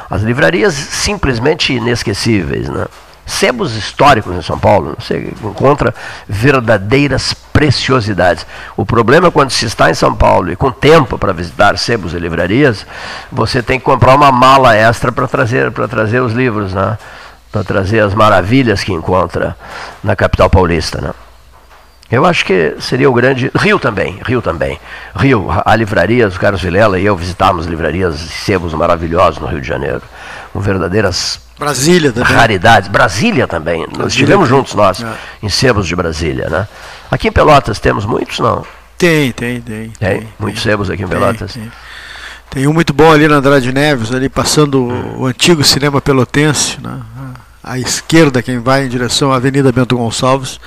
As 0.09 0.21
livrarias 0.21 0.73
simplesmente 0.73 1.71
inesquecíveis, 1.71 2.67
né? 2.67 2.85
Sebos 3.25 3.77
históricos 3.77 4.35
em 4.35 4.41
São 4.41 4.59
Paulo, 4.59 4.97
você 4.99 5.33
encontra 5.41 5.95
verdadeiras 6.27 7.33
preciosidades. 7.33 8.45
O 8.75 8.85
problema 8.85 9.29
é 9.29 9.31
quando 9.31 9.51
se 9.51 9.65
está 9.65 9.89
em 9.89 9.93
São 9.93 10.13
Paulo 10.13 10.51
e 10.51 10.55
com 10.57 10.71
tempo 10.71 11.17
para 11.17 11.31
visitar 11.31 11.77
sebos 11.77 12.13
e 12.13 12.19
livrarias, 12.19 12.85
você 13.31 13.63
tem 13.63 13.79
que 13.79 13.85
comprar 13.85 14.15
uma 14.15 14.31
mala 14.31 14.75
extra 14.75 15.11
para 15.11 15.27
trazer, 15.27 15.71
trazer 15.71 16.19
os 16.19 16.33
livros, 16.33 16.73
né? 16.73 16.97
Para 17.51 17.63
trazer 17.63 17.99
as 17.99 18.13
maravilhas 18.13 18.83
que 18.83 18.93
encontra 18.93 19.57
na 20.03 20.15
capital 20.15 20.49
paulista. 20.49 21.01
Né? 21.01 21.11
Eu 22.11 22.25
acho 22.25 22.45
que 22.45 22.75
seria 22.79 23.09
o 23.09 23.13
grande. 23.13 23.51
Rio 23.55 23.79
também, 23.79 24.19
Rio 24.25 24.41
também. 24.41 24.79
Rio, 25.15 25.47
há 25.65 25.75
livrarias, 25.75 26.35
o 26.35 26.39
Carlos 26.39 26.61
Vilela 26.61 26.99
e 26.99 27.05
eu 27.05 27.15
visitamos 27.15 27.65
livrarias 27.65 28.21
e 28.21 28.29
sebos 28.29 28.73
maravilhosos 28.73 29.39
no 29.39 29.47
Rio 29.47 29.61
de 29.61 29.67
Janeiro, 29.67 30.01
com 30.51 30.59
verdadeiras 30.59 31.39
Brasília 31.61 32.11
também. 32.11 32.35
Raridades. 32.35 32.89
Brasília 32.89 33.47
também. 33.47 33.81
Brasília 33.81 34.03
nós 34.03 34.13
estivemos 34.13 34.49
juntos 34.49 34.73
nós, 34.73 35.03
é. 35.03 35.13
em 35.43 35.47
sebos 35.47 35.87
de 35.87 35.95
Brasília, 35.95 36.49
né? 36.49 36.67
Aqui 37.09 37.27
em 37.27 37.31
Pelotas 37.31 37.79
temos 37.79 38.03
muitos, 38.03 38.39
não? 38.39 38.65
Tem, 38.97 39.31
tem, 39.31 39.61
tem. 39.61 39.89
Tem, 39.89 40.19
tem 40.19 40.29
muitos 40.39 40.63
tem, 40.63 40.71
sebos 40.71 40.89
aqui 40.89 41.03
em 41.03 41.07
Pelotas. 41.07 41.53
Tem, 41.53 41.71
tem, 42.49 42.67
um 42.67 42.73
muito 42.73 42.93
bom 42.93 43.11
ali 43.11 43.27
na 43.27 43.35
Andrade 43.35 43.71
Neves, 43.71 44.11
ali 44.11 44.27
passando 44.27 44.87
o 45.17 45.25
antigo 45.27 45.63
cinema 45.63 46.01
pelotense, 46.01 46.81
né? 46.81 46.99
À 47.63 47.77
esquerda, 47.77 48.41
quem 48.41 48.59
vai 48.59 48.85
em 48.85 48.89
direção 48.89 49.31
à 49.31 49.35
Avenida 49.35 49.71
Bento 49.71 49.97
Gonçalves. 49.97 50.59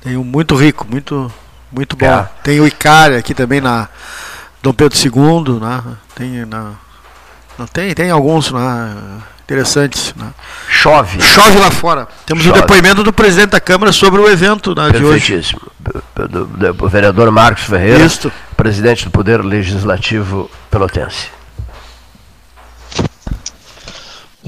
Tem 0.00 0.16
um 0.16 0.24
muito 0.24 0.54
rico, 0.54 0.86
muito, 0.88 1.32
muito 1.70 1.96
bom. 1.96 2.06
É. 2.06 2.28
Tem 2.42 2.60
o 2.60 2.66
Icari 2.66 3.16
aqui 3.16 3.34
também 3.34 3.60
na 3.60 3.88
Dom 4.62 4.72
Pedro 4.72 4.96
II, 4.98 5.60
né? 5.60 5.82
Tem 6.14 6.44
na 6.44 6.74
não 7.58 7.66
tem, 7.66 7.92
tem 7.92 8.10
alguns 8.10 8.52
né, 8.52 8.96
interessantes. 9.42 10.14
Né? 10.16 10.28
Chove. 10.68 11.20
Chove 11.20 11.58
lá 11.58 11.70
fora. 11.72 12.06
Temos 12.24 12.44
Chove. 12.44 12.56
o 12.56 12.62
depoimento 12.62 13.02
do 13.02 13.12
presidente 13.12 13.50
da 13.50 13.60
Câmara 13.60 13.90
sobre 13.90 14.20
o 14.20 14.28
evento 14.28 14.74
né, 14.76 14.90
de 14.92 15.04
hoje. 15.04 15.56
Do, 16.14 16.28
do, 16.28 16.72
do 16.72 16.88
vereador 16.88 17.30
Marcos 17.32 17.64
Ferreira, 17.64 18.04
Isto. 18.04 18.30
presidente 18.56 19.04
do 19.04 19.10
Poder 19.10 19.44
Legislativo 19.44 20.48
Pelotense. 20.70 21.37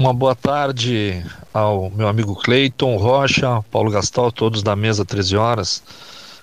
Uma 0.01 0.15
boa 0.15 0.33
tarde 0.33 1.23
ao 1.53 1.91
meu 1.91 2.07
amigo 2.07 2.35
Cleiton, 2.35 2.97
Rocha, 2.97 3.63
Paulo 3.69 3.91
Gastal, 3.91 4.31
todos 4.31 4.63
da 4.63 4.75
mesa 4.75 5.05
13 5.05 5.37
horas. 5.37 5.83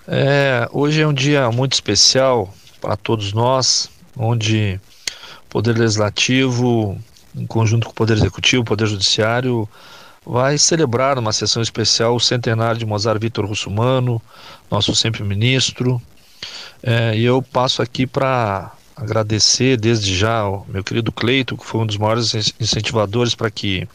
É, 0.06 0.68
hoje 0.70 1.02
é 1.02 1.06
um 1.09 1.12
dia 1.12 1.50
muito 1.50 1.72
especial 1.72 2.54
para 2.80 2.96
todos 2.96 3.32
nós, 3.32 3.90
onde 4.16 4.80
Poder 5.50 5.76
Legislativo, 5.76 6.96
em 7.34 7.46
conjunto 7.46 7.86
com 7.86 7.90
o 7.90 7.94
Poder 7.96 8.16
Executivo, 8.18 8.62
o 8.62 8.64
Poder 8.64 8.86
Judiciário, 8.86 9.68
vai 10.24 10.56
celebrar 10.56 11.18
uma 11.18 11.32
sessão 11.32 11.61
especial 11.61 12.14
o 12.14 12.20
centenário 12.20 12.78
de 12.78 12.86
Mozart 12.86 13.20
Vitor 13.20 13.44
Russumano, 13.44 14.22
nosso 14.70 14.94
sempre 14.94 15.24
ministro. 15.24 16.00
É, 16.80 17.16
e 17.16 17.24
eu 17.24 17.42
passo 17.42 17.82
aqui 17.82 18.06
para 18.06 18.70
agradecer 19.01 19.76
desde 19.76 20.14
já 20.16 20.40
ao 20.40 20.66
meu 20.68 20.82
querido 20.82 21.12
Cleito, 21.12 21.57
que 21.57 21.64
foi 21.64 21.80
um 21.80 21.86
dos 21.86 21.96
maiores 21.96 22.34
incentivadores 22.61 23.34
para 23.34 23.51
que 23.51 23.88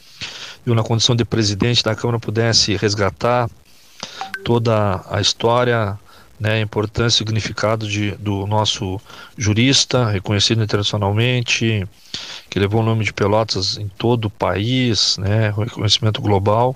eu, 0.65 0.73
na 0.73 0.83
condição 0.83 1.15
de 1.15 1.25
presidente 1.25 1.83
da 1.83 1.95
Câmara, 1.95 2.19
pudesse 2.19 2.75
resgatar 2.75 3.49
toda 4.43 5.03
a 5.09 5.19
história 5.19 5.99
né, 6.39 6.53
a 6.53 6.59
importância 6.61 7.17
e 7.17 7.25
significado 7.25 7.87
de, 7.87 8.11
do 8.11 8.45
nosso 8.47 8.99
jurista, 9.37 10.09
reconhecido 10.09 10.63
internacionalmente, 10.63 11.87
que 12.49 12.59
levou 12.59 12.81
o 12.81 12.85
nome 12.85 13.05
de 13.05 13.13
Pelotas 13.13 13.77
em 13.77 13.87
todo 13.87 14.25
o 14.25 14.29
país, 14.29 15.17
né, 15.17 15.53
reconhecimento 15.55 16.21
global. 16.21 16.75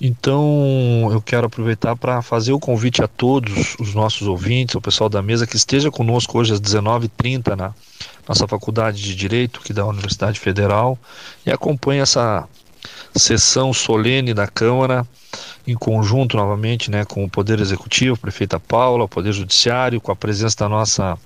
Então, 0.00 1.08
eu 1.12 1.22
quero 1.22 1.46
aproveitar 1.46 1.94
para 1.96 2.20
fazer 2.20 2.52
o 2.52 2.58
convite 2.58 3.02
a 3.02 3.08
todos 3.08 3.76
os 3.78 3.94
nossos 3.94 4.26
ouvintes, 4.26 4.74
o 4.74 4.80
pessoal 4.80 5.08
da 5.08 5.22
mesa, 5.22 5.46
que 5.46 5.56
esteja 5.56 5.90
conosco 5.90 6.38
hoje 6.38 6.52
às 6.52 6.60
19h30 6.60 7.56
na 7.56 7.74
nossa 8.28 8.46
Faculdade 8.48 9.00
de 9.02 9.14
Direito, 9.14 9.60
que 9.60 9.72
da 9.72 9.86
Universidade 9.86 10.40
Federal, 10.40 10.98
e 11.46 11.50
acompanhe 11.50 12.00
essa 12.00 12.48
sessão 13.14 13.72
solene 13.72 14.34
da 14.34 14.46
Câmara 14.46 15.06
em 15.66 15.74
conjunto 15.74 16.36
novamente 16.36 16.90
né, 16.90 17.04
com 17.04 17.24
o 17.24 17.30
Poder 17.30 17.60
Executivo, 17.60 18.18
prefeita 18.18 18.60
Paula, 18.60 19.04
o 19.04 19.08
Poder 19.08 19.32
Judiciário, 19.32 20.00
com 20.00 20.12
a 20.12 20.16
presença 20.16 20.56
da 20.58 20.68
nossa 20.68 21.16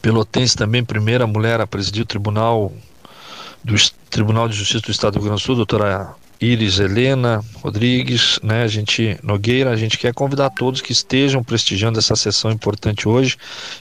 pelotense 0.00 0.56
também, 0.56 0.84
primeira 0.84 1.26
mulher 1.26 1.60
a 1.60 1.66
presidir 1.66 2.02
o 2.02 2.06
Tribunal 2.06 2.72
do 3.62 3.74
Tribunal 4.10 4.48
de 4.48 4.56
Justiça 4.56 4.80
do 4.80 4.90
Estado 4.90 5.14
do 5.14 5.18
Rio 5.20 5.28
Grande 5.28 5.42
do 5.42 5.46
Sul, 5.46 5.56
doutora 5.56 6.14
Iris 6.40 6.78
Helena 6.78 7.44
Rodrigues, 7.62 8.38
né, 8.42 8.62
a 8.62 8.68
gente 8.68 9.18
Nogueira, 9.22 9.70
a 9.70 9.76
gente 9.76 9.96
quer 9.96 10.12
convidar 10.12 10.50
todos 10.50 10.80
que 10.80 10.92
estejam 10.92 11.42
prestigiando 11.42 11.98
essa 11.98 12.16
sessão 12.16 12.50
importante 12.50 13.08
hoje 13.08 13.36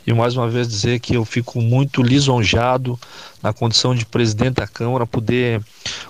e 0.06 0.14
mais 0.14 0.38
uma 0.38 0.50
vez 0.50 0.68
dizer 0.68 1.00
que 1.00 1.16
eu 1.16 1.26
fico 1.26 1.62
muito 1.62 2.02
lisonjado 2.02 2.98
na 3.42 3.52
condição 3.52 3.94
de 3.94 4.06
presidente 4.06 4.56
da 4.56 4.68
Câmara 4.68 5.06
poder 5.06 5.62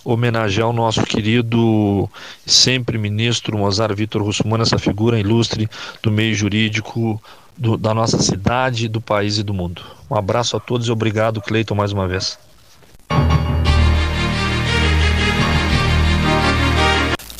homenagear 0.03 0.69
o 0.69 0.73
nosso 0.73 1.03
querido 1.03 2.09
sempre 2.45 2.97
ministro 2.97 3.57
Mozart 3.57 3.95
Vitor 3.95 4.21
Russumano, 4.21 4.63
essa 4.63 4.77
figura 4.77 5.19
ilustre 5.19 5.67
do 6.01 6.11
meio 6.11 6.35
jurídico 6.35 7.21
do, 7.57 7.77
da 7.77 7.93
nossa 7.93 8.19
cidade, 8.21 8.87
do 8.87 9.01
país 9.01 9.37
e 9.37 9.43
do 9.43 9.53
mundo. 9.53 9.81
Um 10.09 10.15
abraço 10.15 10.57
a 10.57 10.59
todos 10.59 10.87
e 10.87 10.91
obrigado, 10.91 11.41
Cleiton, 11.41 11.75
mais 11.75 11.91
uma 11.91 12.07
vez. 12.07 12.37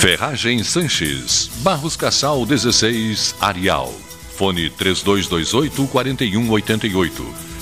Ferragem 0.00 0.64
Sanches. 0.64 1.50
Barros 1.56 1.96
Cassal 1.96 2.46
16, 2.46 3.34
Arial. 3.40 3.92
Fone 4.36 4.70
3228-4188. 4.70 7.47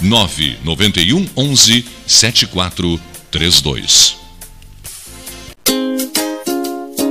991 0.00 1.28
11 1.34 1.84
7432. 2.06 4.27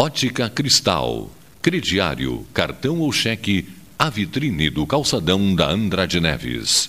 Ótica 0.00 0.48
Cristal. 0.48 1.30
Crediário, 1.60 2.46
cartão 2.54 3.00
ou 3.00 3.12
cheque, 3.12 3.68
a 3.98 4.08
vitrine 4.08 4.70
do 4.70 4.86
calçadão 4.86 5.54
da 5.54 5.68
Andrade 5.68 6.18
Neves. 6.18 6.88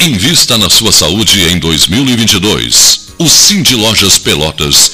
Invista 0.00 0.56
na 0.56 0.70
sua 0.70 0.92
saúde 0.92 1.42
em 1.50 1.58
2022. 1.58 3.14
O 3.18 3.26
Cindy 3.26 3.74
Lojas 3.74 4.20
Pelotas 4.20 4.93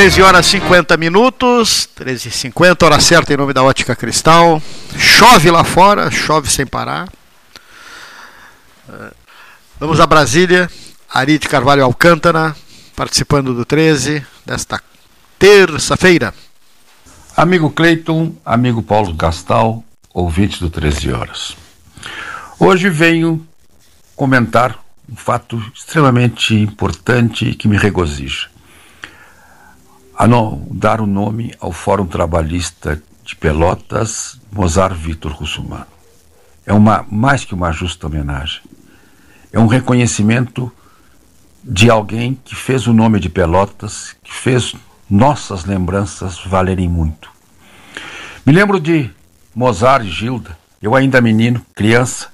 13 0.00 0.22
horas 0.22 0.46
50 0.46 0.96
minutos, 0.96 1.84
13 1.94 2.28
h 2.28 2.34
50 2.38 2.86
hora 2.86 2.98
certa 2.98 3.34
em 3.34 3.36
nome 3.36 3.52
da 3.52 3.62
Ótica 3.62 3.94
Cristal. 3.94 4.62
Chove 4.96 5.50
lá 5.50 5.62
fora, 5.62 6.10
chove 6.10 6.50
sem 6.50 6.64
parar. 6.64 7.06
É, 8.88 9.12
vamos 9.78 10.00
a 10.00 10.06
Brasília. 10.06 10.70
Ari 11.12 11.38
de 11.38 11.46
Carvalho 11.46 11.84
Alcântara, 11.84 12.56
participando 12.96 13.52
do 13.52 13.66
13 13.66 14.24
desta 14.46 14.80
terça-feira. 15.38 16.32
Amigo 17.36 17.68
Cleiton, 17.68 18.32
amigo 18.42 18.82
Paulo 18.82 19.12
Gastal, 19.12 19.84
ouvinte 20.14 20.60
do 20.60 20.70
13 20.70 21.12
Horas. 21.12 21.54
Hoje 22.58 22.88
venho 22.88 23.46
comentar 24.16 24.82
um 25.06 25.14
fato 25.14 25.62
extremamente 25.74 26.54
importante 26.54 27.52
que 27.52 27.68
me 27.68 27.76
regozija 27.76 28.49
a 30.20 30.26
no, 30.26 30.60
dar 30.70 31.00
o 31.00 31.06
nome 31.06 31.54
ao 31.58 31.72
Fórum 31.72 32.04
Trabalhista 32.04 33.02
de 33.24 33.34
Pelotas, 33.34 34.38
Mozart 34.52 34.94
Vitor 34.94 35.32
Russumano. 35.32 35.86
É 36.66 36.74
uma 36.74 37.06
mais 37.10 37.42
que 37.42 37.54
uma 37.54 37.72
justa 37.72 38.06
homenagem. 38.06 38.60
É 39.50 39.58
um 39.58 39.66
reconhecimento 39.66 40.70
de 41.64 41.88
alguém 41.88 42.38
que 42.44 42.54
fez 42.54 42.86
o 42.86 42.92
nome 42.92 43.18
de 43.18 43.30
Pelotas, 43.30 44.14
que 44.22 44.30
fez 44.30 44.74
nossas 45.08 45.64
lembranças 45.64 46.38
valerem 46.44 46.86
muito. 46.86 47.30
Me 48.44 48.52
lembro 48.52 48.78
de 48.78 49.10
Mozart 49.54 50.04
e 50.04 50.10
Gilda, 50.10 50.54
eu 50.82 50.94
ainda 50.94 51.18
menino, 51.22 51.64
criança, 51.74 52.28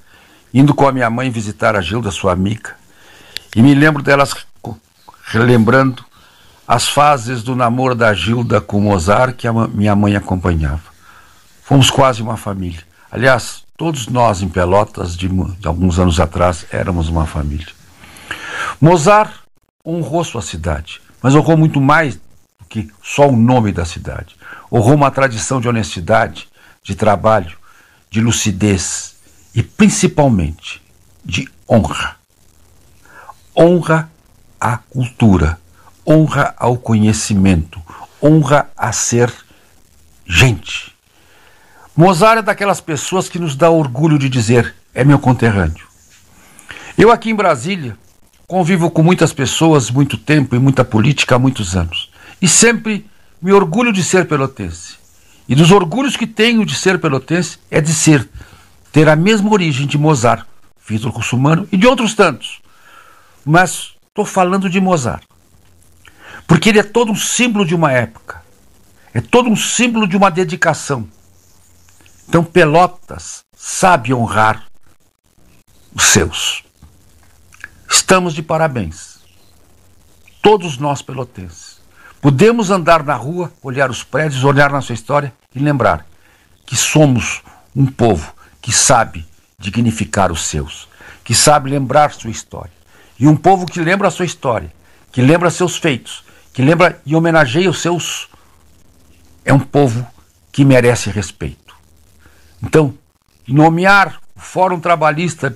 indo 0.53 0.74
com 0.74 0.89
a 0.89 0.93
minha 0.93 1.09
mãe 1.09 1.30
visitar 1.30 1.76
a 1.76 1.80
Gilda, 1.80 2.11
sua 2.11 2.32
amiga, 2.32 2.74
e 3.55 3.62
me 3.62 3.76
lembro 3.76 4.03
delas 4.03 4.34
relembrando 5.22 6.05
as 6.66 6.88
fases 6.88 7.42
do 7.42 7.54
namoro 7.54 7.94
da 7.94 8.12
Gilda 8.12 8.60
com 8.60 8.80
Mozart 8.80 9.36
que 9.36 9.46
a 9.46 9.52
minha 9.52 9.94
mãe 9.94 10.16
acompanhava. 10.16 10.82
Fomos 11.62 11.90
quase 11.90 12.22
uma 12.22 12.36
família. 12.36 12.82
Aliás, 13.10 13.62
todos 13.76 14.08
nós 14.08 14.42
em 14.42 14.48
Pelotas, 14.48 15.16
de, 15.16 15.28
de 15.28 15.68
alguns 15.68 15.98
anos 15.98 16.18
atrás, 16.18 16.66
éramos 16.72 17.08
uma 17.08 17.26
família. 17.26 17.68
Mozart 18.80 19.32
honrou 19.84 20.24
sua 20.24 20.42
cidade, 20.42 21.00
mas 21.22 21.34
honrou 21.34 21.56
muito 21.56 21.80
mais 21.80 22.16
do 22.16 22.64
que 22.68 22.90
só 23.02 23.28
o 23.28 23.36
nome 23.36 23.70
da 23.70 23.84
cidade. 23.84 24.36
Honrou 24.72 24.94
uma 24.94 25.10
tradição 25.10 25.60
de 25.60 25.68
honestidade, 25.68 26.48
de 26.82 26.94
trabalho, 26.96 27.56
de 28.10 28.20
lucidez 28.20 29.16
e 29.54 29.62
principalmente 29.62 30.82
de 31.24 31.48
honra. 31.68 32.16
Honra 33.56 34.10
à 34.60 34.78
cultura 34.78 35.58
honra 36.07 36.54
ao 36.57 36.76
conhecimento, 36.76 37.80
honra 38.22 38.70
a 38.76 38.92
ser 38.92 39.32
gente. 40.26 40.94
Mozart 41.96 42.38
é 42.38 42.42
daquelas 42.42 42.80
pessoas 42.80 43.28
que 43.28 43.38
nos 43.38 43.57
dá 43.57 43.70
orgulho 43.70 44.18
de 44.18 44.28
dizer: 44.28 44.74
é 44.94 45.04
meu 45.04 45.18
conterrâneo. 45.18 45.86
Eu 46.96 47.11
aqui 47.11 47.30
em 47.30 47.34
Brasília 47.34 47.96
convivo 48.46 48.90
com 48.90 49.02
muitas 49.02 49.32
pessoas 49.32 49.90
muito 49.90 50.16
tempo 50.16 50.54
e 50.54 50.59
muita 50.59 50.84
política 50.84 51.34
há 51.34 51.38
muitos 51.38 51.76
anos. 51.76 52.11
E 52.40 52.46
sempre 52.46 53.04
me 53.40 53.52
orgulho 53.52 53.92
de 53.92 54.04
ser 54.04 54.26
pelotense. 54.26 54.94
E 55.48 55.54
dos 55.54 55.70
orgulhos 55.70 56.16
que 56.16 56.26
tenho 56.26 56.64
de 56.64 56.74
ser 56.74 57.00
pelotense 57.00 57.59
é 57.70 57.80
de 57.80 57.92
ser, 57.92 58.28
ter 58.92 59.09
a 59.09 59.16
mesma 59.16 59.50
origem 59.52 59.86
de 59.86 59.96
Mozart, 59.96 60.46
Vitor 60.86 61.11
Russumano 61.11 61.68
e 61.70 61.76
de 61.76 61.86
outros 61.86 62.14
tantos. 62.14 62.61
Mas 63.44 63.94
estou 64.09 64.24
falando 64.24 64.68
de 64.68 64.80
Mozart. 64.80 65.24
Porque 66.47 66.68
ele 66.68 66.78
é 66.78 66.82
todo 66.82 67.11
um 67.11 67.16
símbolo 67.16 67.64
de 67.64 67.74
uma 67.74 67.92
época. 67.92 68.42
É 69.12 69.20
todo 69.20 69.49
um 69.49 69.57
símbolo 69.57 70.07
de 70.07 70.16
uma 70.16 70.30
dedicação. 70.30 71.09
Então 72.28 72.44
Pelotas 72.44 73.44
sabe 73.57 74.12
honrar 74.12 74.64
os 75.94 76.05
seus. 76.05 76.64
Estamos 77.88 78.34
de 78.34 78.42
parabéns. 78.42 79.18
Todos 80.42 80.78
nós 80.78 81.03
pelotenses. 81.03 81.80
Podemos 82.20 82.70
andar 82.70 83.03
na 83.03 83.14
rua, 83.14 83.53
olhar 83.62 83.90
os 83.90 84.03
prédios, 84.03 84.44
olhar 84.44 84.70
nossa 84.70 84.92
história 84.92 85.32
e 85.55 85.59
lembrar 85.59 86.07
que 86.64 86.76
somos 86.76 87.42
um 87.74 87.86
povo 87.86 88.34
que 88.61 88.72
sabe 88.72 89.26
dignificar 89.59 90.32
os 90.32 90.47
seus, 90.47 90.88
que 91.24 91.34
sabe 91.34 91.70
lembrar 91.70 92.12
sua 92.12 92.30
história. 92.30 92.72
E 93.18 93.26
um 93.26 93.36
povo 93.36 93.64
que 93.64 93.80
lembra 93.80 94.09
a 94.09 94.11
sua 94.11 94.24
história, 94.24 94.72
que 95.12 95.22
lembra 95.22 95.51
seus 95.51 95.76
feitos, 95.76 96.24
que 96.57 96.62
lembra 96.62 97.02
e 97.04 97.14
homenageia 97.14 97.68
os 97.68 97.82
seus, 97.82 98.30
é 99.44 99.52
um 99.52 99.61
povo 99.61 100.07
que 100.50 100.64
merece 100.64 101.11
respeito. 101.11 101.76
Então, 102.62 102.94
nomear 103.46 104.22
o 104.34 104.40
Fórum 104.40 104.80
Trabalhista 104.80 105.54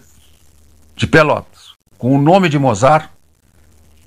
de 0.94 1.06
Pelotas 1.06 1.70
com 1.96 2.14
o 2.14 2.20
nome 2.20 2.50
de 2.50 2.58
Mozart 2.58 3.08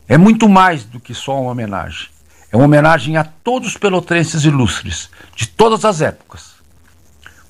é 0.08 0.20
muito 0.20 0.48
mais 0.48 0.84
do 0.84 1.00
que 1.00 1.16
só 1.16 1.41
uma 1.41 1.50
homenagem. 1.50 2.10
É 2.52 2.56
uma 2.56 2.66
homenagem 2.66 3.18
a 3.18 3.24
todos 3.24 3.70
os 3.70 3.78
pelotrenses 3.78 4.44
ilustres, 4.44 5.10
de 5.36 5.48
todas 5.48 5.84
as 5.86 6.00
épocas. 6.00 6.54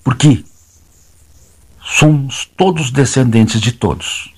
Porque 0.06 0.46
somos 1.82 2.50
todos 2.56 2.89
descendentes 2.89 3.60
de 3.60 3.74
todos. 3.74 4.34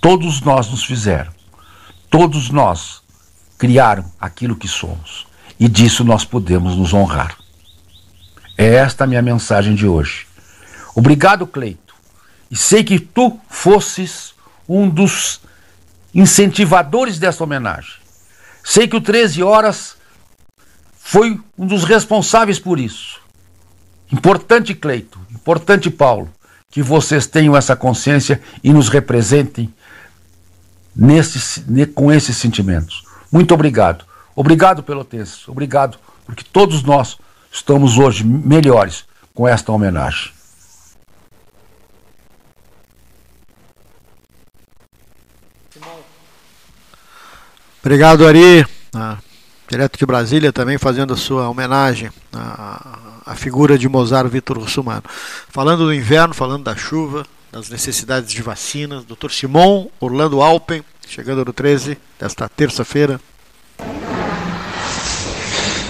Todos 0.00 0.40
nós 0.40 0.70
nos 0.70 0.82
fizeram. 0.84 1.32
Todos 2.08 2.48
nós 2.48 3.02
criaram 3.58 4.04
aquilo 4.20 4.56
que 4.56 4.68
somos. 4.68 5.26
E 5.58 5.68
disso 5.68 6.04
nós 6.04 6.24
podemos 6.24 6.76
nos 6.76 6.94
honrar. 6.94 7.36
É 8.56 8.74
esta 8.76 9.04
a 9.04 9.06
minha 9.06 9.20
mensagem 9.20 9.74
de 9.74 9.86
hoje. 9.86 10.26
Obrigado, 10.94 11.46
Cleito. 11.46 11.94
E 12.50 12.56
sei 12.56 12.82
que 12.82 12.98
tu 12.98 13.38
fosses 13.48 14.34
um 14.68 14.88
dos 14.88 15.40
incentivadores 16.14 17.18
dessa 17.18 17.42
homenagem. 17.42 17.94
Sei 18.64 18.86
que 18.86 18.96
o 18.96 19.00
13 19.00 19.42
Horas 19.42 19.96
foi 20.98 21.40
um 21.56 21.66
dos 21.66 21.84
responsáveis 21.84 22.58
por 22.58 22.78
isso. 22.78 23.20
Importante, 24.10 24.74
Cleito, 24.74 25.18
importante, 25.30 25.90
Paulo, 25.90 26.30
que 26.70 26.82
vocês 26.82 27.26
tenham 27.26 27.56
essa 27.56 27.74
consciência 27.74 28.40
e 28.62 28.72
nos 28.72 28.88
representem 28.88 29.72
nesse, 30.94 31.64
com 31.94 32.12
esses 32.12 32.36
sentimentos. 32.36 33.07
Muito 33.30 33.52
obrigado. 33.54 34.04
Obrigado, 34.34 34.82
Pelotenses. 34.82 35.48
Obrigado, 35.48 35.98
porque 36.24 36.44
todos 36.44 36.82
nós 36.82 37.18
estamos 37.50 37.98
hoje 37.98 38.24
melhores 38.24 39.04
com 39.34 39.46
esta 39.46 39.72
homenagem. 39.72 40.32
Obrigado, 47.80 48.26
Ari. 48.26 48.66
Ah, 48.94 49.18
direto 49.68 49.98
de 49.98 50.04
Brasília 50.04 50.52
também 50.52 50.78
fazendo 50.78 51.14
a 51.14 51.16
sua 51.16 51.48
homenagem 51.48 52.10
à, 52.32 52.98
à 53.24 53.34
figura 53.34 53.78
de 53.78 53.88
Mozart 53.88 54.28
Vitor 54.28 54.58
Russumano. 54.58 55.04
Falando 55.48 55.84
do 55.84 55.94
inverno, 55.94 56.34
falando 56.34 56.64
da 56.64 56.76
chuva, 56.76 57.24
das 57.52 57.68
necessidades 57.68 58.32
de 58.32 58.42
vacinas, 58.42 59.04
Dr. 59.04 59.30
Simon 59.30 59.86
Orlando 60.00 60.42
Alpen, 60.42 60.82
chegando 61.08 61.42
no 61.42 61.52
13 61.52 61.96
desta 62.20 62.48
terça-feira. 62.48 63.18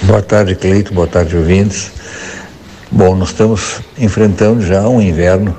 Boa 0.03 0.23
tarde, 0.23 0.55
Cleito, 0.55 0.95
boa 0.95 1.09
tarde, 1.09 1.37
ouvintes. 1.37 1.91
Bom, 2.91 3.17
nós 3.17 3.31
estamos 3.31 3.81
enfrentando 3.99 4.63
já 4.63 4.89
um 4.89 5.03
inverno 5.03 5.59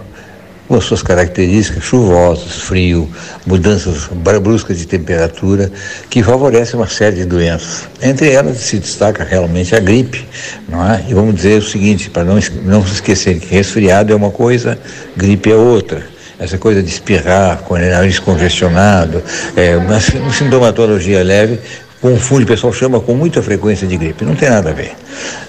com 0.67 0.75
as 0.75 0.85
suas 0.85 1.03
características, 1.03 1.83
chuvosos, 1.83 2.61
frio, 2.61 3.09
mudanças 3.45 4.07
bruscas 4.41 4.77
de 4.77 4.87
temperatura, 4.87 5.71
que 6.09 6.23
favorecem 6.23 6.79
uma 6.79 6.87
série 6.87 7.17
de 7.17 7.25
doenças. 7.25 7.87
Entre 8.01 8.31
elas 8.31 8.57
se 8.57 8.79
destaca 8.79 9.23
realmente 9.23 9.75
a 9.75 9.79
gripe, 9.79 10.25
não 10.69 10.89
é? 10.89 11.03
E 11.07 11.13
vamos 11.13 11.35
dizer 11.35 11.59
o 11.59 11.65
seguinte, 11.65 12.09
para 12.09 12.23
não, 12.23 12.39
não 12.63 12.85
se 12.85 12.93
esquecer 12.93 13.39
que 13.39 13.53
resfriado 13.53 14.13
é 14.13 14.15
uma 14.15 14.31
coisa, 14.31 14.79
gripe 15.17 15.51
é 15.51 15.55
outra 15.55 16.18
essa 16.39 16.57
coisa 16.57 16.81
de 16.81 16.89
espirrar, 16.89 17.57
com 17.59 17.73
o 17.73 17.77
nariz 17.77 18.17
congestionado, 18.17 19.21
é, 19.55 19.75
uma, 19.75 19.99
sintomatologia 19.99 21.21
leve, 21.23 21.59
confunde, 22.01 22.43
o 22.43 22.47
pessoal 22.47 22.71
chama 22.71 22.99
com 22.99 23.13
muita 23.13 23.41
frequência 23.41 23.87
de 23.87 23.97
gripe. 23.97 24.23
Não 24.23 24.35
tem 24.35 24.49
nada 24.49 24.69
a 24.69 24.73
ver. 24.73 24.93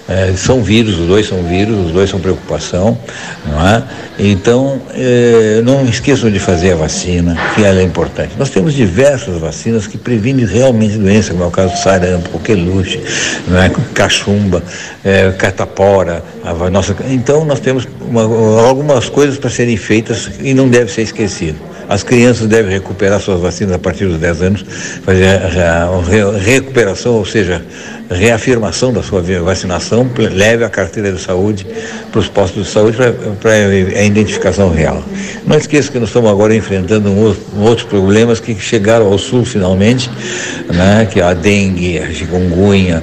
É, 0.09 0.33
são 0.35 0.61
vírus, 0.61 0.99
os 0.99 1.07
dois 1.07 1.27
são 1.27 1.41
vírus, 1.43 1.85
os 1.85 1.91
dois 1.91 2.09
são 2.09 2.19
preocupação, 2.19 2.97
não 3.45 3.67
é? 3.67 3.83
Então, 4.19 4.81
é, 4.93 5.61
não 5.63 5.85
esqueçam 5.85 6.29
de 6.29 6.39
fazer 6.39 6.73
a 6.73 6.75
vacina, 6.75 7.37
que 7.55 7.63
ela 7.63 7.79
é 7.79 7.83
importante. 7.83 8.33
Nós 8.37 8.49
temos 8.49 8.73
diversas 8.73 9.37
vacinas 9.37 9.87
que 9.87 9.97
previnem 9.97 10.45
realmente 10.45 10.97
doenças, 10.97 11.29
como 11.31 11.43
é 11.43 11.47
o 11.47 11.51
caso 11.51 11.73
do 11.73 11.79
sarampo, 11.79 12.29
coqueluche, 12.29 13.01
não 13.47 13.61
é? 13.61 13.71
cachumba, 13.93 14.61
é, 15.03 15.31
catapora, 15.31 16.23
a 16.43 16.69
nossa... 16.69 16.95
Então, 17.09 17.45
nós 17.45 17.59
temos 17.59 17.87
uma, 18.01 18.23
algumas 18.67 19.07
coisas 19.07 19.37
para 19.37 19.49
serem 19.49 19.77
feitas 19.77 20.29
e 20.41 20.53
não 20.53 20.67
deve 20.67 20.91
ser 20.91 21.03
esquecido. 21.03 21.71
As 21.91 22.03
crianças 22.03 22.47
devem 22.47 22.71
recuperar 22.71 23.19
suas 23.19 23.41
vacinas 23.41 23.75
a 23.75 23.79
partir 23.79 24.05
dos 24.05 24.17
10 24.17 24.41
anos, 24.41 24.65
fazer, 25.03 25.41
recuperação, 26.41 27.13
ou 27.13 27.25
seja, 27.25 27.63
reafirmação 28.09 28.91
da 28.91 29.01
sua 29.01 29.21
vacinação, 29.21 30.09
leve 30.17 30.63
a 30.63 30.69
carteira 30.69 31.11
de 31.11 31.21
saúde 31.21 31.65
para 32.11 32.19
os 32.19 32.27
postos 32.27 32.65
de 32.65 32.71
saúde 32.71 32.97
para 33.39 33.51
a 33.51 34.03
identificação 34.03 34.69
real. 34.69 35.03
Não 35.45 35.57
esqueça 35.57 35.91
que 35.91 35.99
nós 35.99 36.09
estamos 36.09 36.29
agora 36.29 36.55
enfrentando 36.55 37.09
um, 37.09 37.35
outros 37.61 37.87
problemas 37.87 38.39
que 38.39 38.59
chegaram 38.59 39.07
ao 39.07 39.17
sul 39.17 39.45
finalmente, 39.45 40.09
né, 40.73 41.07
que 41.09 41.19
é 41.19 41.23
a 41.23 41.33
dengue, 41.33 41.99
a 41.99 42.11
chikungunya. 42.11 43.01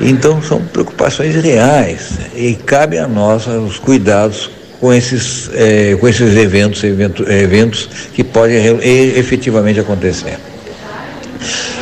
Então 0.00 0.40
são 0.42 0.60
preocupações 0.60 1.34
reais 1.34 2.18
e 2.34 2.54
cabe 2.54 2.98
a 2.98 3.06
nós 3.06 3.46
os 3.46 3.78
cuidados 3.78 4.50
com 4.80 4.94
esses, 4.94 5.50
eh, 5.54 5.96
com 5.98 6.08
esses 6.08 6.36
eventos, 6.36 6.84
eventos, 6.84 7.28
eventos 7.28 7.88
que 8.14 8.22
podem 8.22 8.78
efetivamente 9.16 9.80
acontecer 9.80 10.38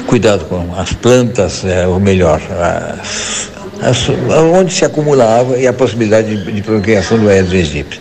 cuidado 0.06 0.44
com 0.46 0.74
as 0.76 0.92
plantas, 0.92 1.64
é, 1.64 1.86
ou 1.86 2.00
melhor, 2.00 2.40
as, 2.50 3.50
as, 3.82 4.08
onde 4.54 4.72
se 4.72 4.84
acumulava 4.84 5.58
e 5.58 5.66
a 5.66 5.72
possibilidade 5.72 6.36
de, 6.36 6.52
de 6.52 6.62
procriação 6.62 7.18
do 7.18 7.28
Aedes 7.28 7.52
aegypti. 7.52 8.00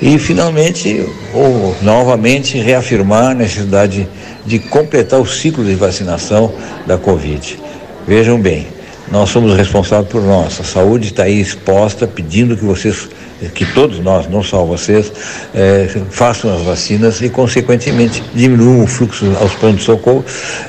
E, 0.00 0.18
finalmente, 0.18 1.06
ou 1.32 1.74
novamente, 1.82 2.58
reafirmar 2.58 3.30
a 3.30 3.34
necessidade 3.34 4.08
de 4.44 4.58
completar 4.58 5.20
o 5.20 5.26
ciclo 5.26 5.64
de 5.64 5.74
vacinação 5.74 6.52
da 6.86 6.98
Covid. 6.98 7.58
Vejam 8.06 8.40
bem, 8.40 8.68
nós 9.10 9.30
somos 9.30 9.56
responsáveis 9.56 10.08
por 10.10 10.22
nossa 10.22 10.64
saúde, 10.64 11.08
está 11.08 11.24
aí 11.24 11.40
exposta, 11.40 12.06
pedindo 12.06 12.56
que 12.56 12.64
vocês 12.64 13.08
que 13.54 13.66
todos 13.66 13.98
nós, 13.98 14.28
não 14.28 14.42
só 14.42 14.64
vocês, 14.64 15.12
é, 15.54 15.88
façam 16.10 16.54
as 16.54 16.62
vacinas 16.62 17.20
e, 17.20 17.28
consequentemente, 17.28 18.22
diminuam 18.34 18.84
o 18.84 18.86
fluxo 18.86 19.26
aos 19.38 19.52
pronto-socorro 19.54 20.24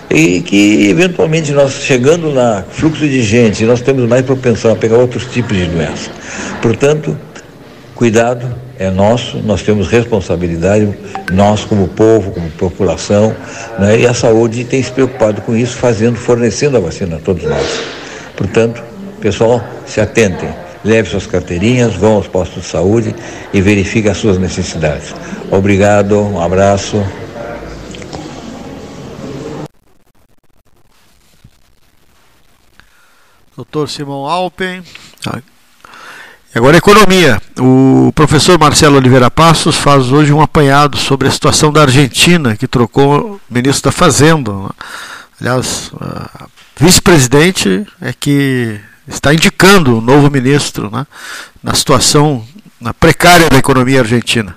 e 0.09 0.41
que, 0.41 0.89
eventualmente, 0.89 1.51
nós 1.53 1.73
chegando 1.81 2.31
na 2.33 2.63
fluxo 2.69 3.07
de 3.07 3.21
gente, 3.23 3.63
nós 3.63 3.81
temos 3.81 4.07
mais 4.07 4.25
propensão 4.25 4.71
a 4.71 4.75
pegar 4.75 4.97
outros 4.97 5.25
tipos 5.25 5.55
de 5.55 5.65
doença. 5.65 6.11
Portanto, 6.61 7.17
cuidado 7.95 8.53
é 8.77 8.91
nosso, 8.91 9.38
nós 9.38 9.61
temos 9.61 9.88
responsabilidade, 9.88 10.89
nós 11.31 11.63
como 11.63 11.88
povo, 11.88 12.31
como 12.31 12.49
população, 12.51 13.33
né, 13.79 13.99
e 13.99 14.05
a 14.05 14.13
saúde 14.13 14.65
tem 14.65 14.83
se 14.83 14.91
preocupado 14.91 15.41
com 15.41 15.55
isso, 15.55 15.75
fazendo, 15.77 16.17
fornecendo 16.17 16.77
a 16.77 16.79
vacina 16.79 17.15
a 17.15 17.19
todos 17.19 17.43
nós. 17.43 17.97
Portanto, 18.38 18.81
pessoal, 19.19 19.61
se 19.85 19.99
atentem 19.99 20.53
leve 20.85 21.09
suas 21.09 21.27
carteirinhas, 21.27 21.95
vão 21.95 22.13
aos 22.13 22.27
postos 22.27 22.63
de 22.63 22.69
saúde 22.69 23.15
e 23.53 23.61
verifique 23.61 24.07
as 24.07 24.17
suas 24.17 24.38
necessidades. 24.38 25.13
Obrigado, 25.51 26.17
um 26.19 26.41
abraço. 26.41 27.03
Doutor 33.55 33.89
Simão 33.89 34.25
Alpen. 34.25 34.83
Agora, 36.53 36.77
economia. 36.77 37.41
O 37.59 38.11
professor 38.13 38.57
Marcelo 38.57 38.97
Oliveira 38.97 39.29
Passos 39.29 39.75
faz 39.75 40.11
hoje 40.11 40.31
um 40.31 40.41
apanhado 40.41 40.97
sobre 40.97 41.27
a 41.27 41.31
situação 41.31 41.71
da 41.71 41.81
Argentina, 41.81 42.55
que 42.55 42.67
trocou 42.67 43.33
o 43.33 43.41
ministro 43.49 43.89
da 43.89 43.91
Fazenda. 43.91 44.51
Aliás, 45.39 45.91
vice-presidente 46.80 47.86
é 48.01 48.13
que 48.13 48.80
está 49.07 49.34
indicando 49.34 49.97
o 49.97 50.01
novo 50.01 50.30
ministro 50.30 50.89
né, 50.91 51.05
na 51.63 51.73
situação 51.73 52.43
na 52.80 52.93
precária 52.93 53.49
da 53.49 53.57
economia 53.57 54.01
argentina. 54.01 54.55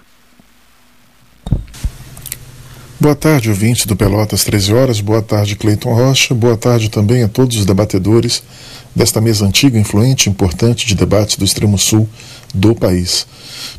Boa 2.98 3.14
tarde, 3.14 3.48
ouvintes 3.48 3.86
do 3.86 3.96
Pelotas 3.96 4.44
13 4.44 4.74
Horas. 4.74 5.00
Boa 5.00 5.22
tarde, 5.22 5.56
Cleiton 5.56 5.94
Rocha. 5.94 6.34
Boa 6.34 6.56
tarde 6.56 6.90
também 6.90 7.22
a 7.22 7.28
todos 7.28 7.56
os 7.56 7.64
debatedores 7.64 8.42
desta 8.94 9.22
mesa 9.22 9.46
antiga, 9.46 9.78
influente 9.78 10.26
e 10.26 10.30
importante 10.30 10.86
de 10.86 10.94
debates 10.94 11.36
do 11.36 11.44
extremo 11.44 11.78
sul 11.78 12.06
do 12.54 12.74
país. 12.74 13.26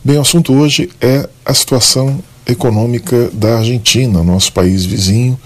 Bem, 0.04 0.18
o 0.18 0.22
assunto 0.22 0.54
hoje 0.54 0.90
é 1.00 1.30
a 1.46 1.54
situação 1.54 2.24
econômica 2.48 3.30
da 3.32 3.60
Argentina, 3.60 4.24
nosso 4.24 4.52
país 4.54 4.86
vizinho, 4.86 5.40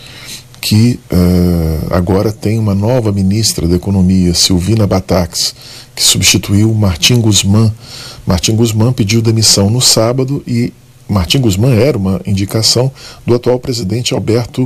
que 0.65 0.99
uh, 1.11 1.93
agora 1.93 2.31
tem 2.31 2.57
uma 2.57 2.73
nova 2.73 3.11
ministra 3.11 3.67
da 3.67 3.75
Economia, 3.75 4.33
Silvina 4.33 4.87
Batax, 4.87 5.53
que 5.95 6.03
substituiu 6.03 6.73
Martim 6.73 7.21
Guzmán. 7.21 7.71
Martim 8.25 8.55
Guzmán 8.55 8.91
pediu 8.91 9.21
demissão 9.21 9.69
no 9.69 9.79
sábado 9.79 10.41
e 10.47 10.73
Martim 11.07 11.39
Guzmán 11.39 11.75
era 11.75 11.95
uma 11.95 12.19
indicação 12.25 12.91
do 13.27 13.35
atual 13.35 13.59
presidente 13.59 14.15
Alberto 14.15 14.63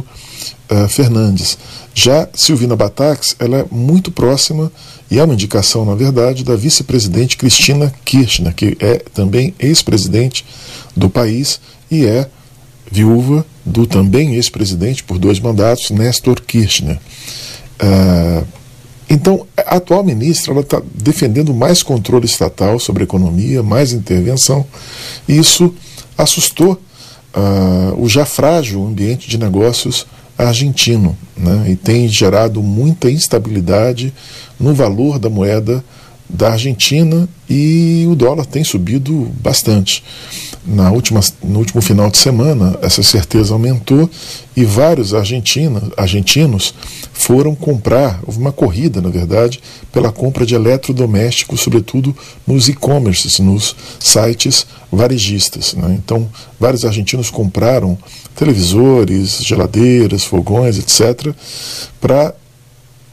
uh, 0.71 0.87
Fernandes. 0.87 1.57
Já 1.93 2.29
Silvina 2.33 2.77
Batax, 2.77 3.35
ela 3.37 3.57
é 3.57 3.65
muito 3.69 4.09
próxima 4.09 4.71
e 5.11 5.19
é 5.19 5.23
uma 5.25 5.33
indicação, 5.33 5.83
na 5.83 5.95
verdade, 5.95 6.45
da 6.45 6.55
vice-presidente 6.55 7.35
Cristina 7.35 7.93
Kirchner, 8.05 8.55
que 8.55 8.77
é 8.79 9.03
também 9.13 9.53
ex-presidente 9.59 10.45
do 10.95 11.09
país 11.09 11.59
e 11.91 12.05
é 12.05 12.25
viúva 12.89 13.45
do 13.69 13.85
também 13.85 14.35
ex-presidente 14.35 15.03
por 15.03 15.17
dois 15.17 15.39
mandatos, 15.39 15.91
Néstor 15.91 16.41
Kirchner. 16.41 16.97
Uh, 17.81 18.45
então, 19.09 19.47
a 19.57 19.77
atual 19.77 20.03
ministra 20.03 20.53
está 20.59 20.81
defendendo 20.93 21.53
mais 21.53 21.81
controle 21.81 22.25
estatal 22.25 22.79
sobre 22.79 23.03
a 23.03 23.05
economia, 23.05 23.63
mais 23.63 23.91
intervenção, 23.91 24.65
e 25.27 25.37
isso 25.37 25.73
assustou 26.17 26.79
uh, 27.35 28.01
o 28.01 28.07
já 28.07 28.25
frágil 28.25 28.85
ambiente 28.85 29.27
de 29.27 29.37
negócios 29.37 30.05
argentino 30.37 31.17
né, 31.35 31.65
e 31.69 31.75
tem 31.75 32.07
gerado 32.07 32.63
muita 32.63 33.11
instabilidade 33.11 34.13
no 34.57 34.73
valor 34.73 35.19
da 35.19 35.29
moeda 35.29 35.83
da 36.29 36.51
Argentina 36.51 37.27
e 37.49 38.05
o 38.07 38.15
dólar 38.15 38.45
tem 38.45 38.63
subido 38.63 39.31
bastante. 39.41 40.03
Na 40.65 40.91
última, 40.91 41.19
no 41.43 41.57
último 41.57 41.81
final 41.81 42.11
de 42.11 42.17
semana, 42.17 42.77
essa 42.81 43.01
certeza 43.01 43.53
aumentou 43.53 44.07
e 44.55 44.63
vários 44.63 45.13
argentinos, 45.13 46.73
foram 47.13 47.55
comprar, 47.55 48.19
houve 48.25 48.37
uma 48.39 48.51
corrida, 48.51 49.01
na 49.01 49.09
verdade, 49.09 49.59
pela 49.91 50.11
compra 50.11 50.45
de 50.45 50.53
eletrodomésticos, 50.53 51.61
sobretudo 51.61 52.15
nos 52.45 52.69
e-commerces, 52.69 53.39
nos 53.39 53.75
sites 53.99 54.67
varejistas. 54.91 55.73
Né? 55.73 55.97
Então, 55.97 56.29
vários 56.59 56.85
argentinos 56.85 57.31
compraram 57.31 57.97
televisores, 58.35 59.39
geladeiras, 59.43 60.23
fogões, 60.23 60.77
etc., 60.77 61.33
para 61.99 62.33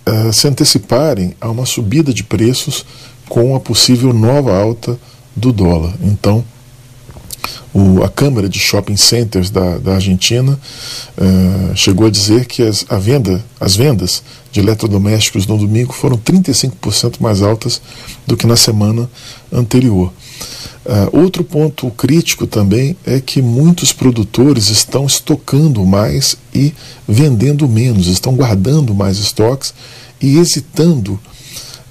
uh, 0.09 0.32
se 0.32 0.48
anteciparem 0.48 1.34
a 1.40 1.48
uma 1.50 1.66
subida 1.66 2.12
de 2.12 2.22
preços 2.22 2.84
com 3.28 3.54
a 3.57 3.61
possível 3.61 4.12
nova 4.12 4.57
alta 4.57 4.98
do 5.34 5.52
dólar. 5.52 5.94
Então, 6.00 6.44
o, 7.74 8.02
a 8.02 8.09
Câmara 8.09 8.48
de 8.48 8.59
Shopping 8.59 8.96
Centers 8.96 9.50
da, 9.50 9.76
da 9.78 9.94
Argentina 9.94 10.59
uh, 11.18 11.76
chegou 11.76 12.07
a 12.07 12.11
dizer 12.11 12.46
que 12.46 12.62
as, 12.62 12.86
a 12.88 12.96
venda, 12.96 13.44
as 13.61 13.76
vendas 13.76 14.22
de 14.50 14.61
eletrodomésticos 14.61 15.46
no 15.46 15.59
domingo 15.59 15.92
foram 15.92 16.16
35% 16.16 17.16
mais 17.20 17.42
altas 17.42 17.82
do 18.26 18.36
que 18.36 18.46
na 18.46 18.57
semana 18.57 19.11
anterior. 19.52 20.11
Uh, 20.87 21.20
outro 21.20 21.43
ponto 21.43 21.91
crítico 21.91 22.47
também 22.47 22.97
é 23.05 23.18
que 23.20 23.43
muitos 23.43 23.93
produtores 23.93 24.68
estão 24.68 25.05
estocando 25.05 25.84
mais 25.84 26.37
e 26.55 26.72
vendendo 27.09 27.68
menos, 27.68 28.07
estão 28.07 28.37
guardando 28.37 28.95
mais 28.95 29.18
estoques 29.18 29.74
e 30.20 30.39
hesitando 30.39 31.18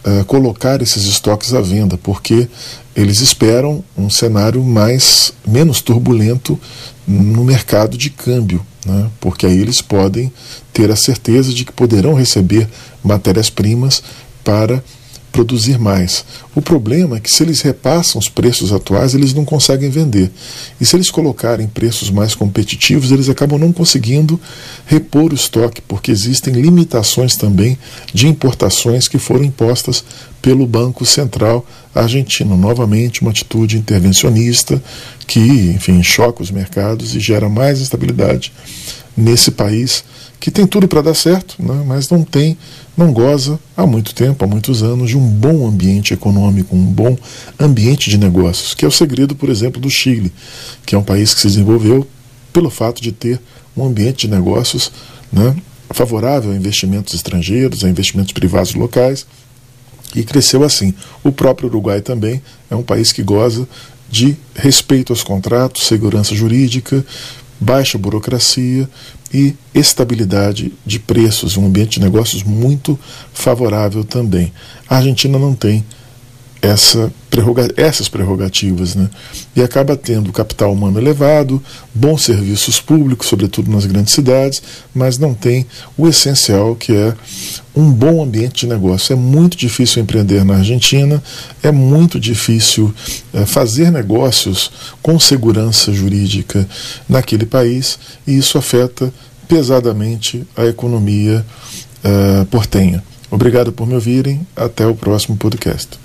uh, 0.05 0.23
colocar 0.23 0.81
esses 0.81 1.03
estoques 1.03 1.53
à 1.53 1.59
venda, 1.59 1.97
porque 1.97 2.47
eles 2.95 3.19
esperam 3.19 3.83
um 3.97 4.09
cenário 4.09 4.63
mais 4.63 5.33
menos 5.45 5.81
turbulento 5.81 6.57
no 7.05 7.43
mercado 7.43 7.97
de 7.97 8.09
câmbio, 8.09 8.65
né? 8.85 9.09
porque 9.19 9.45
aí 9.45 9.59
eles 9.59 9.81
podem 9.81 10.31
ter 10.71 10.89
a 10.89 10.95
certeza 10.95 11.53
de 11.53 11.65
que 11.65 11.73
poderão 11.73 12.13
receber 12.13 12.69
matérias-primas 13.03 14.01
para 14.41 14.81
produzir 15.35 15.77
mais. 15.77 16.23
O 16.55 16.61
problema 16.61 17.17
é 17.17 17.19
que 17.19 17.29
se 17.29 17.43
eles 17.43 17.59
repassam 17.59 18.17
os 18.17 18.29
preços 18.29 18.71
atuais, 18.71 19.13
eles 19.13 19.33
não 19.33 19.43
conseguem 19.43 19.89
vender. 19.89 20.31
E 20.79 20.85
se 20.85 20.95
eles 20.95 21.11
colocarem 21.11 21.67
preços 21.67 22.09
mais 22.09 22.33
competitivos, 22.33 23.11
eles 23.11 23.27
acabam 23.27 23.59
não 23.59 23.73
conseguindo 23.73 24.39
repor 24.85 25.33
o 25.33 25.35
estoque, 25.35 25.81
porque 25.81 26.09
existem 26.09 26.53
limitações 26.53 27.35
também 27.35 27.77
de 28.13 28.29
importações 28.29 29.09
que 29.09 29.17
foram 29.17 29.43
impostas 29.43 30.05
pelo 30.41 30.65
Banco 30.65 31.05
Central 31.05 31.67
argentino. 31.93 32.55
Novamente, 32.55 33.21
uma 33.21 33.31
atitude 33.31 33.77
intervencionista 33.77 34.81
que, 35.27 35.39
enfim, 35.75 36.01
choca 36.01 36.41
os 36.41 36.49
mercados 36.49 37.13
e 37.13 37.19
gera 37.19 37.49
mais 37.49 37.81
instabilidade 37.81 38.53
nesse 39.17 39.51
país 39.51 40.05
que 40.45 40.51
tem 40.51 40.67
tudo 40.67 40.87
para 40.87 41.01
dar 41.01 41.15
certo, 41.15 41.55
né, 41.57 41.83
mas 41.87 42.07
não 42.11 42.23
tem, 42.23 42.55
não 42.95 43.11
goza 43.11 43.59
há 43.75 43.83
muito 43.87 44.13
tempo, 44.13 44.45
há 44.45 44.47
muitos 44.47 44.83
anos, 44.83 45.09
de 45.09 45.17
um 45.17 45.27
bom 45.27 45.67
ambiente 45.67 46.13
econômico, 46.13 46.75
um 46.75 46.85
bom 46.85 47.17
ambiente 47.59 48.11
de 48.11 48.17
negócios, 48.19 48.75
que 48.75 48.85
é 48.85 48.87
o 48.87 48.91
segredo, 48.91 49.35
por 49.35 49.49
exemplo, 49.49 49.81
do 49.81 49.89
Chile, 49.89 50.31
que 50.85 50.93
é 50.93 50.97
um 50.99 51.03
país 51.03 51.33
que 51.33 51.41
se 51.41 51.47
desenvolveu 51.47 52.07
pelo 52.53 52.69
fato 52.69 53.01
de 53.01 53.11
ter 53.11 53.41
um 53.75 53.83
ambiente 53.87 54.27
de 54.27 54.35
negócios 54.35 54.91
né, 55.33 55.55
favorável 55.89 56.51
a 56.51 56.55
investimentos 56.55 57.15
estrangeiros, 57.15 57.83
a 57.83 57.89
investimentos 57.89 58.31
privados 58.31 58.75
locais, 58.75 59.25
e 60.13 60.23
cresceu 60.23 60.63
assim. 60.63 60.93
O 61.23 61.31
próprio 61.31 61.69
Uruguai 61.69 62.01
também 62.01 62.39
é 62.69 62.75
um 62.75 62.83
país 62.83 63.11
que 63.11 63.23
goza 63.23 63.67
de 64.11 64.37
respeito 64.53 65.11
aos 65.11 65.23
contratos, 65.23 65.87
segurança 65.87 66.35
jurídica, 66.35 67.03
baixa 67.59 67.97
burocracia 67.97 68.87
e 69.35 69.53
estabilidade 69.73 70.71
de 70.85 70.97
preços, 70.97 71.57
um 71.57 71.65
ambiente 71.65 71.99
de 71.99 72.05
negócios 72.05 72.41
muito 72.41 72.97
favorável 73.33 74.01
também. 74.05 74.53
A 74.87 74.95
Argentina 74.95 75.37
não 75.37 75.53
tem 75.53 75.83
essa 76.61 77.11
prerroga 77.29 77.67
essas 77.75 78.07
prerrogativas, 78.07 78.95
né? 78.95 79.09
E 79.55 79.61
acaba 79.61 79.95
tendo 79.95 80.31
capital 80.31 80.71
humano 80.71 80.99
elevado, 80.99 81.61
bons 81.93 82.23
serviços 82.23 82.79
públicos, 82.79 83.27
sobretudo 83.27 83.69
nas 83.69 83.85
grandes 83.85 84.13
cidades, 84.13 84.61
mas 84.93 85.17
não 85.17 85.33
tem 85.33 85.65
o 85.97 86.07
essencial 86.07 86.75
que 86.75 86.93
é 86.93 87.13
um 87.75 87.91
bom 87.91 88.23
ambiente 88.23 88.61
de 88.61 88.67
negócio. 88.67 89.13
É 89.13 89.15
muito 89.15 89.57
difícil 89.57 90.01
empreender 90.01 90.43
na 90.45 90.55
Argentina, 90.55 91.21
é 91.61 91.71
muito 91.71 92.19
difícil 92.19 92.93
é, 93.33 93.45
fazer 93.45 93.91
negócios 93.91 94.71
com 95.01 95.19
segurança 95.19 95.93
jurídica 95.93 96.67
naquele 97.07 97.45
país, 97.45 97.99
e 98.25 98.37
isso 98.37 98.57
afeta 98.57 99.13
pesadamente 99.47 100.45
a 100.55 100.65
economia 100.65 101.45
uh, 102.03 102.45
portenha. 102.47 103.03
Obrigado 103.29 103.71
por 103.71 103.87
me 103.87 103.93
ouvirem. 103.93 104.45
Até 104.55 104.87
o 104.87 104.95
próximo 104.95 105.37
podcast. 105.37 106.04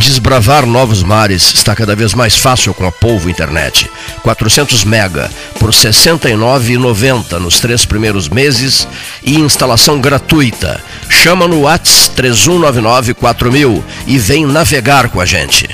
Desbravar 0.00 0.64
novos 0.64 1.02
mares 1.02 1.52
está 1.52 1.76
cada 1.76 1.94
vez 1.94 2.14
mais 2.14 2.34
fácil 2.34 2.72
com 2.72 2.86
a 2.86 2.90
Polvo 2.90 3.28
Internet. 3.28 3.88
400 4.22 4.82
mega 4.82 5.30
por 5.58 5.68
R$ 5.68 5.76
69,90 5.76 7.38
nos 7.38 7.60
três 7.60 7.84
primeiros 7.84 8.26
meses 8.26 8.88
e 9.22 9.34
instalação 9.38 10.00
gratuita. 10.00 10.80
Chama 11.10 11.46
no 11.46 11.64
Whats 11.64 12.10
31994000 12.16 13.82
e 14.06 14.16
vem 14.16 14.46
navegar 14.46 15.10
com 15.10 15.20
a 15.20 15.26
gente. 15.26 15.68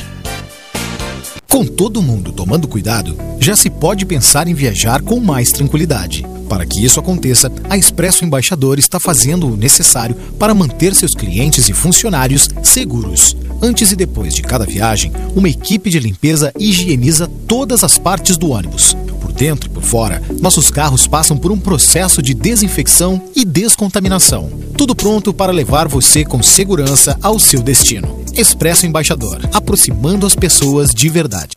Com 1.49 1.65
todo 1.65 2.03
mundo 2.03 2.33
tomando 2.33 2.67
cuidado, 2.67 3.17
já 3.39 3.55
se 3.55 3.71
pode 3.71 4.05
pensar 4.05 4.49
em 4.49 4.55
viajar 4.55 5.03
com 5.03 5.21
mais 5.21 5.53
tranquilidade. 5.53 6.27
Para 6.49 6.67
que 6.67 6.85
isso 6.85 6.99
aconteça, 6.99 7.51
a 7.71 7.79
Expresso 7.79 8.25
Embaixador 8.25 8.77
está 8.77 8.99
fazendo 8.99 9.47
o 9.47 9.57
necessário 9.57 10.17
para 10.37 10.53
manter 10.53 10.97
seus 10.97 11.15
clientes 11.15 11.69
e 11.69 11.73
funcionários 11.73 12.51
seguros. 12.63 13.37
Antes 13.63 13.93
e 13.93 13.97
depois 13.97 14.35
de 14.35 14.43
cada 14.43 14.65
viagem, 14.65 15.13
uma 15.35 15.49
equipe 15.49 15.91
de 15.91 15.99
limpeza 15.99 16.53
higieniza 16.59 17.31
todas 17.47 17.83
as 17.83 17.99
partes 17.99 18.37
do 18.37 18.51
ônibus. 18.51 18.97
Por 19.21 19.33
dentro 19.33 19.69
e 19.69 19.73
por 19.73 19.83
fora, 19.83 20.23
nossos 20.41 20.71
carros 20.71 21.07
passam 21.07 21.37
por 21.37 21.51
um 21.51 21.59
processo 21.59 22.23
de 22.23 22.35
desinfecção 22.35 23.23
e 23.35 23.45
descontaminação. 23.45 24.51
Tudo 24.77 24.95
pronto 24.95 25.33
para 25.33 25.53
levar 25.53 25.89
você 25.89 26.25
com 26.25 26.43
segurança 26.43 27.19
ao 27.23 27.39
seu 27.39 27.63
destino. 27.63 28.25
Expresso 28.35 28.87
Embaixador, 28.87 29.41
aproximando 29.53 30.27
as 30.27 30.35
pessoas 30.35 30.95
de 30.95 31.09
verdade. 31.09 31.57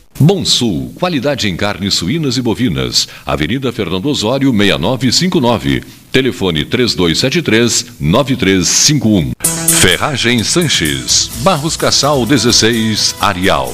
Bom 0.19 0.43
Sul, 0.45 0.91
qualidade 0.95 1.49
em 1.49 1.55
carnes 1.55 1.95
suínas 1.95 2.37
e 2.37 2.41
bovinas. 2.41 3.07
Avenida 3.25 3.71
Fernando 3.71 4.07
Osório, 4.07 4.51
6959. 4.51 5.83
Telefone 6.11 6.65
3273-9351. 6.65 9.31
Ferragem 9.79 10.43
Sanches. 10.43 11.31
Barros 11.41 11.75
Cassal 11.75 12.23
16, 12.25 13.15
Arial. 13.19 13.73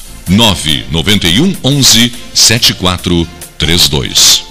991 0.27 1.55
11 1.63 2.11
7432 2.33 4.50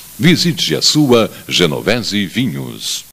Visite 0.21 0.75
a 0.75 0.83
sua 0.83 1.31
Genovese 1.47 2.27
Vinhos. 2.27 3.05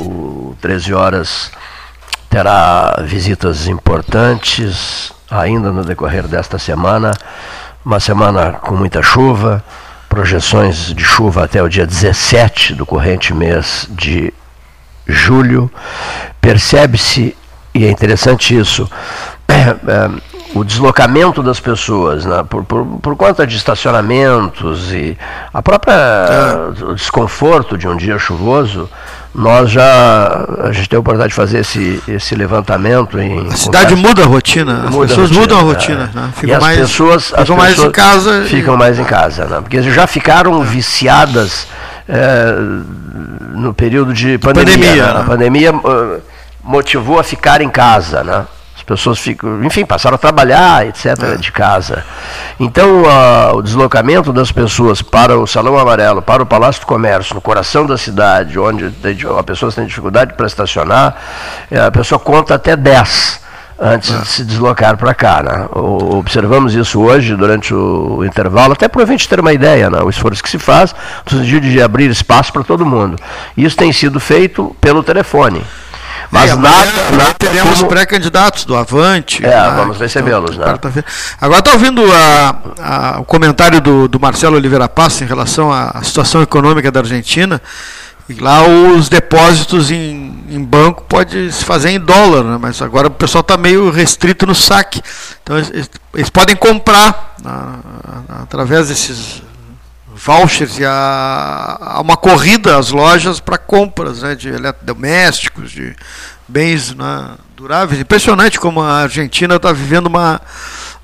o 0.00 0.56
13 0.62 0.94
horas 0.94 1.50
terá 2.30 2.96
visitas 3.06 3.66
importantes 3.66 5.12
ainda 5.30 5.70
no 5.70 5.84
decorrer 5.84 6.26
desta 6.26 6.58
semana. 6.58 7.12
Uma 7.84 7.98
semana 7.98 8.52
com 8.52 8.76
muita 8.76 9.02
chuva, 9.02 9.62
projeções 10.08 10.94
de 10.94 11.02
chuva 11.02 11.42
até 11.42 11.60
o 11.60 11.68
dia 11.68 11.84
17 11.84 12.74
do 12.74 12.86
corrente 12.86 13.34
mês 13.34 13.88
de 13.90 14.32
julho. 15.04 15.68
Percebe-se, 16.40 17.36
e 17.74 17.84
é 17.84 17.90
interessante 17.90 18.56
isso, 18.56 18.88
é, 19.48 19.74
o 20.54 20.62
deslocamento 20.62 21.42
das 21.42 21.58
pessoas, 21.58 22.24
né, 22.24 22.44
por, 22.48 22.64
por, 22.64 22.84
por, 22.84 23.16
conta 23.16 23.44
de 23.44 23.56
estacionamentos 23.56 24.92
e 24.92 25.18
a 25.52 25.60
própria 25.60 25.94
é. 25.94 26.94
desconforto 26.94 27.76
de 27.76 27.88
um 27.88 27.96
dia 27.96 28.16
chuvoso, 28.16 28.88
nós 29.34 29.70
já 29.70 30.46
a 30.62 30.72
gente 30.72 30.88
tem 30.88 30.96
a 30.96 31.00
oportunidade 31.00 31.30
de 31.30 31.34
fazer 31.34 31.60
esse, 31.60 32.02
esse 32.06 32.34
levantamento 32.34 33.18
em 33.18 33.48
a 33.48 33.56
cidade 33.56 33.94
muda 33.94 34.22
a 34.22 34.26
rotina 34.26 34.84
as 34.84 34.90
muda 34.90 35.08
pessoas 35.08 35.30
a 35.30 35.34
rotina, 35.34 35.40
mudam 35.40 35.58
a 35.58 35.62
rotina 35.62 36.10
é. 36.14 36.18
né? 36.18 36.32
ficam, 36.36 36.60
mais, 36.60 36.78
pessoas, 36.78 37.24
ficam 37.24 37.40
pessoas 37.40 37.58
mais 37.58 37.78
em 37.78 37.90
casa 37.90 38.44
ficam 38.44 38.74
e... 38.74 38.78
mais 38.78 38.98
em 38.98 39.04
casa 39.04 39.46
né? 39.46 39.60
porque 39.62 39.82
já 39.82 40.06
ficaram 40.06 40.62
é. 40.62 40.64
viciadas 40.66 41.66
é, 42.06 42.54
no 43.54 43.72
período 43.72 44.12
de 44.12 44.36
pandemia, 44.36 44.74
pandemia 44.74 45.06
né? 45.06 45.20
a 45.20 45.24
pandemia 45.24 45.74
uh, 45.74 46.22
motivou 46.62 47.18
a 47.18 47.24
ficar 47.24 47.62
em 47.62 47.70
casa 47.70 48.22
né 48.22 48.44
as 48.82 48.84
pessoas 48.84 49.18
ficam, 49.20 49.64
enfim, 49.64 49.86
passaram 49.86 50.16
a 50.16 50.18
trabalhar, 50.18 50.84
etc., 50.86 51.06
é. 51.22 51.36
de 51.36 51.52
casa. 51.52 52.04
Então, 52.58 53.02
uh, 53.02 53.56
o 53.56 53.62
deslocamento 53.62 54.32
das 54.32 54.50
pessoas 54.50 55.00
para 55.00 55.38
o 55.38 55.46
Salão 55.46 55.78
Amarelo, 55.78 56.20
para 56.20 56.42
o 56.42 56.46
Palácio 56.46 56.80
do 56.80 56.86
Comércio, 56.86 57.34
no 57.34 57.40
coração 57.40 57.86
da 57.86 57.96
cidade, 57.96 58.58
onde 58.58 58.92
a 59.38 59.42
pessoa 59.44 59.70
tem 59.70 59.86
dificuldade 59.86 60.34
para 60.34 60.46
estacionar, 60.46 61.14
eh, 61.70 61.80
a 61.80 61.90
pessoa 61.92 62.18
conta 62.18 62.56
até 62.56 62.74
10 62.74 63.40
antes 63.78 64.20
de 64.20 64.26
se 64.26 64.44
deslocar 64.44 64.96
para 64.96 65.14
cá. 65.14 65.42
Né? 65.42 65.68
Observamos 65.72 66.74
isso 66.74 67.00
hoje, 67.00 67.36
durante 67.36 67.72
o 67.72 68.24
intervalo, 68.24 68.72
até 68.72 68.88
para 68.88 69.04
a 69.04 69.06
gente 69.06 69.28
ter 69.28 69.38
uma 69.38 69.52
ideia, 69.52 69.88
né? 69.88 70.00
o 70.02 70.10
esforço 70.10 70.42
que 70.42 70.50
se 70.50 70.58
faz 70.58 70.92
no 71.30 71.38
sentido 71.38 71.68
de 71.68 71.80
abrir 71.80 72.10
espaço 72.10 72.52
para 72.52 72.64
todo 72.64 72.84
mundo. 72.84 73.16
Isso 73.56 73.76
tem 73.76 73.92
sido 73.92 74.18
feito 74.18 74.74
pelo 74.80 75.04
telefone. 75.04 75.62
Mas 76.30 76.50
é, 76.50 76.56
nada, 76.56 77.10
nada. 77.10 77.34
Teremos 77.34 77.78
como... 77.78 77.88
pré-candidatos 77.88 78.64
do 78.64 78.76
Avante. 78.76 79.44
É, 79.44 79.48
né, 79.48 79.74
vamos 79.76 79.98
recebê-los, 79.98 80.56
né? 80.56 80.64
Agora 81.40 81.58
está 81.58 81.72
ouvindo 81.72 82.02
a, 82.12 82.56
a, 82.80 83.20
o 83.20 83.24
comentário 83.24 83.80
do, 83.80 84.08
do 84.08 84.20
Marcelo 84.20 84.56
Oliveira 84.56 84.88
Passa 84.88 85.24
em 85.24 85.26
relação 85.26 85.72
à 85.72 86.02
situação 86.02 86.42
econômica 86.42 86.90
da 86.90 87.00
Argentina. 87.00 87.60
E 88.28 88.34
lá 88.34 88.62
os 88.66 89.08
depósitos 89.08 89.90
em, 89.90 90.44
em 90.48 90.64
banco 90.64 91.04
pode 91.08 91.50
se 91.52 91.64
fazer 91.64 91.90
em 91.90 91.98
dólar, 91.98 92.44
né? 92.44 92.58
mas 92.60 92.80
agora 92.80 93.08
o 93.08 93.10
pessoal 93.10 93.42
está 93.42 93.56
meio 93.56 93.90
restrito 93.90 94.46
no 94.46 94.54
saque. 94.54 95.02
Então 95.42 95.58
eles, 95.58 95.90
eles 96.14 96.30
podem 96.30 96.54
comprar 96.54 97.34
na, 97.42 97.80
através 98.42 98.88
desses 98.88 99.42
vouchers 100.14 100.78
e 100.78 100.84
há, 100.84 102.00
uma 102.02 102.16
corrida 102.16 102.76
às 102.76 102.90
lojas 102.90 103.40
para 103.40 103.58
compras 103.58 104.22
né, 104.22 104.34
de 104.34 104.48
eletrodomésticos, 104.48 105.70
de 105.70 105.94
bens 106.46 106.94
né, 106.94 107.36
duráveis. 107.56 108.00
Impressionante 108.00 108.58
como 108.58 108.80
a 108.80 109.02
Argentina 109.02 109.56
está 109.56 109.72
vivendo 109.72 110.06
uma, 110.06 110.40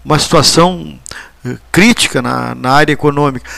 uma 0.04 0.18
situação 0.18 0.98
eh, 1.44 1.56
crítica 1.72 2.20
na, 2.20 2.54
na 2.54 2.72
área 2.72 2.92
econômica. 2.92 3.48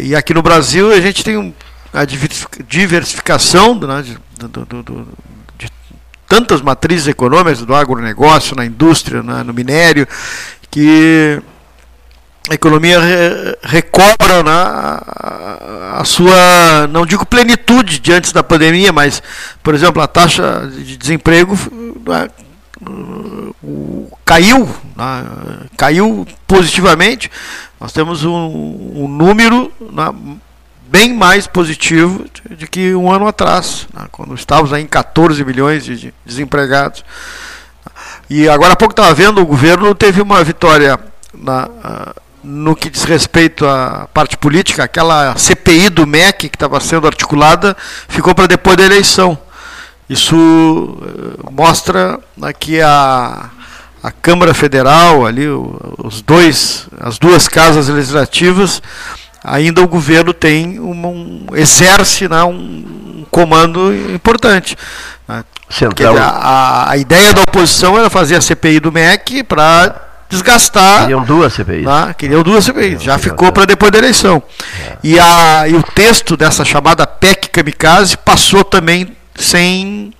E 0.00 0.14
aqui 0.14 0.34
no 0.34 0.42
Brasil 0.42 0.92
a 0.92 1.00
gente 1.00 1.24
tem 1.24 1.54
a 1.92 2.04
diversificação 2.66 3.74
né, 3.74 4.02
de, 4.02 4.18
do, 4.38 4.64
do, 4.64 4.82
do, 4.82 5.08
de 5.58 5.68
tantas 6.28 6.60
matrizes 6.62 7.08
econômicas 7.08 7.64
do 7.64 7.74
agronegócio, 7.74 8.54
na 8.54 8.64
indústria, 8.64 9.22
né, 9.22 9.42
no 9.42 9.52
minério, 9.52 10.06
que 10.70 11.42
a 12.50 12.54
economia 12.54 12.98
re, 12.98 13.56
recobra 13.62 14.42
né, 14.42 14.50
a, 14.50 15.98
a, 16.00 16.04
sua, 16.04 16.88
não 16.90 17.06
digo 17.06 17.24
plenitude 17.24 18.00
de 18.00 18.12
antes 18.12 18.32
da 18.32 18.42
pandemia, 18.42 18.92
mas, 18.92 19.22
por 19.62 19.72
exemplo, 19.72 20.02
a 20.02 20.08
taxa 20.08 20.68
de 20.68 20.96
desemprego 20.96 21.56
né, 22.04 22.28
caiu, 24.24 24.68
né, 24.96 25.24
caiu 25.76 26.26
positivamente. 26.48 27.30
Nós 27.78 27.92
temos 27.92 28.24
um, 28.24 28.34
um 28.96 29.06
número 29.06 29.72
né, 29.80 30.12
bem 30.88 31.14
mais 31.14 31.46
positivo 31.46 32.24
de 32.50 32.66
que 32.66 32.96
um 32.96 33.12
ano 33.12 33.28
atrás, 33.28 33.86
né, 33.94 34.08
quando 34.10 34.34
estávamos 34.34 34.72
em 34.72 34.88
14 34.88 35.44
milhões 35.44 35.84
de 35.84 36.12
desempregados. 36.26 37.04
E 38.28 38.48
agora 38.48 38.72
há 38.72 38.76
pouco 38.76 38.92
estava 38.92 39.14
vendo, 39.14 39.40
o 39.40 39.46
governo 39.46 39.94
teve 39.94 40.20
uma 40.20 40.42
vitória 40.42 40.98
na, 41.32 41.68
no 42.42 42.74
que 42.74 42.88
diz 42.88 43.04
respeito 43.04 43.66
à 43.66 44.08
parte 44.12 44.36
política, 44.36 44.84
aquela 44.84 45.36
CPI 45.36 45.90
do 45.90 46.06
MEC 46.06 46.48
que 46.48 46.56
estava 46.56 46.80
sendo 46.80 47.06
articulada 47.06 47.76
ficou 48.08 48.34
para 48.34 48.46
depois 48.46 48.76
da 48.76 48.84
eleição. 48.84 49.38
Isso 50.08 50.36
eh, 51.02 51.50
mostra 51.52 52.18
né, 52.36 52.52
que 52.52 52.80
a, 52.80 53.50
a 54.02 54.10
Câmara 54.10 54.52
Federal, 54.52 55.24
ali, 55.24 55.46
os 55.98 56.20
dois, 56.22 56.88
as 56.98 57.18
duas 57.18 57.46
casas 57.46 57.88
legislativas, 57.88 58.82
ainda 59.44 59.80
o 59.82 59.88
governo 59.88 60.32
tem 60.32 60.80
um, 60.80 61.06
um 61.06 61.56
exerce 61.56 62.28
né, 62.28 62.42
um 62.42 63.24
comando 63.30 63.94
importante. 64.12 64.76
Né? 65.28 65.44
Central. 65.68 66.16
A, 66.18 66.90
a, 66.90 66.96
ideia 66.96 67.32
da 67.32 67.42
oposição 67.42 67.96
era 67.96 68.10
fazer 68.10 68.34
a 68.34 68.40
CPI 68.40 68.80
do 68.80 68.90
MEC 68.90 69.44
para 69.44 70.09
desgastar. 70.30 71.02
Queriam 71.02 71.22
duas 71.24 71.52
CPIs. 71.52 71.84
Né? 71.84 72.14
Queriam 72.16 72.42
duas 72.42 72.64
CPIs. 72.64 73.02
Já 73.02 73.18
ficou 73.18 73.52
para 73.52 73.66
depois 73.66 73.90
da 73.90 73.98
eleição. 73.98 74.42
É. 74.80 74.96
E, 75.02 75.18
a, 75.18 75.68
e 75.68 75.74
o 75.74 75.82
texto 75.82 76.36
dessa 76.36 76.64
chamada 76.64 77.06
PEC 77.06 77.50
Kamikaze 77.50 78.16
passou 78.16 78.64
também 78.64 79.14
sem, 79.34 80.12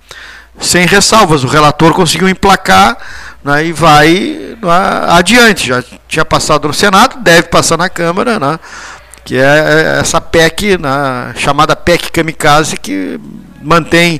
sem 0.59 0.85
ressalvas. 0.85 1.43
O 1.43 1.47
relator 1.47 1.93
conseguiu 1.93 2.27
emplacar 2.27 2.97
né, 3.43 3.65
e 3.65 3.71
vai 3.71 4.55
né, 4.61 5.05
adiante. 5.07 5.67
Já 5.67 5.83
tinha 6.07 6.25
passado 6.25 6.67
no 6.67 6.73
Senado, 6.73 7.17
deve 7.21 7.43
passar 7.43 7.77
na 7.77 7.89
Câmara. 7.89 8.37
Né, 8.37 8.59
que 9.23 9.37
é, 9.37 9.41
é 9.41 9.99
essa 9.99 10.19
PEC, 10.19 10.77
né, 10.77 11.33
chamada 11.37 11.75
PEC 11.75 12.11
Kamikaze, 12.11 12.75
que 12.75 13.19
mantém 13.61 14.19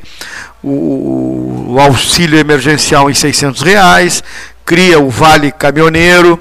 o, 0.64 1.74
o, 1.74 1.80
auxílio 1.80 2.38
emergencial 2.38 3.10
em 3.10 3.14
600 3.14 3.62
reais, 3.64 4.24
cria 4.66 5.00
o 5.00 5.10
Vale 5.10 5.52
Caminhoneiro, 5.52 6.40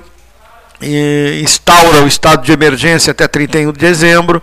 instaura 1.43 2.03
o 2.03 2.07
estado 2.07 2.45
de 2.45 2.53
emergência 2.53 3.11
até 3.11 3.29
31 3.29 3.73
de 3.73 3.79
dezembro. 3.79 4.43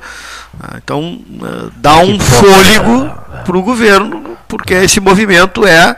Né, 0.60 0.80
então, 0.84 1.20
eh, 1.44 1.70
dá 1.78 1.98
um 1.98 2.20
fôlego 2.20 3.12
para 3.46 3.58
o 3.58 3.62
governo, 3.62 4.38
porque 4.48 4.74
esse 4.74 5.00
movimento 5.00 5.66
é, 5.66 5.96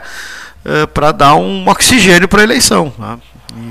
é 0.64 0.86
para 0.86 1.12
dar 1.12 1.34
um 1.34 1.68
oxigênio 1.68 2.28
para 2.28 2.40
a 2.40 2.44
eleição. 2.44 2.92
Né. 2.98 3.18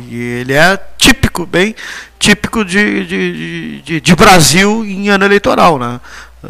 E 0.10 0.18
ele 0.42 0.54
é 0.54 0.80
típico, 0.98 1.46
bem 1.46 1.76
típico 2.20 2.66
de, 2.66 3.06
de, 3.06 3.82
de, 3.82 4.02
de 4.02 4.16
Brasil 4.16 4.84
em 4.86 5.10
ano 5.10 5.24
eleitoral. 5.24 5.80
Né? 5.80 6.00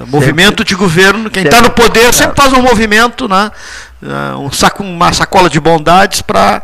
Movimento 0.07 0.63
de 0.63 0.75
governo, 0.75 1.29
quem 1.29 1.43
está 1.43 1.61
no 1.61 1.69
poder 1.69 2.13
sempre 2.13 2.35
faz 2.35 2.51
um 2.53 2.61
movimento, 2.61 3.27
né? 3.27 3.51
um 4.37 4.51
saco, 4.51 4.83
uma 4.83 5.13
sacola 5.13 5.49
de 5.49 5.59
bondades 5.59 6.21
para. 6.21 6.63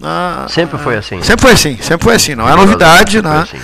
Uh, 0.00 0.50
sempre 0.50 0.78
foi 0.78 0.96
assim. 0.96 1.22
Sempre 1.22 1.42
foi 1.42 1.52
assim, 1.52 1.76
sempre 1.80 2.04
foi 2.04 2.14
assim, 2.14 2.34
não 2.34 2.48
é 2.48 2.56
novidade, 2.56 3.22
né? 3.22 3.40
Assim. 3.40 3.58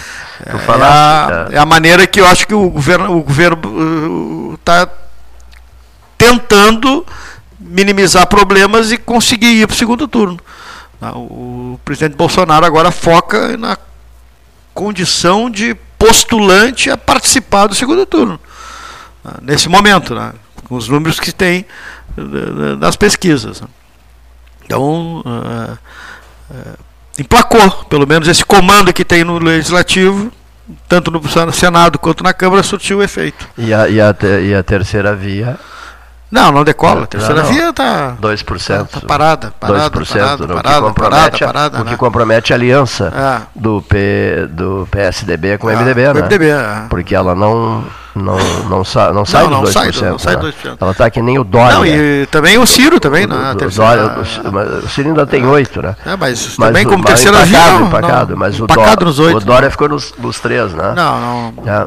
É, 0.47 0.51
é, 0.51 0.83
a, 0.83 1.49
é, 1.51 1.59
a, 1.59 1.67
maneira 1.67 2.07
que 2.07 2.21
eu 2.21 2.27
acho 2.27 2.47
que 2.47 2.55
o 2.55 2.71
governo 2.71 3.17
o 3.17 3.23
governo 3.23 4.55
está 4.55 4.85
uh, 4.85 4.89
tentando 6.17 7.05
minimizar 7.59 8.27
problemas 8.27 8.93
e 8.93 8.97
conseguir 8.97 9.61
ir 9.63 9.67
para 9.67 9.75
o 9.75 9.77
segundo 9.77 10.07
turno. 10.07 10.39
Né? 11.01 11.11
O 11.15 11.81
presidente 11.85 12.17
Bolsonaro 12.17 12.65
agora 12.65 12.93
foca 12.93 13.57
na 13.57 13.77
condição 14.73 15.51
de 15.51 15.75
postulante 15.99 16.89
a 16.89 16.97
participar 16.97 17.67
do 17.67 17.75
segundo 17.75 18.07
turno. 18.07 18.39
Né? 19.25 19.33
Nesse 19.43 19.69
momento, 19.69 20.15
né? 20.15 20.33
com 20.69 20.77
os 20.77 20.89
números 20.89 21.19
que 21.19 21.33
tem 21.33 21.67
das 22.79 22.95
pesquisas. 22.95 23.61
Né? 23.61 23.69
Então, 24.65 25.25
emplacou, 27.19 27.71
pelo 27.89 28.07
menos 28.07 28.29
esse 28.29 28.45
comando 28.45 28.93
que 28.93 29.05
tem 29.05 29.25
no 29.25 29.39
Legislativo, 29.39 30.31
tanto 30.89 31.11
no 31.11 31.53
Senado 31.53 31.99
quanto 31.99 32.23
na 32.23 32.33
Câmara, 32.33 32.63
surtiu 32.63 33.03
efeito. 33.03 33.49
E 33.57 33.73
a, 33.73 33.89
e 33.89 34.01
a, 34.01 34.15
e 34.43 34.55
a 34.55 34.63
terceira 34.63 35.15
via 35.15 35.59
não, 36.31 36.53
não 36.53 36.63
decola. 36.63 37.05
A 37.05 37.07
terceira 37.07 37.43
não, 37.43 37.49
não. 37.49 37.53
via 37.53 37.71
está 37.71 38.17
tá, 38.21 38.85
tá 38.85 39.07
parada, 39.07 39.53
parada, 39.59 39.91
2%, 39.91 40.47
parada, 40.47 40.47
no 40.47 40.55
parada, 40.55 40.81
que 40.81 40.81
compromete, 40.81 41.39
parada, 41.39 41.53
parada, 41.53 41.81
o 41.81 41.85
que 41.85 41.91
né? 41.91 41.97
compromete 41.97 42.53
a 42.53 42.57
aliança 42.57 43.13
é. 43.15 43.47
do, 43.59 43.81
P, 43.81 44.47
do 44.51 44.87
PSDB 44.91 45.57
com 45.57 45.69
o 45.69 45.71
MDB, 45.71 46.05
ah, 46.05 46.15
né? 46.15 46.21
MDB, 46.23 46.51
é. 46.51 46.83
Porque 46.91 47.15
ela 47.15 47.35
não 47.35 47.85
não, 48.23 48.39
não, 48.69 48.85
sa, 48.85 49.13
não 49.13 49.25
sai 49.25 49.49
não, 49.49 49.63
dos 49.63 49.71
2%. 49.71 49.93
Sai, 49.93 50.11
não 50.11 50.19
sai 50.19 50.37
né? 50.37 50.43
2%. 50.43 50.77
Ela 50.81 50.91
está 50.91 51.11
que 51.11 51.23
nem 51.23 51.39
o 51.39 51.45
Dória. 51.45 51.75
Não, 51.75 51.87
e 51.87 52.27
também 52.27 52.59
o 52.59 52.67
Ciro 52.67 53.01
também, 53.01 53.25
o, 53.25 53.29
né? 53.29 53.53
O, 53.53 53.71
Dória, 53.71 54.05
o, 54.05 54.85
o 54.85 54.89
Ciro 54.89 55.09
ainda 55.09 55.27
tem 55.27 55.47
8, 55.47 55.83
né? 55.83 55.97
É, 56.05 56.17
mas, 56.17 56.57
mas 56.59 56.69
também 56.69 56.85
como 56.85 57.05
terceira 57.05 57.45
via. 57.45 57.59
Empacado, 57.59 57.85
empacado, 57.85 58.37
mas 58.37 58.61
o 58.61 58.67
Dória, 58.67 58.97
nos 59.05 59.19
8, 59.19 59.37
o 59.37 59.41
Dória 59.41 59.71
ficou 59.71 59.89
nos, 59.89 60.15
nos 60.19 60.41
3, 60.41 60.75
né? 60.75 60.93
Não, 60.95 61.21
não. 61.21 61.55
É. 61.67 61.87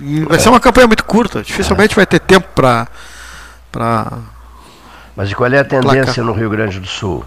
E 0.00 0.24
vai 0.24 0.38
ser 0.38 0.48
uma 0.48 0.60
campanha 0.60 0.86
muito 0.86 1.04
curta. 1.04 1.42
Dificilmente 1.42 1.94
vai 1.94 2.04
ter 2.04 2.20
tempo 2.20 2.48
para 2.54 2.86
para. 3.76 4.06
Mas 5.14 5.32
qual 5.34 5.50
é 5.52 5.58
a 5.58 5.64
tendência 5.64 6.04
placar. 6.04 6.24
no 6.24 6.32
Rio 6.32 6.50
Grande 6.50 6.80
do 6.80 6.86
Sul? 6.86 7.24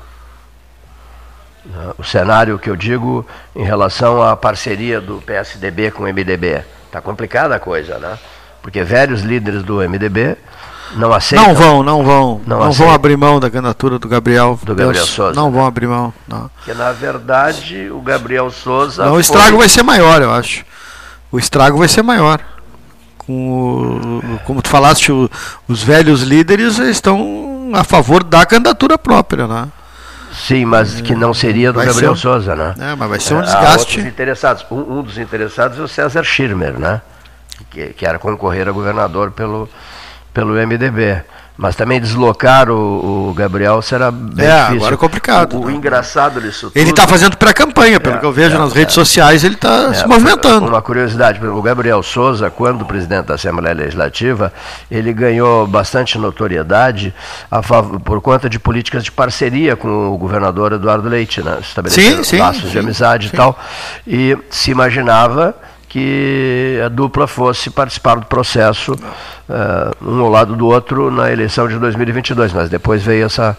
O 1.97 2.03
cenário 2.03 2.57
que 2.57 2.69
eu 2.69 2.75
digo 2.75 3.25
em 3.55 3.63
relação 3.63 4.23
à 4.23 4.35
parceria 4.35 4.99
do 4.99 5.21
PSDB 5.21 5.91
com 5.91 6.03
o 6.03 6.07
MDB. 6.07 6.63
Está 6.89 6.99
complicada 6.99 7.55
a 7.55 7.59
coisa, 7.59 7.99
né? 7.99 8.17
Porque 8.63 8.83
velhos 8.83 9.21
líderes 9.21 9.61
do 9.61 9.77
MDB 9.77 10.35
não 10.95 11.13
aceitam. 11.13 11.47
Não 11.47 11.55
vão, 11.55 11.83
não 11.83 12.03
vão. 12.03 12.41
Não, 12.47 12.59
não 12.59 12.71
vão 12.71 12.91
abrir 12.91 13.15
mão 13.15 13.39
da 13.39 13.49
candidatura 13.49 13.99
do 13.99 14.07
Gabriel. 14.09 14.59
Do 14.63 14.73
Gabriel 14.73 14.91
Deus, 14.91 15.09
Souza. 15.09 15.39
Não 15.39 15.51
vão 15.51 15.65
abrir 15.65 15.87
mão. 15.87 16.11
Não. 16.27 16.49
Porque 16.55 16.73
na 16.73 16.91
verdade 16.91 17.89
o 17.91 18.01
Gabriel 18.01 18.49
Souza. 18.49 19.05
Não, 19.05 19.13
o 19.13 19.19
estrago 19.19 19.57
vai 19.59 19.69
ser 19.69 19.83
maior, 19.83 20.21
eu 20.21 20.33
acho. 20.33 20.65
O 21.31 21.37
estrago 21.37 21.77
vai 21.77 21.87
ser 21.87 22.01
maior 22.01 22.41
com 23.29 24.21
o, 24.23 24.39
como 24.43 24.59
tu 24.59 24.69
falaste, 24.69 25.11
o, 25.11 25.29
os 25.67 25.83
velhos 25.83 26.23
líderes 26.23 26.79
estão 26.79 27.71
a 27.75 27.83
favor 27.83 28.23
da 28.23 28.43
candidatura 28.43 28.97
própria, 28.97 29.45
né? 29.45 29.67
Sim, 30.39 30.65
mas 30.65 31.01
que 31.01 31.13
não 31.13 31.33
seria 31.33 31.71
do 31.71 31.77
vai 31.77 31.87
Gabriel 31.87 32.15
Souza, 32.15 32.55
né? 32.55 32.73
É, 32.79 32.95
mas 32.95 33.09
vai 33.09 33.19
ser 33.19 33.35
um 33.35 33.41
desgaste. 33.41 33.99
interessados. 33.99 34.65
Um, 34.71 34.99
um, 34.99 35.03
dos 35.03 35.17
interessados 35.17 35.77
é 35.77 35.81
o 35.81 35.87
César 35.87 36.23
Schirmer, 36.23 36.79
né? 36.79 37.01
Que, 37.69 37.87
que 37.87 38.05
era 38.05 38.17
concorrer 38.17 38.67
a 38.67 38.71
governador 38.71 39.31
pelo, 39.31 39.69
pelo 40.33 40.53
MDB. 40.53 41.21
Mas 41.59 41.75
também 41.75 41.99
deslocar 41.99 42.69
o, 42.69 43.29
o 43.29 43.33
Gabriel 43.33 43.81
será 43.81 44.09
bem 44.09 44.47
é, 44.47 44.59
difícil. 44.59 44.77
agora 44.77 44.93
é 44.93 44.97
complicado. 44.97 45.57
O, 45.57 45.65
o 45.65 45.69
engraçado 45.69 46.39
disso 46.39 46.71
Ele 46.73 46.91
está 46.91 47.05
fazendo 47.05 47.35
pré-campanha, 47.35 47.99
pelo 47.99 48.15
é, 48.15 48.17
que 48.19 48.25
eu 48.25 48.31
vejo 48.31 48.55
é, 48.55 48.57
nas 48.57 48.71
redes 48.71 48.93
é. 48.93 48.95
sociais, 48.95 49.43
ele 49.43 49.55
está 49.55 49.93
se 49.93 50.07
movimentando. 50.07 50.67
Uma 50.67 50.81
curiosidade, 50.81 51.45
o 51.45 51.61
Gabriel 51.61 52.01
Souza, 52.01 52.49
quando 52.49 52.85
presidente 52.85 53.25
da 53.25 53.33
Assembleia 53.33 53.75
Legislativa, 53.75 54.53
ele 54.89 55.11
ganhou 55.11 55.67
bastante 55.67 56.17
notoriedade 56.17 57.13
favor, 57.61 57.99
por 57.99 58.21
conta 58.21 58.49
de 58.49 58.57
políticas 58.57 59.03
de 59.03 59.11
parceria 59.11 59.75
com 59.75 60.13
o 60.13 60.17
governador 60.17 60.71
Eduardo 60.71 61.09
Leite, 61.09 61.41
né? 61.41 61.57
estabelecendo 61.59 62.23
laços 62.37 62.63
sim, 62.63 62.69
de 62.69 62.79
amizade 62.79 63.27
sim. 63.27 63.33
e 63.33 63.37
tal. 63.37 63.59
E 64.07 64.37
se 64.49 64.71
imaginava 64.71 65.53
que 65.89 66.79
a 66.85 66.87
dupla 66.87 67.27
fosse 67.27 67.71
participar 67.71 68.15
do 68.15 68.27
processo, 68.27 68.93
uh, 68.93 70.05
um 70.05 70.21
ao 70.21 70.29
lado 70.29 70.55
do 70.55 70.67
outro, 70.67 71.09
na 71.09 71.31
eleição 71.31 71.67
de 71.67 71.77
2022. 71.79 72.53
Mas 72.53 72.69
depois 72.69 73.01
veio 73.01 73.25
essa, 73.25 73.57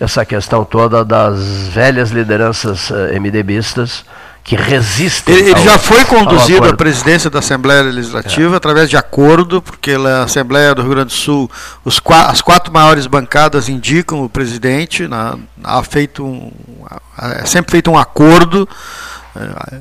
essa 0.00 0.24
questão 0.24 0.64
toda 0.64 1.04
das 1.04 1.68
velhas 1.68 2.10
lideranças 2.10 2.88
uh, 2.88 2.94
MDBistas 3.20 4.04
que 4.42 4.56
resistem. 4.56 5.34
Ele, 5.34 5.50
ele 5.50 5.58
ao, 5.58 5.64
já 5.64 5.78
foi 5.78 6.06
conduzido 6.06 6.66
à 6.66 6.74
presidência 6.74 7.28
da 7.28 7.40
Assembleia 7.40 7.82
Legislativa 7.82 8.54
é. 8.54 8.56
através 8.56 8.88
de 8.88 8.96
acordo, 8.96 9.60
porque 9.60 9.92
a 9.92 10.22
Assembleia 10.22 10.74
do 10.74 10.80
Rio 10.80 10.92
Grande 10.92 11.08
do 11.08 11.12
Sul, 11.12 11.50
os, 11.84 12.00
as 12.26 12.40
quatro 12.40 12.72
maiores 12.72 13.06
bancadas 13.06 13.68
indicam 13.68 14.24
o 14.24 14.28
presidente, 14.28 15.06
na, 15.06 15.36
há 15.62 15.82
feito 15.82 16.24
um, 16.24 16.50
é 17.20 17.44
sempre 17.44 17.72
feito 17.72 17.90
um 17.90 17.98
acordo 17.98 18.66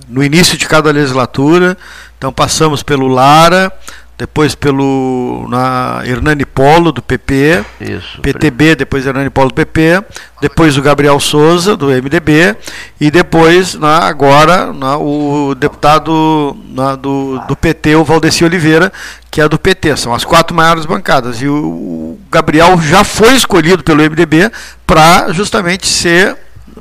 no 0.07 0.23
início 0.23 0.57
de 0.57 0.67
cada 0.67 0.91
legislatura. 0.91 1.77
Então 2.17 2.31
passamos 2.33 2.81
pelo 2.81 3.07
Lara, 3.07 3.71
depois 4.17 4.55
pelo 4.55 5.45
na 5.47 6.01
Hernani 6.03 6.43
Polo 6.43 6.91
do 6.91 7.03
PP, 7.03 7.63
Isso, 7.79 8.19
PTB, 8.19 8.75
depois 8.75 9.05
Hernani 9.05 9.29
Polo 9.29 9.49
do 9.49 9.53
PP, 9.53 10.03
depois 10.41 10.75
o 10.75 10.81
Gabriel 10.81 11.19
Souza 11.19 11.77
do 11.77 11.87
MDB 11.87 12.55
e 12.99 13.11
depois 13.11 13.75
na, 13.75 13.99
agora 13.99 14.73
na, 14.73 14.97
o 14.97 15.53
deputado 15.53 16.57
na, 16.69 16.95
do, 16.95 17.39
do 17.47 17.55
PT, 17.55 17.95
o 17.95 18.03
Valdeci 18.03 18.43
Oliveira, 18.43 18.91
que 19.29 19.39
é 19.39 19.47
do 19.47 19.59
PT. 19.59 19.95
São 19.97 20.15
as 20.15 20.25
quatro 20.25 20.55
maiores 20.55 20.87
bancadas. 20.87 21.39
E 21.39 21.47
o, 21.47 21.53
o 21.53 22.19
Gabriel 22.31 22.81
já 22.81 23.03
foi 23.03 23.35
escolhido 23.35 23.83
pelo 23.83 24.01
MDB 24.01 24.51
para 24.87 25.31
justamente 25.31 25.85
ser 25.85 26.35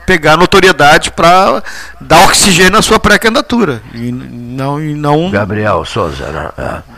pegar 0.06 0.36
notoriedade 0.36 1.10
para 1.10 1.62
dar 2.00 2.24
oxigênio 2.24 2.78
à 2.78 2.82
sua 2.82 3.00
pré-candidatura. 3.00 3.82
E 3.92 4.12
não, 4.12 4.80
e 4.80 4.94
não. 4.94 5.30
Gabriel 5.30 5.84
Souza, 5.84 6.26
né? 6.28 6.50
É 6.56 6.96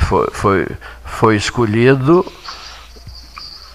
foi, 0.00 0.26
foi, 0.32 0.66
foi 1.04 1.36
escolhido 1.36 2.24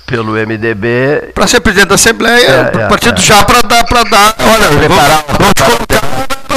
pelo 0.06 0.34
MDB. 0.34 1.32
Para 1.34 1.48
ser 1.48 1.60
presidente 1.62 1.90
da 1.90 1.96
Assembleia, 1.96 2.72
é, 2.74 2.82
é, 2.82 2.88
partido 2.88 3.18
é. 3.18 3.22
já 3.22 3.44
para 3.44 3.62
dar, 3.62 3.84
para 3.86 4.04
dar. 4.04 4.36
Olha, 4.40 4.78
preparar, 4.78 5.26
vamos 5.28 5.54
colocar 5.54 6.04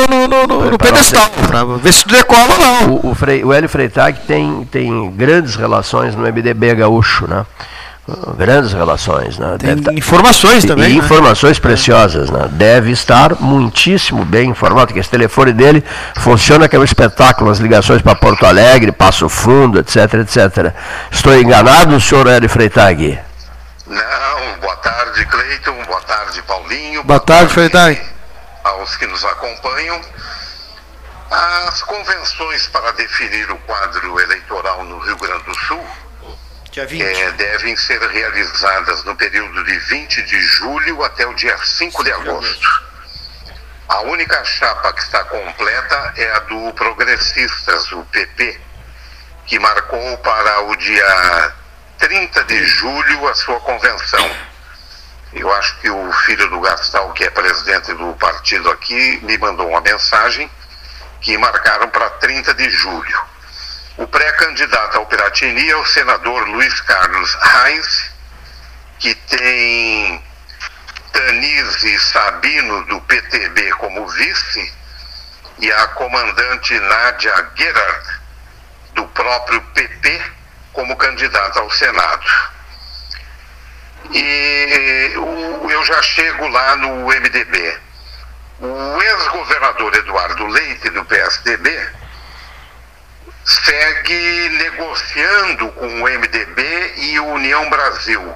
no, 0.09 0.29
no, 0.29 0.47
no, 0.47 0.71
no 0.71 0.79
pedestal, 0.79 1.31
para 1.49 1.65
ver 1.65 1.93
se 1.93 2.07
decola 2.07 2.53
ou 2.53 2.59
não. 2.59 2.95
O, 2.97 3.11
o, 3.11 3.15
Frei, 3.15 3.43
o 3.45 3.53
Hélio 3.53 3.69
Freitag 3.69 4.21
tem, 4.27 4.65
tem 4.71 5.11
grandes 5.13 5.55
relações 5.55 6.15
no 6.15 6.23
MDB 6.23 6.75
gaúcho, 6.75 7.27
né? 7.27 7.47
Grandes 8.37 8.73
relações. 8.73 9.39
Né? 9.39 9.57
Tem 9.59 9.77
Deve 9.77 9.99
informações 9.99 10.63
tá... 10.63 10.69
também. 10.69 10.91
E 10.91 10.99
né? 10.99 11.05
informações 11.05 11.59
preciosas. 11.59 12.31
Né? 12.31 12.49
Deve 12.53 12.93
estar 12.93 13.35
muitíssimo 13.41 14.25
bem 14.25 14.51
informado, 14.51 14.93
que 14.93 15.01
esse 15.01 15.11
telefone 15.11 15.53
dele 15.53 15.85
funciona 16.17 16.69
que 16.69 16.77
é 16.77 16.79
um 16.79 16.85
espetáculo, 16.85 17.51
as 17.51 17.59
ligações 17.59 18.03
para 18.03 18.15
Porto 18.15 18.47
Alegre, 18.47 18.93
Passo 18.93 19.29
Fundo, 19.29 19.81
etc, 19.81 20.15
etc. 20.15 20.73
Estou 21.11 21.37
enganado, 21.37 22.01
senhor 22.01 22.27
Hélio 22.27 22.49
Freitag? 22.49 23.19
Não, 23.87 24.61
boa 24.61 24.77
tarde, 24.77 25.25
Cleiton, 25.27 25.85
boa 25.85 26.01
tarde, 26.03 26.43
Paulinho. 26.43 27.03
Boa, 27.03 27.19
boa 27.19 27.21
tarde, 27.21 27.53
Freitag. 27.53 28.01
Aos 28.65 28.97
que 28.97 29.07
nos 29.07 29.25
acompanham. 29.25 30.01
As 31.29 31.83
convenções 31.83 32.69
para 32.69 32.93
definir 32.93 33.51
o 33.51 33.57
quadro 33.59 34.21
eleitoral 34.21 34.85
no 34.85 34.99
Rio 35.01 35.17
Grande 35.17 35.43
do 35.43 35.55
Sul 35.59 35.85
é, 36.79 37.31
devem 37.33 37.75
ser 37.75 38.01
realizadas 38.03 39.03
no 39.05 39.17
período 39.17 39.65
de 39.65 39.79
20 39.79 40.23
de 40.25 40.41
julho 40.43 41.03
até 41.03 41.27
o 41.27 41.33
dia 41.33 41.57
5 41.57 42.05
de 42.05 42.13
agosto. 42.13 42.87
A 43.89 44.01
única 44.03 44.45
chapa 44.45 44.93
que 44.93 45.01
está 45.01 45.25
completa 45.25 46.13
é 46.17 46.31
a 46.33 46.41
do 46.41 46.73
Progressistas, 46.75 47.91
o 47.93 48.05
PP, 48.05 48.61
que 49.47 49.59
marcou 49.59 50.19
para 50.19 50.61
o 50.65 50.77
dia 50.77 51.55
30 51.99 52.45
de 52.45 52.65
julho 52.65 53.27
a 53.27 53.35
sua 53.35 53.59
convenção. 53.61 54.31
Eu 55.33 55.51
acho 55.55 55.79
que 55.81 55.89
o 55.89 56.13
filho 56.25 56.51
do 56.51 56.61
Gastal, 56.61 57.11
que 57.13 57.25
é 57.25 57.31
presidente 57.31 57.95
do 57.95 58.13
partido 58.15 58.71
aqui, 58.71 59.19
me 59.23 59.39
mandou 59.39 59.69
uma 59.69 59.81
mensagem 59.81 60.51
que 61.23 61.39
marcaram 61.39 61.89
para 61.89 62.11
30 62.11 62.53
de 62.53 62.69
julho. 62.69 63.36
O 63.97 64.07
pré-candidato 64.07 64.99
ao 64.99 65.07
Piratini 65.07 65.71
é 65.71 65.77
o 65.77 65.87
senador 65.87 66.47
Luiz 66.49 66.81
Carlos 66.83 67.35
Reis, 67.35 68.11
que 68.99 69.15
tem 69.15 70.23
Tanise 71.13 71.99
Sabino, 72.01 72.85
do 72.85 73.01
PTB, 73.01 73.71
como 73.79 74.07
vice, 74.07 74.75
e 75.59 75.73
a 75.73 75.87
comandante 75.89 76.79
Nádia 76.79 77.51
Gerard, 77.55 78.21
do 78.93 79.07
próprio 79.09 79.63
PP, 79.63 80.23
como 80.75 80.95
candidata 80.97 81.61
ao 81.61 81.71
Senado. 81.71 82.27
E 84.13 85.13
eu 85.71 85.85
já 85.87 86.03
chego 86.03 86.47
lá 86.49 86.77
no 86.77 87.07
MDB. 87.07 87.79
O 88.61 89.03
ex-governador 89.03 89.95
Eduardo 89.95 90.47
Leite, 90.49 90.91
do 90.91 91.03
PSDB, 91.07 91.71
segue 93.47 94.49
negociando 94.59 95.71
com 95.73 95.87
o 95.87 96.09
MDB 96.09 96.95
e 96.97 97.21
União 97.21 97.71
Brasil. 97.71 98.35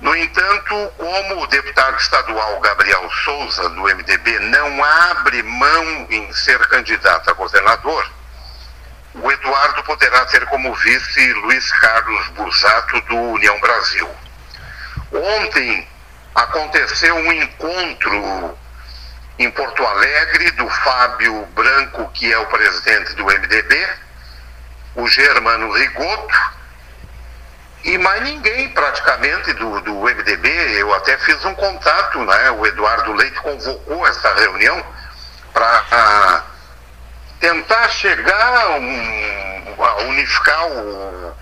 No 0.00 0.16
entanto, 0.16 0.92
como 0.96 1.42
o 1.42 1.46
deputado 1.46 1.96
estadual 1.98 2.58
Gabriel 2.60 3.08
Souza, 3.22 3.68
do 3.68 3.82
MDB, 3.82 4.38
não 4.40 4.82
abre 4.82 5.42
mão 5.42 6.06
em 6.10 6.32
ser 6.32 6.58
candidato 6.66 7.30
a 7.30 7.34
governador, 7.34 8.10
o 9.14 9.30
Eduardo 9.30 9.84
poderá 9.84 10.24
ter 10.26 10.44
como 10.46 10.74
vice 10.74 11.32
Luiz 11.34 11.70
Carlos 11.72 12.28
Busato, 12.28 13.00
do 13.02 13.16
União 13.16 13.60
Brasil. 13.60 14.08
Ontem 15.12 15.86
aconteceu 16.34 17.14
um 17.14 17.32
encontro 17.32 18.58
em 19.40 19.50
Porto 19.50 19.82
Alegre, 19.86 20.50
do 20.50 20.68
Fábio 20.68 21.46
Branco, 21.54 22.10
que 22.12 22.30
é 22.30 22.36
o 22.36 22.44
presidente 22.44 23.14
do 23.14 23.24
MDB, 23.24 23.88
o 24.96 25.08
Germano 25.08 25.72
Rigoto, 25.72 26.38
e 27.82 27.96
mais 27.96 28.22
ninguém 28.22 28.68
praticamente 28.68 29.54
do, 29.54 29.80
do 29.80 29.94
MDB. 29.94 30.78
Eu 30.78 30.92
até 30.92 31.16
fiz 31.16 31.42
um 31.46 31.54
contato, 31.54 32.22
né? 32.22 32.50
o 32.50 32.66
Eduardo 32.66 33.14
Leite 33.14 33.40
convocou 33.40 34.06
essa 34.06 34.34
reunião 34.34 34.84
para 35.54 36.44
tentar 37.40 37.88
chegar 37.88 38.68
um, 38.72 39.82
a 39.82 39.94
unificar 40.02 40.66
o, 40.66 41.34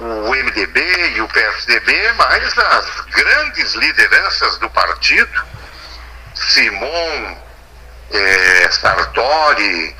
o 0.00 0.30
MDB 0.34 1.10
e 1.14 1.20
o 1.20 1.28
PSDB, 1.28 2.12
mas 2.14 2.58
as 2.58 3.00
grandes 3.02 3.74
lideranças 3.74 4.58
do 4.58 4.68
partido 4.70 5.46
Simon, 6.46 7.36
é, 8.10 8.68
Sartori, 8.70 9.96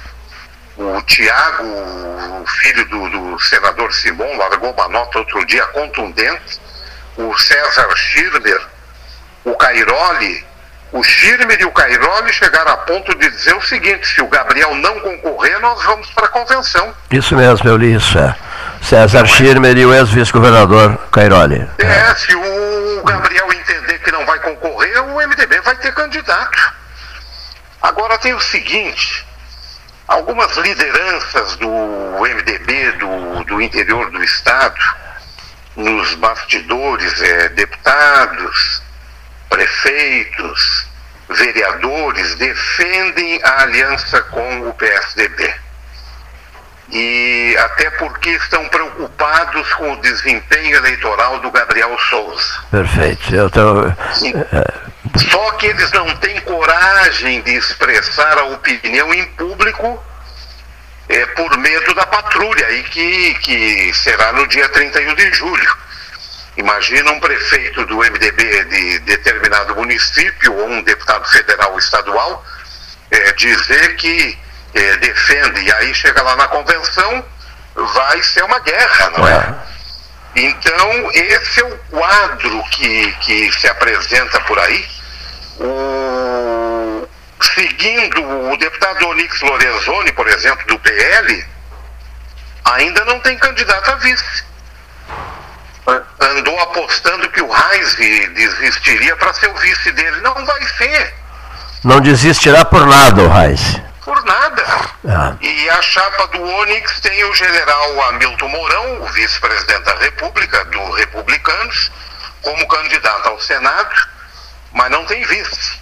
o 0.76 1.02
Tiago, 1.02 1.64
o 1.64 2.46
filho 2.46 2.88
do, 2.88 3.10
do, 3.10 3.40
senador 3.40 3.92
Simon, 3.92 4.36
largou 4.36 4.72
uma 4.72 4.88
nota 4.88 5.18
outro 5.18 5.44
dia 5.46 5.64
contundente, 5.66 6.60
o 7.16 7.36
César 7.36 7.88
Schirmer, 7.96 8.60
o 9.44 9.54
Cairoli, 9.56 10.46
o 10.92 11.02
Schirmer 11.02 11.60
e 11.60 11.64
o 11.64 11.72
Cairoli 11.72 12.32
chegaram 12.32 12.72
a 12.72 12.76
ponto 12.78 13.14
de 13.18 13.28
dizer 13.28 13.54
o 13.54 13.62
seguinte, 13.62 14.06
se 14.06 14.22
o 14.22 14.28
Gabriel 14.28 14.74
não 14.76 15.00
concorrer, 15.00 15.58
nós 15.60 15.82
vamos 15.84 16.08
para 16.10 16.26
a 16.26 16.28
convenção. 16.28 16.94
Isso 17.10 17.36
mesmo, 17.36 17.68
eu 17.68 17.76
li 17.76 17.94
isso, 17.94 18.18
é. 18.18 18.34
César 18.82 19.26
Schirmer 19.26 19.76
e 19.76 19.84
o 19.84 19.94
ex-vice-governador 19.94 20.96
Cairoli. 21.12 21.68
É, 21.78 22.14
se 22.14 22.34
o 22.34 23.02
Gabriel 23.04 23.52
entender 23.52 23.98
que 23.98 24.10
não 24.10 24.24
vai 24.24 24.38
concorrer, 24.40 25.02
o 25.02 25.16
MDB 25.16 25.60
vai 25.60 25.76
ter 25.76 25.92
candidato. 25.92 26.72
Agora 27.82 28.18
tem 28.18 28.34
o 28.34 28.40
seguinte, 28.40 29.26
algumas 30.06 30.56
lideranças 30.56 31.56
do 31.56 31.68
MDB 31.68 32.92
do, 32.92 33.44
do 33.44 33.60
interior 33.60 34.10
do 34.10 34.22
estado, 34.22 34.80
nos 35.76 36.14
bastidores, 36.14 37.20
é, 37.22 37.48
deputados, 37.50 38.82
prefeitos, 39.48 40.86
vereadores, 41.28 42.34
defendem 42.36 43.40
a 43.44 43.62
aliança 43.62 44.20
com 44.22 44.68
o 44.68 44.74
PSDB 44.74 45.67
e 46.90 47.56
até 47.58 47.90
porque 47.90 48.30
estão 48.30 48.66
preocupados 48.68 49.72
com 49.74 49.92
o 49.92 50.00
desempenho 50.00 50.76
eleitoral 50.76 51.38
do 51.40 51.50
Gabriel 51.50 51.96
Souza. 52.08 52.60
Perfeito. 52.70 53.34
Eu 53.34 53.50
tô... 53.50 53.92
Só 55.30 55.50
que 55.52 55.66
eles 55.66 55.90
não 55.92 56.16
têm 56.16 56.40
coragem 56.40 57.42
de 57.42 57.54
expressar 57.56 58.38
a 58.38 58.44
opinião 58.44 59.12
em 59.12 59.24
público 59.32 60.02
é, 61.08 61.26
por 61.26 61.56
medo 61.58 61.94
da 61.94 62.06
patrulha, 62.06 62.66
aí 62.66 62.82
que, 62.84 63.34
que 63.34 63.92
será 63.94 64.32
no 64.32 64.46
dia 64.46 64.68
31 64.68 65.14
de 65.14 65.32
julho. 65.32 65.76
Imagina 66.56 67.12
um 67.12 67.20
prefeito 67.20 67.86
do 67.86 67.98
MDB 67.98 68.64
de 68.64 68.98
determinado 69.00 69.76
município 69.76 70.54
ou 70.54 70.68
um 70.68 70.82
deputado 70.82 71.28
federal 71.28 71.72
ou 71.72 71.78
estadual 71.78 72.44
é, 73.10 73.32
dizer 73.32 73.96
que 73.96 74.36
eh, 74.74 74.96
defende, 74.96 75.60
e 75.60 75.72
aí 75.72 75.94
chega 75.94 76.22
lá 76.22 76.36
na 76.36 76.48
convenção, 76.48 77.24
vai 77.74 78.22
ser 78.22 78.44
uma 78.44 78.58
guerra, 78.60 79.10
não 79.16 79.26
é? 79.26 79.54
Então, 80.36 81.10
esse 81.12 81.60
é 81.60 81.64
o 81.64 81.78
quadro 81.90 82.62
que, 82.70 83.12
que 83.20 83.52
se 83.52 83.66
apresenta 83.68 84.40
por 84.42 84.58
aí. 84.58 84.88
O, 85.58 87.08
seguindo 87.40 88.22
o 88.52 88.56
deputado 88.56 89.08
Onix 89.08 89.40
Lorenzoni, 89.40 90.12
por 90.12 90.28
exemplo, 90.28 90.64
do 90.66 90.78
PL, 90.78 91.46
ainda 92.64 93.04
não 93.04 93.18
tem 93.20 93.36
candidato 93.38 93.90
a 93.90 93.94
vice. 93.96 94.44
Andou 96.20 96.60
apostando 96.60 97.30
que 97.30 97.40
o 97.40 97.50
Reis 97.50 97.94
desistiria 98.34 99.16
para 99.16 99.32
ser 99.32 99.48
o 99.48 99.54
vice 99.54 99.90
dele. 99.92 100.20
Não 100.20 100.44
vai 100.44 100.62
ser. 100.76 101.14
Não 101.82 102.00
desistirá 102.00 102.64
por 102.64 102.86
nada 102.86 103.22
o 103.22 103.28
Reis. 103.28 103.80
Por 104.08 104.24
nada. 104.24 104.64
Ah. 105.06 105.36
E 105.38 105.68
a 105.68 105.82
chapa 105.82 106.28
do 106.28 106.42
Onix 106.42 106.98
tem 107.00 107.24
o 107.24 107.34
general 107.34 108.08
Hamilton 108.08 108.48
Mourão, 108.48 109.02
o 109.02 109.06
vice-presidente 109.08 109.82
da 109.82 109.94
República, 109.96 110.64
do 110.64 110.92
Republicanos, 110.92 111.92
como 112.40 112.66
candidato 112.68 113.28
ao 113.28 113.38
Senado, 113.38 113.94
mas 114.72 114.90
não 114.90 115.04
tem 115.04 115.22
vice. 115.26 115.78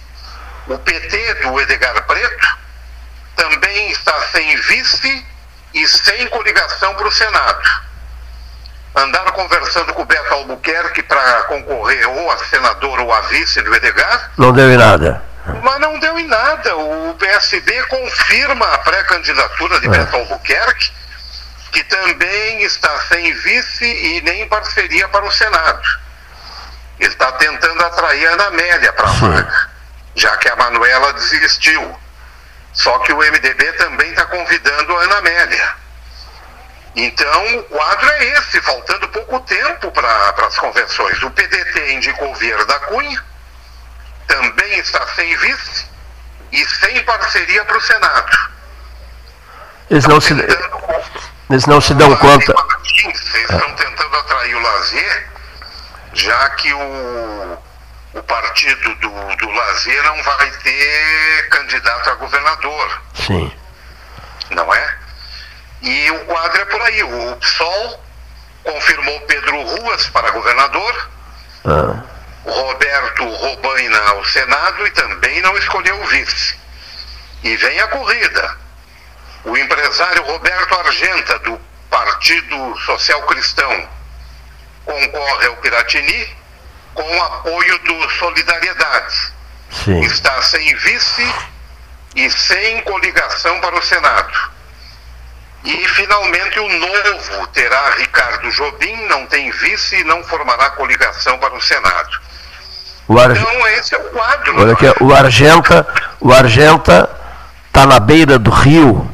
O 0.67 0.77
PT 0.77 1.35
do 1.35 1.57
Edgar 1.61 2.05
Preto 2.05 2.57
também 3.37 3.91
está 3.91 4.19
sem 4.33 4.57
vice 4.57 5.25
e 5.73 5.87
sem 5.87 6.27
coligação 6.27 6.95
para 6.95 7.07
o 7.07 7.11
Senado. 7.11 7.69
Andaram 8.93 9.31
conversando 9.31 9.93
com 9.93 10.01
o 10.01 10.05
Beto 10.05 10.33
Albuquerque 10.33 11.01
para 11.03 11.43
concorrer 11.43 12.09
ou 12.09 12.29
a 12.29 12.37
senador 12.39 12.99
ou 12.99 13.13
a 13.13 13.21
vice 13.21 13.61
do 13.61 13.73
Edgar. 13.73 14.31
Não 14.37 14.51
deu 14.51 14.69
em 14.69 14.75
nada. 14.75 15.23
Mas 15.63 15.79
não 15.79 15.99
deu 15.99 16.17
em 16.19 16.27
nada. 16.27 16.75
O 16.75 17.15
PSB 17.15 17.83
confirma 17.83 18.65
a 18.73 18.77
pré-candidatura 18.79 19.79
de 19.79 19.87
é. 19.87 19.89
Beto 19.89 20.15
Albuquerque, 20.15 20.91
que 21.71 21.83
também 21.83 22.63
está 22.63 22.99
sem 23.01 23.33
vice 23.33 23.85
e 23.85 24.21
nem 24.21 24.47
parceria 24.47 25.07
para 25.09 25.25
o 25.25 25.31
Senado. 25.31 25.81
Ele 26.99 27.09
está 27.09 27.31
tentando 27.33 27.85
atrair 27.85 28.27
a 28.27 28.33
Ana 28.33 28.47
Amélia 28.47 28.93
para 28.93 29.07
a 29.07 29.11
vaga, 29.11 29.69
já 30.15 30.35
que 30.37 30.49
a 30.49 30.55
Manuela 30.55 31.13
desistiu. 31.13 31.99
Só 32.73 32.99
que 32.99 33.13
o 33.13 33.17
MDB 33.17 33.73
também 33.73 34.09
está 34.11 34.25
convidando 34.25 34.95
a 34.95 35.01
Ana 35.03 35.17
Amélia. 35.17 35.75
Então, 36.95 37.57
o 37.59 37.63
quadro 37.63 38.09
é 38.09 38.25
esse, 38.25 38.59
faltando 38.61 39.07
pouco 39.09 39.39
tempo 39.41 39.91
para 39.91 40.47
as 40.47 40.57
convenções. 40.57 41.21
O 41.21 41.29
PDT 41.29 41.93
indicou 41.93 42.33
Vieira 42.35 42.65
da 42.65 42.79
Cunha, 42.79 43.23
também 44.27 44.79
está 44.79 45.05
sem 45.15 45.35
vice 45.37 45.85
e 46.51 46.65
sem 46.65 47.03
parceria 47.03 47.63
para 47.65 47.77
o 47.77 47.81
Senado. 47.81 48.37
Eles 49.89 50.05
não, 50.05 50.19
se, 50.19 50.33
eles 51.49 51.65
não 51.65 51.79
se 51.79 51.93
dão 51.93 52.15
conta. 52.17 52.53
Eles 53.03 53.35
estão 53.35 53.73
tentando 53.75 54.17
atrair 54.17 54.55
o 54.55 54.61
Lazier, 54.61 55.27
já 56.13 56.49
que 56.51 56.73
o, 56.73 57.57
o 58.13 58.23
partido 58.23 58.95
do, 58.95 59.35
do 59.37 59.49
Lazier 59.49 60.03
não 60.03 60.21
vai 60.23 60.51
ter 60.51 61.49
candidato 61.49 62.09
a 62.09 62.15
governador. 62.15 63.01
Sim. 63.15 63.51
Não 64.51 64.73
é? 64.73 64.97
E 65.81 66.11
o 66.11 66.25
quadro 66.25 66.61
é 66.61 66.65
por 66.65 66.81
aí. 66.81 67.03
O 67.03 67.35
PSOL 67.37 68.03
confirmou 68.63 69.21
Pedro 69.21 69.61
Ruas 69.61 70.07
para 70.09 70.31
governador. 70.31 71.09
Ah 71.65 72.16
Roberto 72.47 73.25
Robaina 73.25 73.99
ao 74.09 74.23
Senado 74.25 74.87
e 74.87 74.91
também 74.91 75.41
não 75.41 75.57
escolheu 75.57 75.99
o 76.01 76.05
vice. 76.05 76.55
E 77.43 77.55
vem 77.57 77.79
a 77.79 77.87
corrida. 77.87 78.57
O 79.43 79.57
empresário 79.57 80.23
Roberto 80.23 80.73
Argenta, 80.79 81.39
do 81.39 81.59
Partido 81.89 82.77
Social 82.79 83.21
Cristão, 83.23 83.89
concorre 84.85 85.47
ao 85.47 85.57
Piratini 85.57 86.35
com 86.93 87.17
o 87.17 87.23
apoio 87.23 87.79
do 87.79 88.09
Solidariedade. 88.11 89.33
Sim. 89.83 90.01
Está 90.01 90.41
sem 90.41 90.73
vice 90.75 91.35
e 92.15 92.29
sem 92.31 92.81
coligação 92.81 93.59
para 93.59 93.77
o 93.77 93.81
Senado. 93.81 94.51
E 95.63 95.87
finalmente 95.89 96.59
o 96.59 96.69
novo 96.69 97.47
terá 97.47 97.91
Ricardo 97.91 98.49
Jobim, 98.51 98.95
não 99.07 99.27
tem 99.27 99.51
vice 99.51 99.97
e 99.97 100.03
não 100.05 100.23
formará 100.23 100.69
coligação 100.71 101.37
para 101.39 101.53
o 101.53 101.61
Senado. 101.61 102.27
O 103.07 103.17
Ar... 103.17 103.31
Então 103.31 103.67
esse 103.69 103.95
é 103.95 103.97
o 103.97 104.03
quadro. 104.05 104.59
Olha 104.59 104.73
aqui, 104.73 104.85
o 105.01 105.13
Argenta, 105.13 105.87
o 106.19 106.33
Argenta 106.33 107.09
está 107.67 107.85
na 107.85 107.99
beira 107.99 108.37
do 108.37 108.49
rio. 108.49 109.09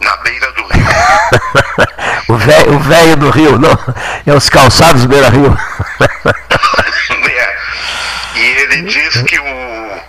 Na 0.00 0.16
beira 0.18 0.50
do 0.52 0.62
rio. 0.62 0.86
o 2.74 2.78
velho 2.78 3.16
do 3.16 3.30
rio, 3.30 3.58
não. 3.58 3.78
É 4.26 4.32
os 4.32 4.48
calçados 4.48 5.04
beira 5.04 5.28
rio. 5.28 5.56
é. 7.28 7.56
E 8.34 8.40
ele 8.40 8.82
diz 8.82 9.22
que 9.22 9.38
o, 9.38 10.00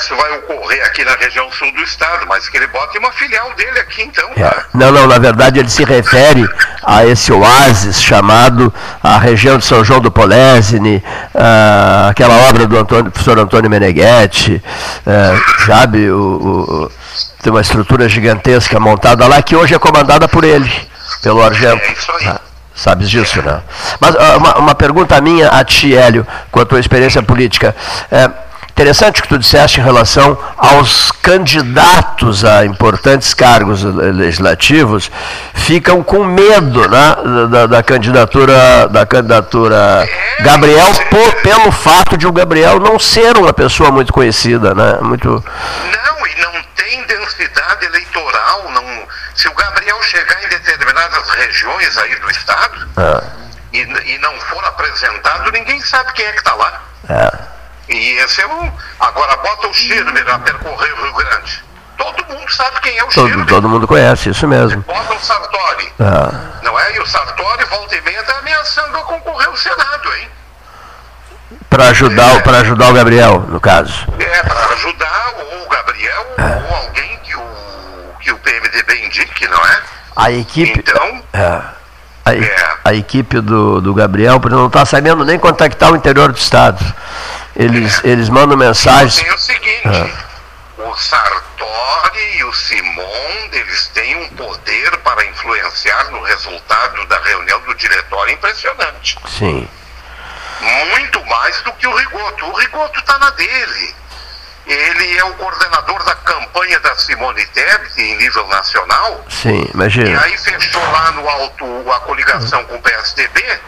progresso 0.00 0.16
vai 0.16 0.38
ocorrer 0.38 0.84
aqui 0.86 1.04
na 1.04 1.14
região 1.14 1.50
sul 1.52 1.70
do 1.72 1.82
estado, 1.82 2.26
mas 2.26 2.48
que 2.48 2.56
ele 2.56 2.66
bote 2.68 2.98
uma 2.98 3.12
filial 3.12 3.52
dele 3.54 3.78
aqui 3.80 4.02
então. 4.02 4.30
É. 4.36 4.64
Não, 4.72 4.90
não, 4.90 5.06
na 5.06 5.18
verdade 5.18 5.58
ele 5.58 5.68
se 5.68 5.84
refere 5.84 6.48
a 6.82 7.04
esse 7.04 7.32
oásis 7.32 8.02
chamado 8.02 8.72
a 9.02 9.18
região 9.18 9.58
de 9.58 9.64
São 9.64 9.84
João 9.84 10.00
do 10.00 10.10
Polesine, 10.10 11.02
uh, 11.34 12.08
aquela 12.08 12.34
obra 12.48 12.66
do 12.66 12.78
Antônio, 12.78 13.10
professor 13.10 13.38
Antônio 13.38 13.70
Meneghetti, 13.70 14.62
uh, 15.06 15.64
sabe, 15.66 16.10
o, 16.10 16.18
o, 16.18 16.92
tem 17.42 17.52
uma 17.52 17.60
estrutura 17.60 18.08
gigantesca 18.08 18.80
montada 18.80 19.26
lá 19.26 19.42
que 19.42 19.54
hoje 19.54 19.74
é 19.74 19.78
comandada 19.78 20.26
por 20.26 20.44
ele, 20.44 20.70
pelo 21.22 21.42
Argento. 21.42 21.82
É 21.84 21.92
isso 21.92 22.12
aí. 22.12 22.28
Ah, 22.28 22.40
sabes 22.74 23.10
disso, 23.10 23.42
né? 23.42 23.60
Mas 23.98 24.14
uma, 24.14 24.58
uma, 24.58 24.74
pergunta 24.74 25.20
minha 25.20 25.48
a 25.48 25.64
ti, 25.64 25.94
Hélio, 25.94 26.26
com 26.50 26.60
a 26.60 26.64
tua 26.64 26.80
experiência 26.80 27.22
política. 27.22 27.74
Uh, 28.10 28.49
Interessante 28.70 29.20
o 29.20 29.22
que 29.22 29.28
tu 29.28 29.38
disseste 29.38 29.80
em 29.80 29.82
relação 29.82 30.38
aos 30.56 31.10
candidatos 31.12 32.44
a 32.44 32.64
importantes 32.64 33.34
cargos 33.34 33.82
legislativos 33.82 35.10
ficam 35.54 36.02
com 36.02 36.24
medo 36.24 36.88
né, 36.88 37.16
da, 37.50 37.66
da 37.66 37.82
candidatura 37.82 38.88
da 38.88 39.04
candidatura 39.04 40.08
Gabriel 40.40 40.88
por, 41.10 41.34
pelo 41.42 41.70
fato 41.70 42.16
de 42.16 42.26
o 42.26 42.32
Gabriel 42.32 42.80
não 42.80 42.98
ser 42.98 43.36
uma 43.36 43.52
pessoa 43.52 43.90
muito 43.90 44.12
conhecida, 44.12 44.74
né? 44.74 44.98
Muito. 45.02 45.28
Não, 45.28 46.26
e 46.26 46.40
não 46.40 46.62
tem 46.74 47.02
densidade 47.04 47.86
eleitoral. 47.86 48.70
Não, 48.70 49.06
se 49.34 49.48
o 49.48 49.54
Gabriel 49.54 50.02
chegar 50.02 50.42
em 50.44 50.48
determinadas 50.48 51.28
regiões 51.30 51.98
aí 51.98 52.16
do 52.16 52.30
estado 52.30 52.88
ah. 52.96 53.22
e, 53.72 53.80
e 53.80 54.18
não 54.18 54.40
for 54.40 54.64
apresentado, 54.64 55.52
ninguém 55.52 55.80
sabe 55.82 56.12
quem 56.14 56.26
é 56.26 56.32
que 56.32 56.38
está 56.38 56.54
lá. 56.54 56.82
É. 57.08 57.59
E 57.90 58.12
esse 58.18 58.40
é 58.40 58.46
um. 58.46 58.72
Agora 59.00 59.36
bota 59.36 59.68
o 59.68 59.74
Schirmer 59.74 60.28
a 60.28 60.38
percorrer 60.38 60.92
o 60.92 61.02
Rio 61.02 61.12
Grande. 61.14 61.64
Todo 61.98 62.24
mundo 62.28 62.50
sabe 62.50 62.80
quem 62.80 62.96
é 62.96 63.04
o 63.04 63.08
todo, 63.08 63.26
Schirmer. 63.26 63.46
Todo 63.46 63.68
mundo 63.68 63.86
conhece, 63.86 64.30
isso 64.30 64.46
mesmo. 64.46 64.80
Bota 64.82 65.14
o 65.14 65.18
Sartori. 65.18 65.92
Ah. 65.98 66.60
Não 66.62 66.78
é? 66.78 66.96
E 66.96 67.00
o 67.00 67.06
Sartori, 67.06 67.64
volta 67.64 67.96
e 67.96 68.00
meia, 68.02 68.20
está 68.20 68.38
ameaçando 68.38 68.96
a 68.96 69.02
concorrer 69.02 69.48
ao 69.48 69.56
Senado, 69.56 70.14
hein? 70.16 70.28
Para 71.68 71.88
ajudar, 71.88 72.46
é. 72.46 72.60
ajudar 72.60 72.88
o 72.88 72.92
Gabriel, 72.94 73.40
no 73.48 73.60
caso. 73.60 74.06
É, 74.18 74.42
para 74.42 74.72
ajudar 74.74 75.34
ou 75.38 75.66
o 75.66 75.68
Gabriel 75.68 76.26
ou 76.38 76.76
alguém 76.76 77.18
que 77.24 77.36
o, 77.36 77.42
que 78.20 78.32
o 78.32 78.38
PMDB 78.38 79.06
indique, 79.06 79.48
não 79.48 79.66
é? 79.66 79.80
A 80.14 80.30
equipe. 80.30 80.78
Então. 80.78 81.22
É. 81.32 81.60
A, 82.24 82.34
é. 82.34 82.76
a 82.84 82.94
equipe 82.94 83.40
do, 83.40 83.80
do 83.80 83.94
Gabriel 83.94 84.40
não 84.48 84.66
está 84.66 84.84
sabendo 84.84 85.24
nem 85.24 85.38
contactar 85.38 85.90
o 85.92 85.96
interior 85.96 86.30
do 86.30 86.38
Estado. 86.38 86.84
Eles, 87.60 88.02
eles 88.04 88.30
mandam 88.30 88.56
mensagens. 88.56 89.16
Tem 89.16 89.34
o 89.34 89.38
seguinte: 89.38 89.86
ah. 89.86 90.82
o 90.82 90.96
Sartori 90.96 92.38
e 92.38 92.44
o 92.44 92.52
Simon, 92.54 93.48
eles 93.52 93.88
têm 93.88 94.16
um 94.16 94.28
poder 94.30 94.96
para 94.98 95.26
influenciar 95.26 96.10
no 96.10 96.22
resultado 96.22 97.04
da 97.06 97.20
reunião 97.20 97.60
do 97.60 97.74
diretório 97.74 98.32
impressionante. 98.32 99.18
Sim. 99.28 99.68
Muito 100.60 101.26
mais 101.26 101.60
do 101.62 101.72
que 101.74 101.86
o 101.86 101.94
Rigoto. 101.94 102.46
O 102.46 102.56
Rigoto 102.56 102.98
está 102.98 103.18
na 103.18 103.30
dele. 103.30 103.94
Ele 104.72 105.18
é 105.18 105.24
o 105.24 105.32
coordenador 105.34 106.04
da 106.04 106.14
campanha 106.14 106.78
da 106.78 106.94
Simone 106.94 107.44
Tebet 107.46 108.00
em 108.00 108.16
nível 108.18 108.46
nacional. 108.46 109.24
Sim, 109.28 109.68
imagina. 109.74 110.08
E 110.08 110.14
aí 110.14 110.38
fechou 110.38 110.82
lá 110.92 111.10
no 111.10 111.28
alto 111.28 111.90
a 111.90 112.00
coligação 112.00 112.64
com 112.66 112.76
o 112.76 112.80
PSDB 112.80 113.40
é. 113.42 113.58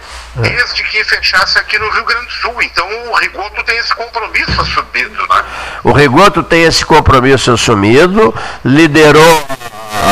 desde 0.43 0.85
que 0.85 1.03
fechasse 1.03 1.59
aqui 1.59 1.77
no 1.77 1.91
Rio 1.91 2.05
Grande 2.05 2.27
do 2.27 2.33
Sul. 2.33 2.63
Então 2.63 2.87
o 3.11 3.17
Rigoto 3.17 3.65
tem 3.65 3.77
esse 3.79 3.93
compromisso 3.95 4.61
assumido, 4.61 5.27
né? 5.29 5.45
O 5.83 5.91
Rigoto 5.91 6.43
tem 6.45 6.63
esse 6.63 6.85
compromisso 6.85 7.51
assumido, 7.51 8.33
liderou 8.65 9.47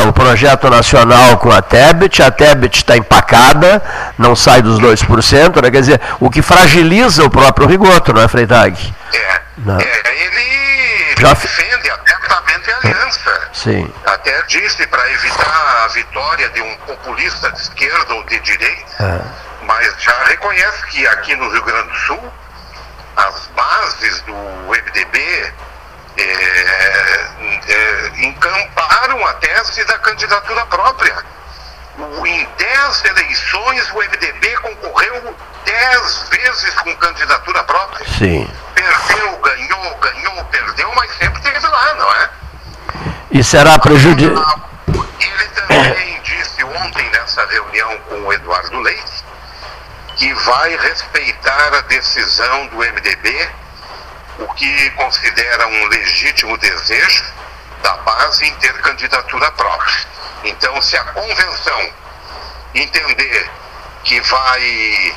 o 0.09 0.13
projeto 0.13 0.69
nacional 0.69 1.39
com 1.39 1.53
a 1.53 1.63
Tebet, 1.63 2.21
a 2.21 2.33
Tebet 2.33 2.79
está 2.79 2.97
empacada, 2.97 3.81
não 4.19 4.35
sai 4.35 4.61
dos 4.61 4.81
2%, 4.81 5.63
né? 5.63 5.71
quer 5.71 5.81
dizer, 5.81 6.01
o 6.19 6.29
que 6.29 6.43
fragiliza 6.43 7.25
o 7.25 7.31
próprio 7.31 7.69
Rigoto, 7.69 8.13
não 8.13 8.23
é, 8.23 8.29
Freitag? 8.29 8.95
É. 9.13 9.40
Não. 9.65 9.79
É, 9.81 10.25
ele 10.25 11.15
Já- 11.19 11.33
defende 11.35 11.91
abertamente 11.91 12.71
a 12.73 12.77
aliança. 12.79 13.49
Sim. 13.53 13.93
Até 14.07 14.43
disse 14.43 14.87
para 14.87 15.11
evitar 15.13 15.85
a 15.85 15.89
vitória 15.89 16.49
de 16.51 16.63
um 16.63 16.77
populista 16.79 17.51
de 17.53 17.61
esquerda 17.61 18.15
ou 18.15 18.25
de 18.25 18.39
direita, 18.41 19.03
É. 19.03 19.65
mas 19.65 19.95
já 20.03 20.25
reconhece 20.25 20.87
que 20.87 21.07
aqui 21.09 21.35
no 21.37 21.51
Rio 21.51 21.63
Grande 21.63 21.89
do 21.91 21.97
Sul 21.97 22.33
as 23.17 23.47
bases 23.49 24.21
do 24.23 24.35
MDB 24.35 25.53
é, 26.17 26.23
é, 27.69 28.11
encamparam 28.25 29.27
a 29.27 29.35
tese 29.35 29.85
da 29.85 29.99
candidatura 29.99 30.65
própria. 30.67 31.17
Em 32.27 32.49
10 32.57 33.05
eleições 33.05 33.91
o 33.91 33.99
MDB 33.99 34.57
concorreu 34.59 35.35
10 35.65 36.29
vezes 36.31 36.75
com 36.81 36.97
candidatura 36.97 37.63
própria. 37.65 38.07
Sim. 38.09 38.51
Perdeu, 38.75 39.39
ganhou, 39.39 39.95
ganhou, 39.97 40.45
perdeu, 40.47 40.93
mas 40.95 41.11
sempre 41.17 41.43
teve 41.43 41.67
lá, 41.67 41.95
não 41.95 42.13
é? 42.13 42.31
E 43.31 43.45
será 43.45 43.79
prejudicial. 43.79 44.71
Ele 45.19 45.49
também 45.49 46.21
disse 46.23 46.65
ontem 46.65 47.09
nessa 47.11 47.45
reunião 47.47 47.99
com 48.09 48.23
o 48.23 48.33
Eduardo 48.33 48.81
Leite 48.81 49.25
que 50.17 50.35
vai 50.35 50.77
respeitar 50.77 51.75
a 51.75 51.81
decisão 51.83 52.67
do 52.67 52.77
MDB, 52.77 53.49
o 54.39 54.47
que 54.55 54.91
considera 54.91 55.67
um 55.67 55.87
legítimo 55.87 56.59
desejo 56.59 57.25
da 57.83 57.97
base 57.97 58.47
em 58.47 58.55
ter 58.57 58.73
candidatura 58.81 59.51
própria. 59.53 60.10
Então, 60.45 60.81
se 60.83 60.97
a 60.97 61.05
convenção 61.05 61.89
entender 62.75 63.51
que 64.05 64.21
vai 64.23 65.15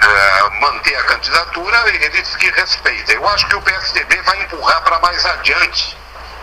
ah, 0.00 0.50
manter 0.60 0.96
a 0.96 1.02
candidatura, 1.04 1.76
ele 1.88 2.08
diz 2.10 2.34
que 2.36 2.50
respeita. 2.50 3.12
Eu 3.12 3.26
acho 3.28 3.46
que 3.46 3.56
o 3.56 3.62
PSDB 3.62 4.16
vai 4.22 4.40
empurrar 4.42 4.82
para 4.82 4.98
mais 5.00 5.24
adiante 5.26 5.96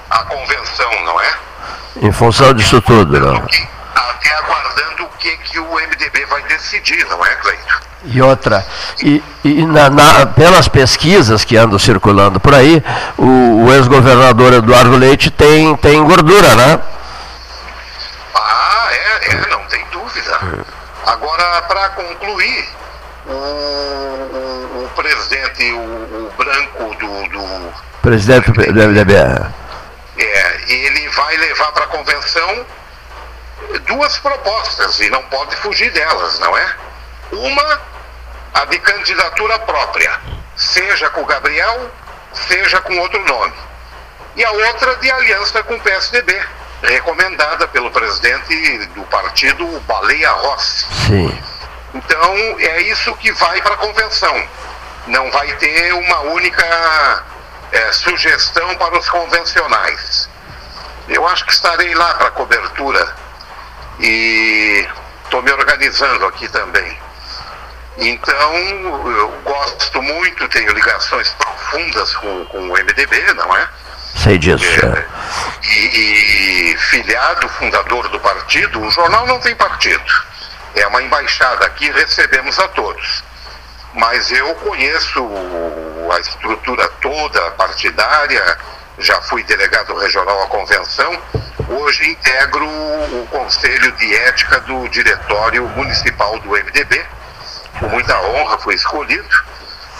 a 0.09 0.19
convenção, 0.23 0.91
não 1.05 1.19
é? 1.21 1.33
Em 2.01 2.11
função 2.11 2.53
disso 2.53 2.81
tudo, 2.81 3.19
não? 3.19 3.35
Até 3.95 4.35
aguardando 4.37 5.05
o 5.05 5.09
que, 5.17 5.35
que 5.37 5.59
o 5.59 5.75
MDB 5.75 6.25
vai 6.25 6.41
decidir, 6.43 7.05
não 7.07 7.23
é, 7.25 7.35
Cleito? 7.35 7.81
E 8.05 8.21
outra, 8.21 8.65
e, 9.01 9.23
e 9.45 9.65
na- 9.65 9.89
na- 9.89 10.25
pelas 10.25 10.67
pesquisas 10.67 11.45
que 11.45 11.55
andam 11.55 11.79
circulando 11.79 12.37
por 12.37 12.53
aí, 12.53 12.83
o, 13.17 13.63
o 13.65 13.73
ex-governador 13.73 14.51
Eduardo 14.53 14.97
Leite 14.97 15.31
tem, 15.31 15.73
tem 15.77 16.03
gordura, 16.03 16.53
né? 16.55 16.79
É, 19.27 19.33
é, 19.33 19.47
não 19.49 19.63
tem 19.65 19.85
dúvida. 19.91 20.39
Agora, 21.05 21.61
para 21.63 21.89
concluir, 21.89 22.69
o, 23.25 23.31
o, 23.31 24.85
o 24.85 24.89
presidente, 24.95 25.71
o, 25.71 25.79
o 25.79 26.33
branco 26.37 26.95
do, 26.95 27.29
do 27.29 27.73
Presidente 28.03 28.51
do 28.51 28.61
MDB. 28.61 29.13
É, 29.15 30.71
ele 30.71 31.07
vai 31.09 31.37
levar 31.37 31.71
para 31.71 31.85
a 31.85 31.87
convenção 31.87 32.65
duas 33.87 34.17
propostas 34.17 34.99
e 34.99 35.09
não 35.09 35.23
pode 35.23 35.55
fugir 35.55 35.89
delas, 35.91 36.37
não 36.39 36.57
é? 36.57 36.75
Uma, 37.31 37.81
a 38.53 38.65
de 38.65 38.77
candidatura 38.79 39.57
própria, 39.59 40.19
seja 40.55 41.09
com 41.11 41.21
o 41.21 41.25
Gabriel, 41.25 41.89
seja 42.33 42.81
com 42.81 42.97
outro 42.97 43.23
nome. 43.25 43.53
E 44.35 44.43
a 44.43 44.51
outra 44.51 44.97
de 44.97 45.09
aliança 45.09 45.63
com 45.63 45.75
o 45.75 45.79
PSDB, 45.79 46.45
recomendada 46.83 47.67
pelo 47.67 47.89
presidente 47.91 48.85
do 48.87 49.03
partido, 49.03 49.65
Baleia 49.81 50.31
Rossi. 50.31 50.85
Sim. 51.07 51.43
Então, 51.93 52.35
é 52.59 52.81
isso 52.81 53.15
que 53.17 53.31
vai 53.31 53.61
para 53.61 53.75
a 53.75 53.77
convenção. 53.77 54.47
Não 55.07 55.29
vai 55.31 55.47
ter 55.57 55.93
uma 55.93 56.19
única 56.21 57.23
eh, 57.71 57.91
sugestão 57.91 58.75
para 58.75 58.97
os 58.97 59.09
convencionais. 59.09 60.29
Eu 61.07 61.27
acho 61.27 61.45
que 61.45 61.51
estarei 61.51 61.93
lá 61.93 62.13
para 62.15 62.31
cobertura 62.31 63.15
e 63.99 64.87
estou 65.23 65.41
me 65.41 65.51
organizando 65.51 66.25
aqui 66.25 66.47
também. 66.47 66.97
Então, 67.97 68.55
eu 68.55 69.29
gosto 69.43 70.01
muito, 70.01 70.47
tenho 70.49 70.73
ligações 70.73 71.29
profundas 71.29 72.15
com, 72.15 72.45
com 72.45 72.69
o 72.69 72.73
MDB, 72.73 73.33
não 73.33 73.55
é? 73.55 73.69
Sei 74.15 74.37
disso. 74.37 74.63
é. 74.85 75.05
E, 75.63 76.71
e 76.73 76.77
filiado, 76.77 77.47
fundador 77.49 78.07
do 78.09 78.19
partido, 78.19 78.81
o 78.81 78.91
jornal 78.91 79.25
não 79.25 79.39
tem 79.39 79.55
partido. 79.55 80.03
É 80.75 80.85
uma 80.87 81.01
embaixada 81.01 81.65
aqui, 81.65 81.89
recebemos 81.91 82.57
a 82.59 82.67
todos. 82.69 83.23
Mas 83.93 84.31
eu 84.31 84.55
conheço 84.55 85.29
a 86.11 86.19
estrutura 86.19 86.87
toda 87.01 87.51
partidária, 87.51 88.57
já 88.97 89.21
fui 89.21 89.43
delegado 89.43 89.95
regional 89.97 90.43
à 90.43 90.47
convenção, 90.47 91.21
hoje 91.69 92.09
integro 92.09 92.65
o 92.65 93.27
Conselho 93.29 93.91
de 93.93 94.15
Ética 94.15 94.59
do 94.61 94.87
Diretório 94.89 95.67
Municipal 95.69 96.39
do 96.39 96.49
MDB. 96.49 97.05
Com 97.79 97.87
muita 97.89 98.19
honra 98.21 98.57
fui 98.59 98.75
escolhido, 98.75 99.43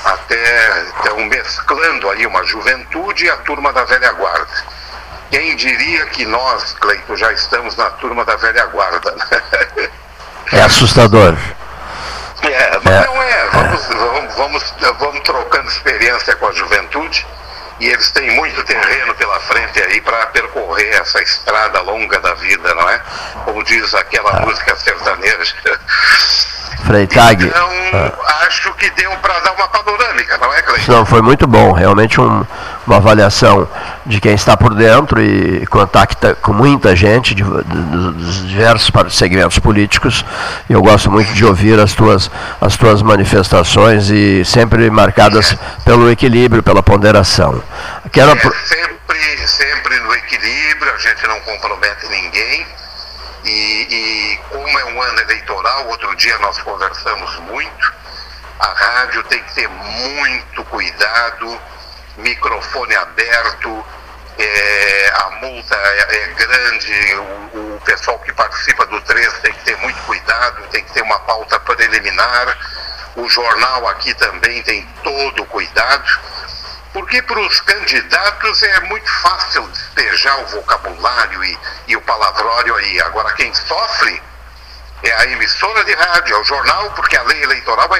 até 0.03 0.85
então 0.99 1.17
mesclando 1.25 2.09
aí 2.09 2.25
uma 2.25 2.43
juventude 2.43 3.25
e 3.25 3.30
a 3.30 3.38
turma 3.38 3.71
da 3.71 3.84
velha 3.85 4.11
guarda. 4.13 4.63
Quem 5.31 5.55
diria 5.55 6.05
que 6.07 6.25
nós, 6.25 6.73
Cleito, 6.73 7.15
já 7.15 7.31
estamos 7.31 7.75
na 7.75 7.89
turma 7.91 8.23
da 8.23 8.35
velha 8.35 8.65
guarda? 8.67 9.11
né? 9.11 9.89
É 10.51 10.61
assustador. 10.61 11.35
É, 12.43 12.80
mas 12.84 13.05
não 13.05 13.23
é. 13.23 13.49
Vamos, 13.49 13.88
vamos, 13.88 14.35
vamos, 14.35 14.73
vamos 14.99 15.19
trocando 15.21 15.69
experiência 15.69 16.35
com 16.35 16.47
a 16.47 16.51
juventude 16.51 17.25
e 17.80 17.88
eles 17.88 18.12
têm 18.12 18.32
muito 18.36 18.64
terreno 18.64 19.14
pela 19.16 19.40
frente 19.41 19.82
aí 19.82 20.00
para 20.02 20.28
percorrer 20.28 20.95
essa 21.02 21.22
estrada 21.22 21.82
longa 21.82 22.20
da 22.20 22.34
vida, 22.36 22.74
não 22.76 22.90
é? 22.90 23.02
Como 23.45 23.64
diz 23.64 23.94
aquela 23.94 24.41
música 24.41 24.76
sertaneja. 24.76 25.56
Freitag. 26.86 27.45
Então, 27.45 27.70
Ah. 27.94 28.45
acho 28.48 28.74
que 28.74 28.90
deu 28.91 29.12
para 29.18 29.40
dar 29.40 29.52
uma 29.54 29.68
panorâmica, 29.70 30.38
não 30.38 30.54
é, 30.54 30.62
Cleiton? 30.62 30.91
Não, 30.91 31.06
foi 31.06 31.22
muito 31.22 31.48
bom, 31.48 31.72
realmente 31.72 32.20
um- 32.20 32.45
uma 32.86 32.98
avaliação 32.98 33.68
de 34.06 34.20
quem 34.20 34.34
está 34.34 34.58
por 34.58 34.74
dentro 34.74 35.22
e 35.22 35.66
contacta 35.68 36.36
com 36.36 36.52
muita 36.52 36.94
gente 36.95 37.34
de- 37.34 37.44
de- 37.44 38.12
dos 38.12 38.48
diversos 38.50 38.91
segmentos 39.16 39.60
políticos. 39.60 40.26
Eu 40.70 40.82
gosto 40.82 41.10
muito 41.10 41.32
de 41.34 41.45
ouvir 41.45 41.80
as 41.80 41.94
tuas, 41.94 42.30
as 42.60 42.76
tuas 42.76 43.02
manifestações 43.02 44.10
e 44.10 44.44
sempre 44.44 44.90
marcadas 44.90 45.56
pelo 45.86 46.12
equilíbrio, 46.12 46.62
pela 46.62 46.84
ponderação. 46.84 47.64
Apro- 48.34 48.68
sempre, 48.68 49.48
sempre 49.48 50.00
no 50.00 50.14
equilíbrio, 50.16 50.94
a 50.94 50.98
gente 50.98 51.26
não 51.28 51.40
compromete 51.41 52.08
ninguém. 52.08 52.68
E, 53.45 53.50
e 53.52 54.38
como 54.50 54.80
é 54.80 54.86
um 54.86 55.02
ano 55.02 55.20
eleitoral, 55.20 55.88
outro 55.88 56.16
dia 56.16 56.38
nós 56.40 56.58
conversamos 56.60 57.40
muito, 57.40 57.94
a 58.60 58.68
rádio 58.68 59.22
tem 59.24 59.44
que 59.44 59.54
ter 59.54 59.68
muito 59.68 60.64
cuidado, 60.66 61.62
microfone 62.18 62.95
aberto, 62.95 63.86
é, 64.38 65.12
a 65.16 65.30
multa 65.41 65.76
é, 65.76 66.16
é 66.16 66.28
grande, 66.28 67.16
o, 67.54 67.76
o 67.76 67.82
pessoal 67.84 68.18
que 68.20 68.32
participa 68.32 68.86
do 68.86 69.02
3 69.02 69.34
tem 69.40 69.52
que 69.52 69.64
ter 69.66 69.76
muito 69.78 70.02
cuidado, 70.04 70.64
tem 70.72 70.84
que 70.86 70.94
ter 70.94 71.02
uma 71.02 71.20
pauta 71.20 71.60
preliminar, 71.60 72.58
o 73.18 73.28
jornal 73.28 73.90
aqui 73.90 74.14
também 74.16 74.62
tem 74.64 74.88
todo 75.04 75.44
o 75.44 75.45
cuidado. 75.48 76.10
Porque 76.94 77.22
para 77.24 77.40
os 77.40 77.60
candidatos 77.61 78.61
é 78.64 78.80
muito 78.82 79.10
fácil 79.22 79.68
despejar 79.70 80.40
o 80.41 80.45
vocabulário 80.48 81.44
e, 81.44 81.57
e 81.88 81.95
o 81.98 82.02
palavrório 82.02 82.76
aí. 82.76 83.02
Agora, 83.02 83.34
quem 83.34 83.52
sofre 83.53 84.22
é 85.02 85.11
a 85.11 85.26
emissora 85.26 85.84
de 85.84 85.94
rádio, 85.94 86.36
é 86.36 86.40
o 86.40 86.44
jornal, 86.44 86.91
porque 86.91 87.18
a 87.18 87.24
lei 87.24 87.41
eleitoral 87.44 87.90
é, 87.95 87.99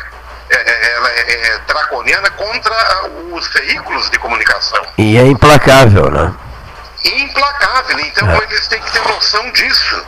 é- 0.52 0.56
é- 0.57 0.94
ela 0.94 1.10
é, 1.10 1.48
é 1.48 1.57
draconiana 1.68 2.30
contra 2.32 3.10
os 3.32 3.48
veículos 3.48 4.10
de 4.11 4.20
comunicação. 4.20 4.86
E 4.98 5.18
é 5.18 5.24
implacável, 5.26 6.10
né? 6.11 6.34
Implacável. 7.03 7.99
Então, 7.99 8.28
eles 8.44 8.68
têm 8.68 8.82
que 8.82 8.91
ter 8.91 9.02
noção 9.07 9.52
disso. 9.52 10.06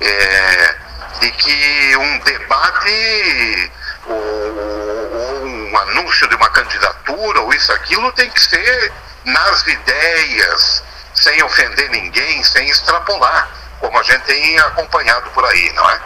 É, 0.00 0.74
de 1.20 1.30
que 1.32 1.96
um 1.96 2.18
debate 2.20 3.72
ou, 4.08 5.42
ou 5.42 5.44
um 5.44 5.78
anúncio 5.78 6.28
de 6.28 6.34
uma 6.34 6.48
candidatura 6.50 7.40
ou 7.40 7.52
isso, 7.52 7.72
aquilo 7.72 8.10
tem 8.12 8.30
que 8.30 8.40
ser 8.40 8.92
nas 9.24 9.66
ideias, 9.66 10.82
sem 11.14 11.42
ofender 11.42 11.90
ninguém, 11.90 12.42
sem 12.44 12.68
extrapolar, 12.68 13.48
como 13.80 13.98
a 13.98 14.02
gente 14.02 14.22
tem 14.22 14.58
acompanhado 14.58 15.30
por 15.30 15.44
aí, 15.44 15.72
não 15.74 15.88
é? 15.90 16.00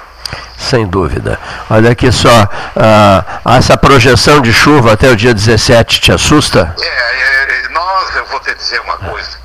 Sem 0.59 0.87
dúvida. 0.87 1.39
Olha 1.69 1.91
aqui 1.91 2.11
só, 2.11 2.49
ah, 2.77 3.41
essa 3.57 3.77
projeção 3.77 4.41
de 4.41 4.53
chuva 4.53 4.93
até 4.93 5.09
o 5.11 5.17
dia 5.17 5.35
17 5.35 6.01
te 6.01 6.13
assusta? 6.13 6.75
É, 6.81 6.87
é, 6.87 7.69
nós, 7.69 8.17
eu 8.17 8.25
vou 8.27 8.41
te 8.41 8.55
dizer 8.55 8.81
uma 8.81 8.97
coisa, 8.97 9.37
é 9.37 9.42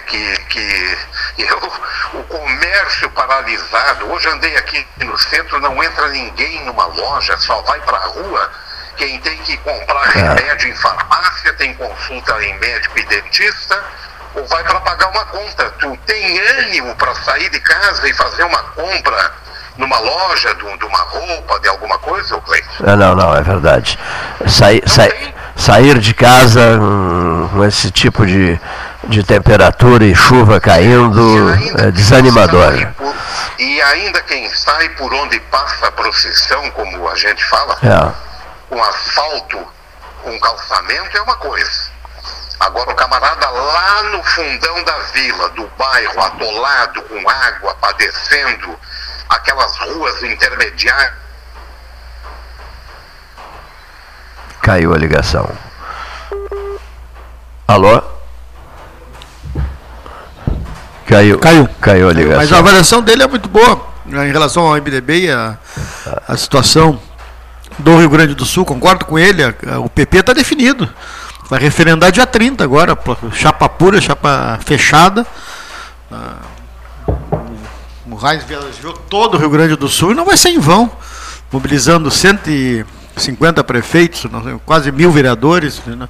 que, 0.00 0.36
que 0.48 0.98
eu, 1.38 1.72
o 2.14 2.22
comércio 2.24 3.10
paralisado, 3.10 4.10
hoje 4.10 4.28
andei 4.28 4.56
aqui 4.56 4.86
no 4.98 5.18
centro, 5.18 5.60
não 5.60 5.82
entra 5.82 6.08
ninguém 6.08 6.64
numa 6.64 6.86
loja, 6.86 7.36
só 7.38 7.60
vai 7.62 7.80
para 7.80 7.96
a 7.96 8.06
rua 8.06 8.50
quem 9.00 9.18
tem 9.20 9.38
que 9.38 9.56
comprar 9.58 10.02
remédio 10.10 10.68
em 10.68 10.74
farmácia, 10.74 11.54
tem 11.54 11.74
consulta 11.74 12.44
em 12.44 12.58
médico 12.58 12.98
e 12.98 13.02
dentista, 13.06 13.82
ou 14.34 14.46
vai 14.46 14.62
para 14.62 14.78
pagar 14.80 15.08
uma 15.08 15.24
conta. 15.24 15.70
Tu 15.78 15.98
tem 16.04 16.38
ânimo 16.38 16.94
para 16.96 17.14
sair 17.14 17.48
de 17.48 17.60
casa 17.60 18.06
e 18.06 18.12
fazer 18.12 18.44
uma 18.44 18.62
compra 18.74 19.32
numa 19.78 19.98
loja, 19.98 20.54
de, 20.54 20.84
uma 20.84 20.98
roupa, 20.98 21.58
de 21.60 21.68
alguma 21.68 21.98
coisa, 21.98 22.34
ou 22.34 22.42
Cleiton? 22.42 22.68
Não, 22.80 22.96
não, 22.96 23.14
não, 23.14 23.36
é 23.36 23.42
verdade. 23.42 23.98
Sair, 24.46 24.82
sair, 24.86 25.34
sair 25.56 25.98
de 25.98 26.12
casa 26.12 26.60
hum, 26.78 27.48
com 27.54 27.64
esse 27.64 27.90
tipo 27.90 28.26
de, 28.26 28.60
de 29.04 29.22
temperatura 29.22 30.04
e 30.04 30.14
chuva 30.14 30.60
caindo 30.60 31.20
é 31.78 31.90
desanimador. 31.90 32.86
Por, 32.96 33.14
e 33.58 33.82
ainda 33.82 34.20
quem 34.22 34.48
sai 34.50 34.88
por 34.90 35.12
onde 35.12 35.38
passa 35.40 35.86
a 35.86 35.92
procissão, 35.92 36.70
como 36.72 37.08
a 37.08 37.14
gente 37.16 37.44
fala, 37.46 37.76
É. 37.82 38.12
com 38.68 38.82
asfalto, 38.82 39.58
com 40.22 40.38
calçamento, 40.40 41.16
é 41.16 41.22
uma 41.22 41.36
coisa. 41.36 41.90
Agora 42.60 42.90
o 42.90 42.94
camarada 42.94 43.48
lá 43.48 44.02
no 44.04 44.22
fundão 44.22 44.84
da 44.84 44.98
vila, 45.14 45.48
do 45.50 45.66
bairro, 45.78 46.20
atolado, 46.20 47.02
com 47.02 47.28
água, 47.30 47.74
padecendo, 47.80 48.78
aquelas 49.30 49.76
ruas 49.78 50.22
intermediárias. 50.22 51.14
Caiu 54.60 54.92
a 54.92 54.98
ligação. 54.98 55.50
Alô? 57.66 58.19
Caiu. 61.10 61.38
Caiu. 61.38 61.68
Caiu 61.80 62.08
a 62.08 62.12
ligação. 62.12 62.38
Mas 62.38 62.52
a 62.52 62.58
avaliação 62.58 63.02
dele 63.02 63.22
é 63.22 63.26
muito 63.26 63.48
boa 63.48 63.86
né, 64.06 64.28
em 64.28 64.32
relação 64.32 64.64
ao 64.66 64.74
MDB 64.74 65.26
e 65.26 65.30
a, 65.30 65.58
a 66.28 66.36
situação 66.36 66.98
do 67.78 67.96
Rio 67.98 68.08
Grande 68.10 68.34
do 68.34 68.44
Sul. 68.44 68.64
Concordo 68.64 69.04
com 69.04 69.18
ele, 69.18 69.42
a- 69.42 69.54
a- 69.74 69.78
o 69.80 69.88
PP 69.88 70.18
está 70.18 70.32
definido. 70.32 70.88
Vai 71.48 71.58
referendar 71.60 72.12
dia 72.12 72.26
30 72.26 72.62
agora, 72.62 72.96
chapa 73.32 73.68
pura, 73.68 74.00
chapa 74.00 74.58
fechada. 74.64 75.26
Ah, 76.12 76.36
O 78.08 78.14
Reis 78.16 78.42
viajou 78.44 78.92
todo 79.08 79.34
o 79.34 79.38
Rio 79.38 79.50
Grande 79.50 79.76
do 79.76 79.88
Sul 79.88 80.12
e 80.12 80.14
não 80.14 80.24
vai 80.24 80.36
ser 80.36 80.50
em 80.50 80.58
vão, 80.58 80.90
mobilizando 81.52 82.10
150 82.10 83.62
prefeitos, 83.64 84.26
quase 84.66 84.90
mil 84.92 85.10
vereadores, 85.10 85.80
né, 85.86 86.08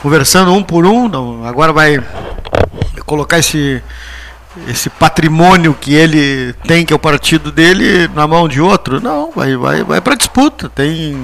conversando 0.00 0.52
um 0.52 0.62
por 0.62 0.84
um. 0.86 1.44
agora 1.46 1.72
vai 1.72 2.00
colocar 3.06 3.38
esse, 3.38 3.82
esse 4.68 4.90
patrimônio 4.90 5.74
que 5.78 5.94
ele 5.94 6.52
tem, 6.66 6.84
que 6.84 6.92
é 6.92 6.96
o 6.96 6.98
partido 6.98 7.50
dele, 7.50 8.08
na 8.14 8.26
mão 8.26 8.46
de 8.48 8.60
outro. 8.60 9.00
Não, 9.00 9.30
vai, 9.34 9.56
vai, 9.56 9.82
vai 9.82 10.00
para 10.00 10.14
disputa. 10.14 10.68
Tem 10.68 11.16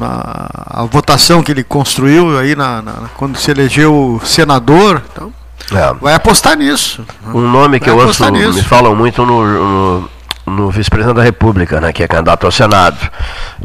a, 0.00 0.80
a 0.82 0.84
votação 0.84 1.42
que 1.42 1.52
ele 1.52 1.62
construiu 1.64 2.38
aí 2.38 2.54
na, 2.56 2.82
na- 2.82 2.92
quando 3.16 3.36
se 3.38 3.50
elegeu 3.50 4.20
senador. 4.24 5.02
Então, 5.12 5.32
É. 5.72 5.92
vai 6.00 6.14
apostar 6.14 6.56
nisso. 6.56 7.04
Um 7.34 7.40
nome 7.50 7.78
que 7.78 7.90
Vai 7.90 7.98
eu 7.98 8.06
ouço, 8.06 8.28
nisso. 8.30 8.54
me 8.54 8.62
falam 8.62 8.94
muito 8.96 9.24
no, 9.24 9.44
no, 9.46 10.10
no 10.46 10.70
vice-presidente 10.70 11.16
da 11.16 11.22
República, 11.22 11.80
né, 11.80 11.92
que 11.92 12.02
é 12.02 12.08
candidato 12.08 12.44
ao 12.44 12.50
Senado, 12.50 12.96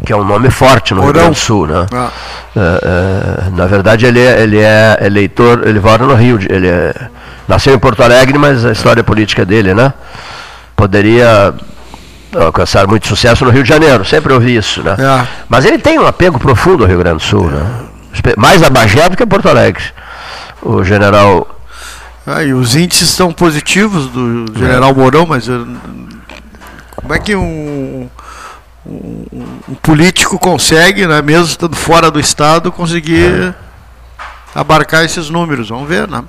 que 0.05 0.11
é 0.13 0.15
um 0.15 0.23
nome 0.25 0.49
forte 0.51 0.93
no 0.93 0.99
Rio 1.01 1.07
Mourão. 1.07 1.21
Grande 1.23 1.39
do 1.39 1.41
Sul. 1.43 1.65
Né? 1.67 1.85
Ah. 1.93 2.09
É, 2.55 3.47
é, 3.47 3.49
na 3.51 3.65
verdade, 3.65 4.05
ele 4.05 4.19
é, 4.19 4.41
ele 4.43 4.59
é 4.59 4.99
eleitor, 5.01 5.65
ele 5.65 5.79
vota 5.79 6.05
no 6.05 6.13
Rio, 6.15 6.37
de- 6.37 6.51
ele 6.51 6.67
é, 6.67 6.93
nasceu 7.47 7.73
em 7.75 7.79
Porto 7.79 8.01
Alegre, 8.03 8.37
mas 8.37 8.65
a 8.65 8.71
história 8.71 9.03
política 9.03 9.45
dele, 9.45 9.73
né? 9.73 9.93
Poderia 10.75 11.53
alcançar 12.37 12.85
muito 12.87 13.07
sucesso 13.07 13.45
no 13.45 13.51
Rio 13.51 13.63
de 13.63 13.69
Janeiro, 13.69 14.03
sempre 14.03 14.33
ouvi 14.33 14.55
isso, 14.55 14.81
né? 14.83 14.95
É. 14.99 15.27
Mas 15.47 15.63
ele 15.65 15.77
tem 15.77 15.97
um 15.99 16.05
apego 16.05 16.37
profundo 16.39 16.83
ao 16.83 16.89
Rio 16.89 16.99
Grande 16.99 17.17
do 17.17 17.23
Sul, 17.23 17.49
né? 17.49 17.65
Espe- 18.13 18.35
Mais 18.37 18.61
a 18.63 18.69
Bagé 18.69 19.07
do 19.09 19.15
que 19.17 19.23
a 19.23 19.27
Porto 19.27 19.47
Alegre. 19.49 19.83
O 20.61 20.83
general 20.83 21.47
Ah, 22.27 22.43
e 22.43 22.53
os 22.53 22.75
índices 22.75 23.09
são 23.09 23.31
positivos 23.31 24.07
do 24.07 24.45
general 24.57 24.93
Mourão, 24.95 25.27
mas 25.27 25.47
eu- 25.47 25.67
como 26.95 27.13
é 27.13 27.19
que 27.19 27.35
um, 27.35 28.09
um- 28.83 29.25
um 29.69 29.75
político 29.75 30.39
consegue, 30.39 31.05
né, 31.05 31.21
mesmo 31.21 31.45
estando 31.45 31.75
fora 31.75 32.09
do 32.09 32.19
estado, 32.19 32.71
conseguir 32.71 33.53
abarcar 34.55 35.03
esses 35.05 35.29
números? 35.29 35.69
Vamos 35.69 35.87
ver, 35.87 36.07
né? 36.07 36.23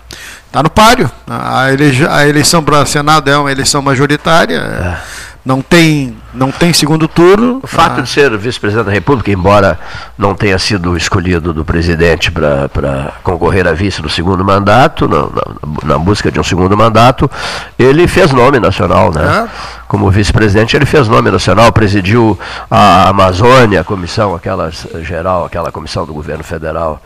Está 0.57 0.63
no 0.63 0.71
páreo. 0.71 1.11
A, 1.29 1.71
elege- 1.71 2.07
a 2.09 2.27
eleição 2.27 2.65
para 2.65 2.87
Senado 2.87 3.29
é 3.31 3.37
uma 3.37 3.53
eleição 3.53 3.83
majoritária. 3.83 4.97
Não 5.45 5.61
tem, 5.61 6.17
não 6.33 6.51
tem 6.51 6.73
segundo 6.73 7.07
turno. 7.07 7.61
O 7.63 7.67
fato 7.67 8.01
de 8.01 8.09
ser 8.09 8.35
vice-presidente 8.39 8.87
da 8.87 8.91
República, 8.91 9.31
embora 9.31 9.79
não 10.17 10.35
tenha 10.35 10.59
sido 10.59 10.97
escolhido 10.97 11.53
do 11.53 11.63
presidente 11.63 12.33
para 12.33 13.13
concorrer 13.23 13.69
a 13.69 13.75
vice 13.75 14.01
no 14.01 14.09
segundo 14.09 14.43
mandato, 14.43 15.07
na, 15.07 15.25
na- 15.25 15.95
na 15.95 15.99
busca 15.99 16.33
de 16.33 16.41
um 16.41 16.43
segundo 16.43 16.75
mandato, 16.75 17.31
ele 17.79 18.09
fez 18.09 18.33
nome 18.33 18.59
nacional, 18.59 19.13
né? 19.15 19.47
Como 19.87 20.11
vice-presidente, 20.11 20.75
ele 20.75 20.87
fez 20.87 21.07
nome 21.07 21.31
nacional, 21.31 21.71
presidiu 21.71 22.37
a 22.71 23.11
Amazônia, 23.11 23.83
a 23.83 23.85
comissão 23.85 24.35
aquela 24.35 24.71
geral, 25.03 25.45
aquela 25.45 25.71
comissão 25.71 26.07
do 26.07 26.15
governo 26.15 26.43
federal 26.43 26.99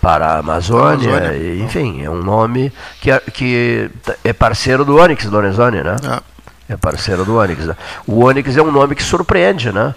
para 0.00 0.26
a 0.26 0.38
Amazônia, 0.38 1.08
Amazônia. 1.16 1.54
enfim, 1.64 2.02
é 2.04 2.10
um 2.10 2.22
nome 2.22 2.72
que 3.00 3.10
é, 3.10 3.20
que 3.32 3.90
é 4.24 4.32
parceiro 4.32 4.84
do 4.84 4.96
Onyx 4.98 5.24
Lorenzoni, 5.26 5.82
né? 5.82 5.96
É 6.68 6.76
parceiro 6.76 7.24
do 7.24 7.36
Onyx. 7.36 7.64
né? 7.66 7.76
O 8.06 8.24
Onyx 8.24 8.56
é 8.56 8.62
um 8.62 8.70
nome 8.70 8.94
que 8.94 9.02
surpreende, 9.02 9.72
né? 9.72 9.94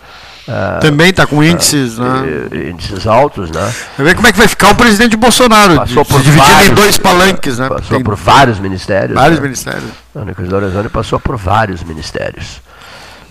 Ah, 0.47 0.79
Também 0.81 1.09
está 1.11 1.25
com 1.25 1.39
ah, 1.39 1.45
índices, 1.45 1.97
né? 1.97 2.23
eh, 2.51 2.69
índices 2.71 3.07
altos, 3.07 3.49
né? 3.49 3.73
Vai 3.97 4.07
ver 4.07 4.15
como 4.15 4.27
é 4.27 4.31
que 4.33 4.37
vai 4.37 4.47
ficar 4.47 4.71
o 4.71 4.75
presidente 4.75 5.15
Bolsonaro, 5.15 5.75
Passou 5.75 6.03
por 6.03 6.21
dividindo 6.21 6.43
em 6.45 6.53
vários- 6.53 6.75
dois 6.75 6.97
palanques, 6.97 7.59
né? 7.59 7.69
Passou 7.69 7.95
Tem 7.95 8.03
por 8.03 8.15
vários 8.15 8.59
ministérios. 8.59 9.13
vários 9.15 9.39
né? 9.39 9.43
ministérios. 9.43 9.89
O 10.13 10.19
Onyx 10.19 10.49
Lorenzoni 10.49 10.89
passou 10.89 11.17
por 11.19 11.37
vários 11.37 11.81
ministérios. 11.83 12.61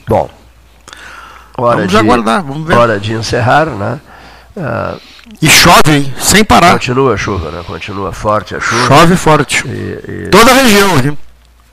Bom, 0.09 0.31
hora 1.59 1.77
Vamos 1.77 1.91
de, 1.91 1.97
aguardar, 1.99 2.43
vamos 2.43 2.67
ver. 2.67 2.77
Hora 2.79 2.99
de 2.99 3.13
encerrar, 3.13 3.67
né? 3.67 4.01
Ah, 4.57 4.95
E 5.41 5.49
chove, 5.49 5.93
hein? 5.93 6.15
Sem 6.19 6.45
parar. 6.45 6.73
Continua 6.73 7.15
a 7.15 7.17
chuva, 7.17 7.51
né? 7.51 7.63
Continua 7.67 8.13
forte 8.13 8.55
a 8.57 8.61
chuva. 8.61 8.87
Chove 8.89 9.17
forte. 9.17 9.67
E- 9.67 10.25
e- 10.27 10.29
Toda 10.31 10.51
a 10.51 10.55
região 10.55 10.97
aqui. 10.97 11.17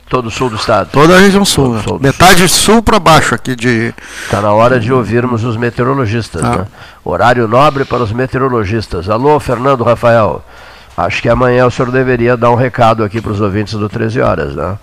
Todo 0.08 0.28
o 0.28 0.32
sul 0.32 0.50
do 0.50 0.56
estado. 0.56 0.90
Toda 0.92 1.16
a 1.16 1.20
região 1.20 1.46
sul. 1.46 1.76
Né? 1.76 1.84
sul 1.84 2.00
Metade 2.00 2.48
sul 2.50 2.82
para 2.82 3.00
baixo 3.00 3.36
aqui 3.36 3.56
de. 3.56 3.94
Está 4.24 4.42
na 4.42 4.52
hora 4.52 4.80
de 4.80 4.92
ouvirmos 4.92 5.44
os 5.44 5.56
meteorologistas. 5.56 6.44
Ah. 6.44 6.58
Né? 6.58 6.68
Horário 7.04 7.48
nobre 7.48 7.86
para 7.86 8.04
os 8.04 8.12
meteorologistas. 8.12 9.10
Alô, 9.10 9.40
Fernando 9.40 9.84
Rafael. 9.84 10.44
Acho 10.98 11.22
que 11.22 11.30
amanhã 11.30 11.66
o 11.66 11.72
senhor 11.72 11.92
deveria 11.92 12.36
dar 12.36 12.50
um 12.52 12.56
recado 12.56 13.04
aqui 13.04 13.22
para 13.22 13.32
os 13.32 13.40
ouvintes 13.40 13.74
do 13.76 13.88
13 13.88 14.20
Horas, 14.20 14.56
né? 14.56 14.78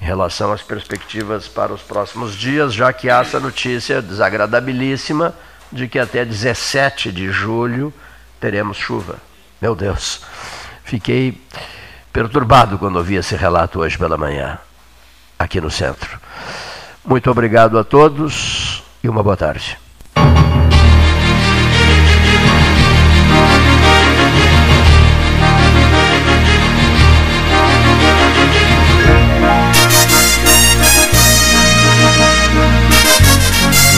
Em 0.00 0.04
relação 0.04 0.52
às 0.52 0.62
perspectivas 0.62 1.48
para 1.48 1.72
os 1.72 1.80
próximos 1.80 2.34
dias, 2.34 2.72
já 2.72 2.92
que 2.92 3.10
há 3.10 3.20
essa 3.20 3.40
notícia 3.40 4.00
desagradabilíssima 4.00 5.34
de 5.70 5.88
que 5.88 5.98
até 5.98 6.24
17 6.24 7.12
de 7.12 7.30
julho 7.30 7.92
teremos 8.40 8.76
chuva. 8.76 9.16
Meu 9.60 9.74
Deus. 9.74 10.22
Fiquei 10.84 11.40
perturbado 12.12 12.78
quando 12.78 12.96
ouvi 12.96 13.16
esse 13.16 13.36
relato 13.36 13.80
hoje 13.80 13.98
pela 13.98 14.16
manhã, 14.16 14.58
aqui 15.38 15.60
no 15.60 15.70
centro. 15.70 16.18
Muito 17.04 17.30
obrigado 17.30 17.78
a 17.78 17.84
todos 17.84 18.82
e 19.02 19.08
uma 19.08 19.22
boa 19.22 19.36
tarde. 19.36 19.78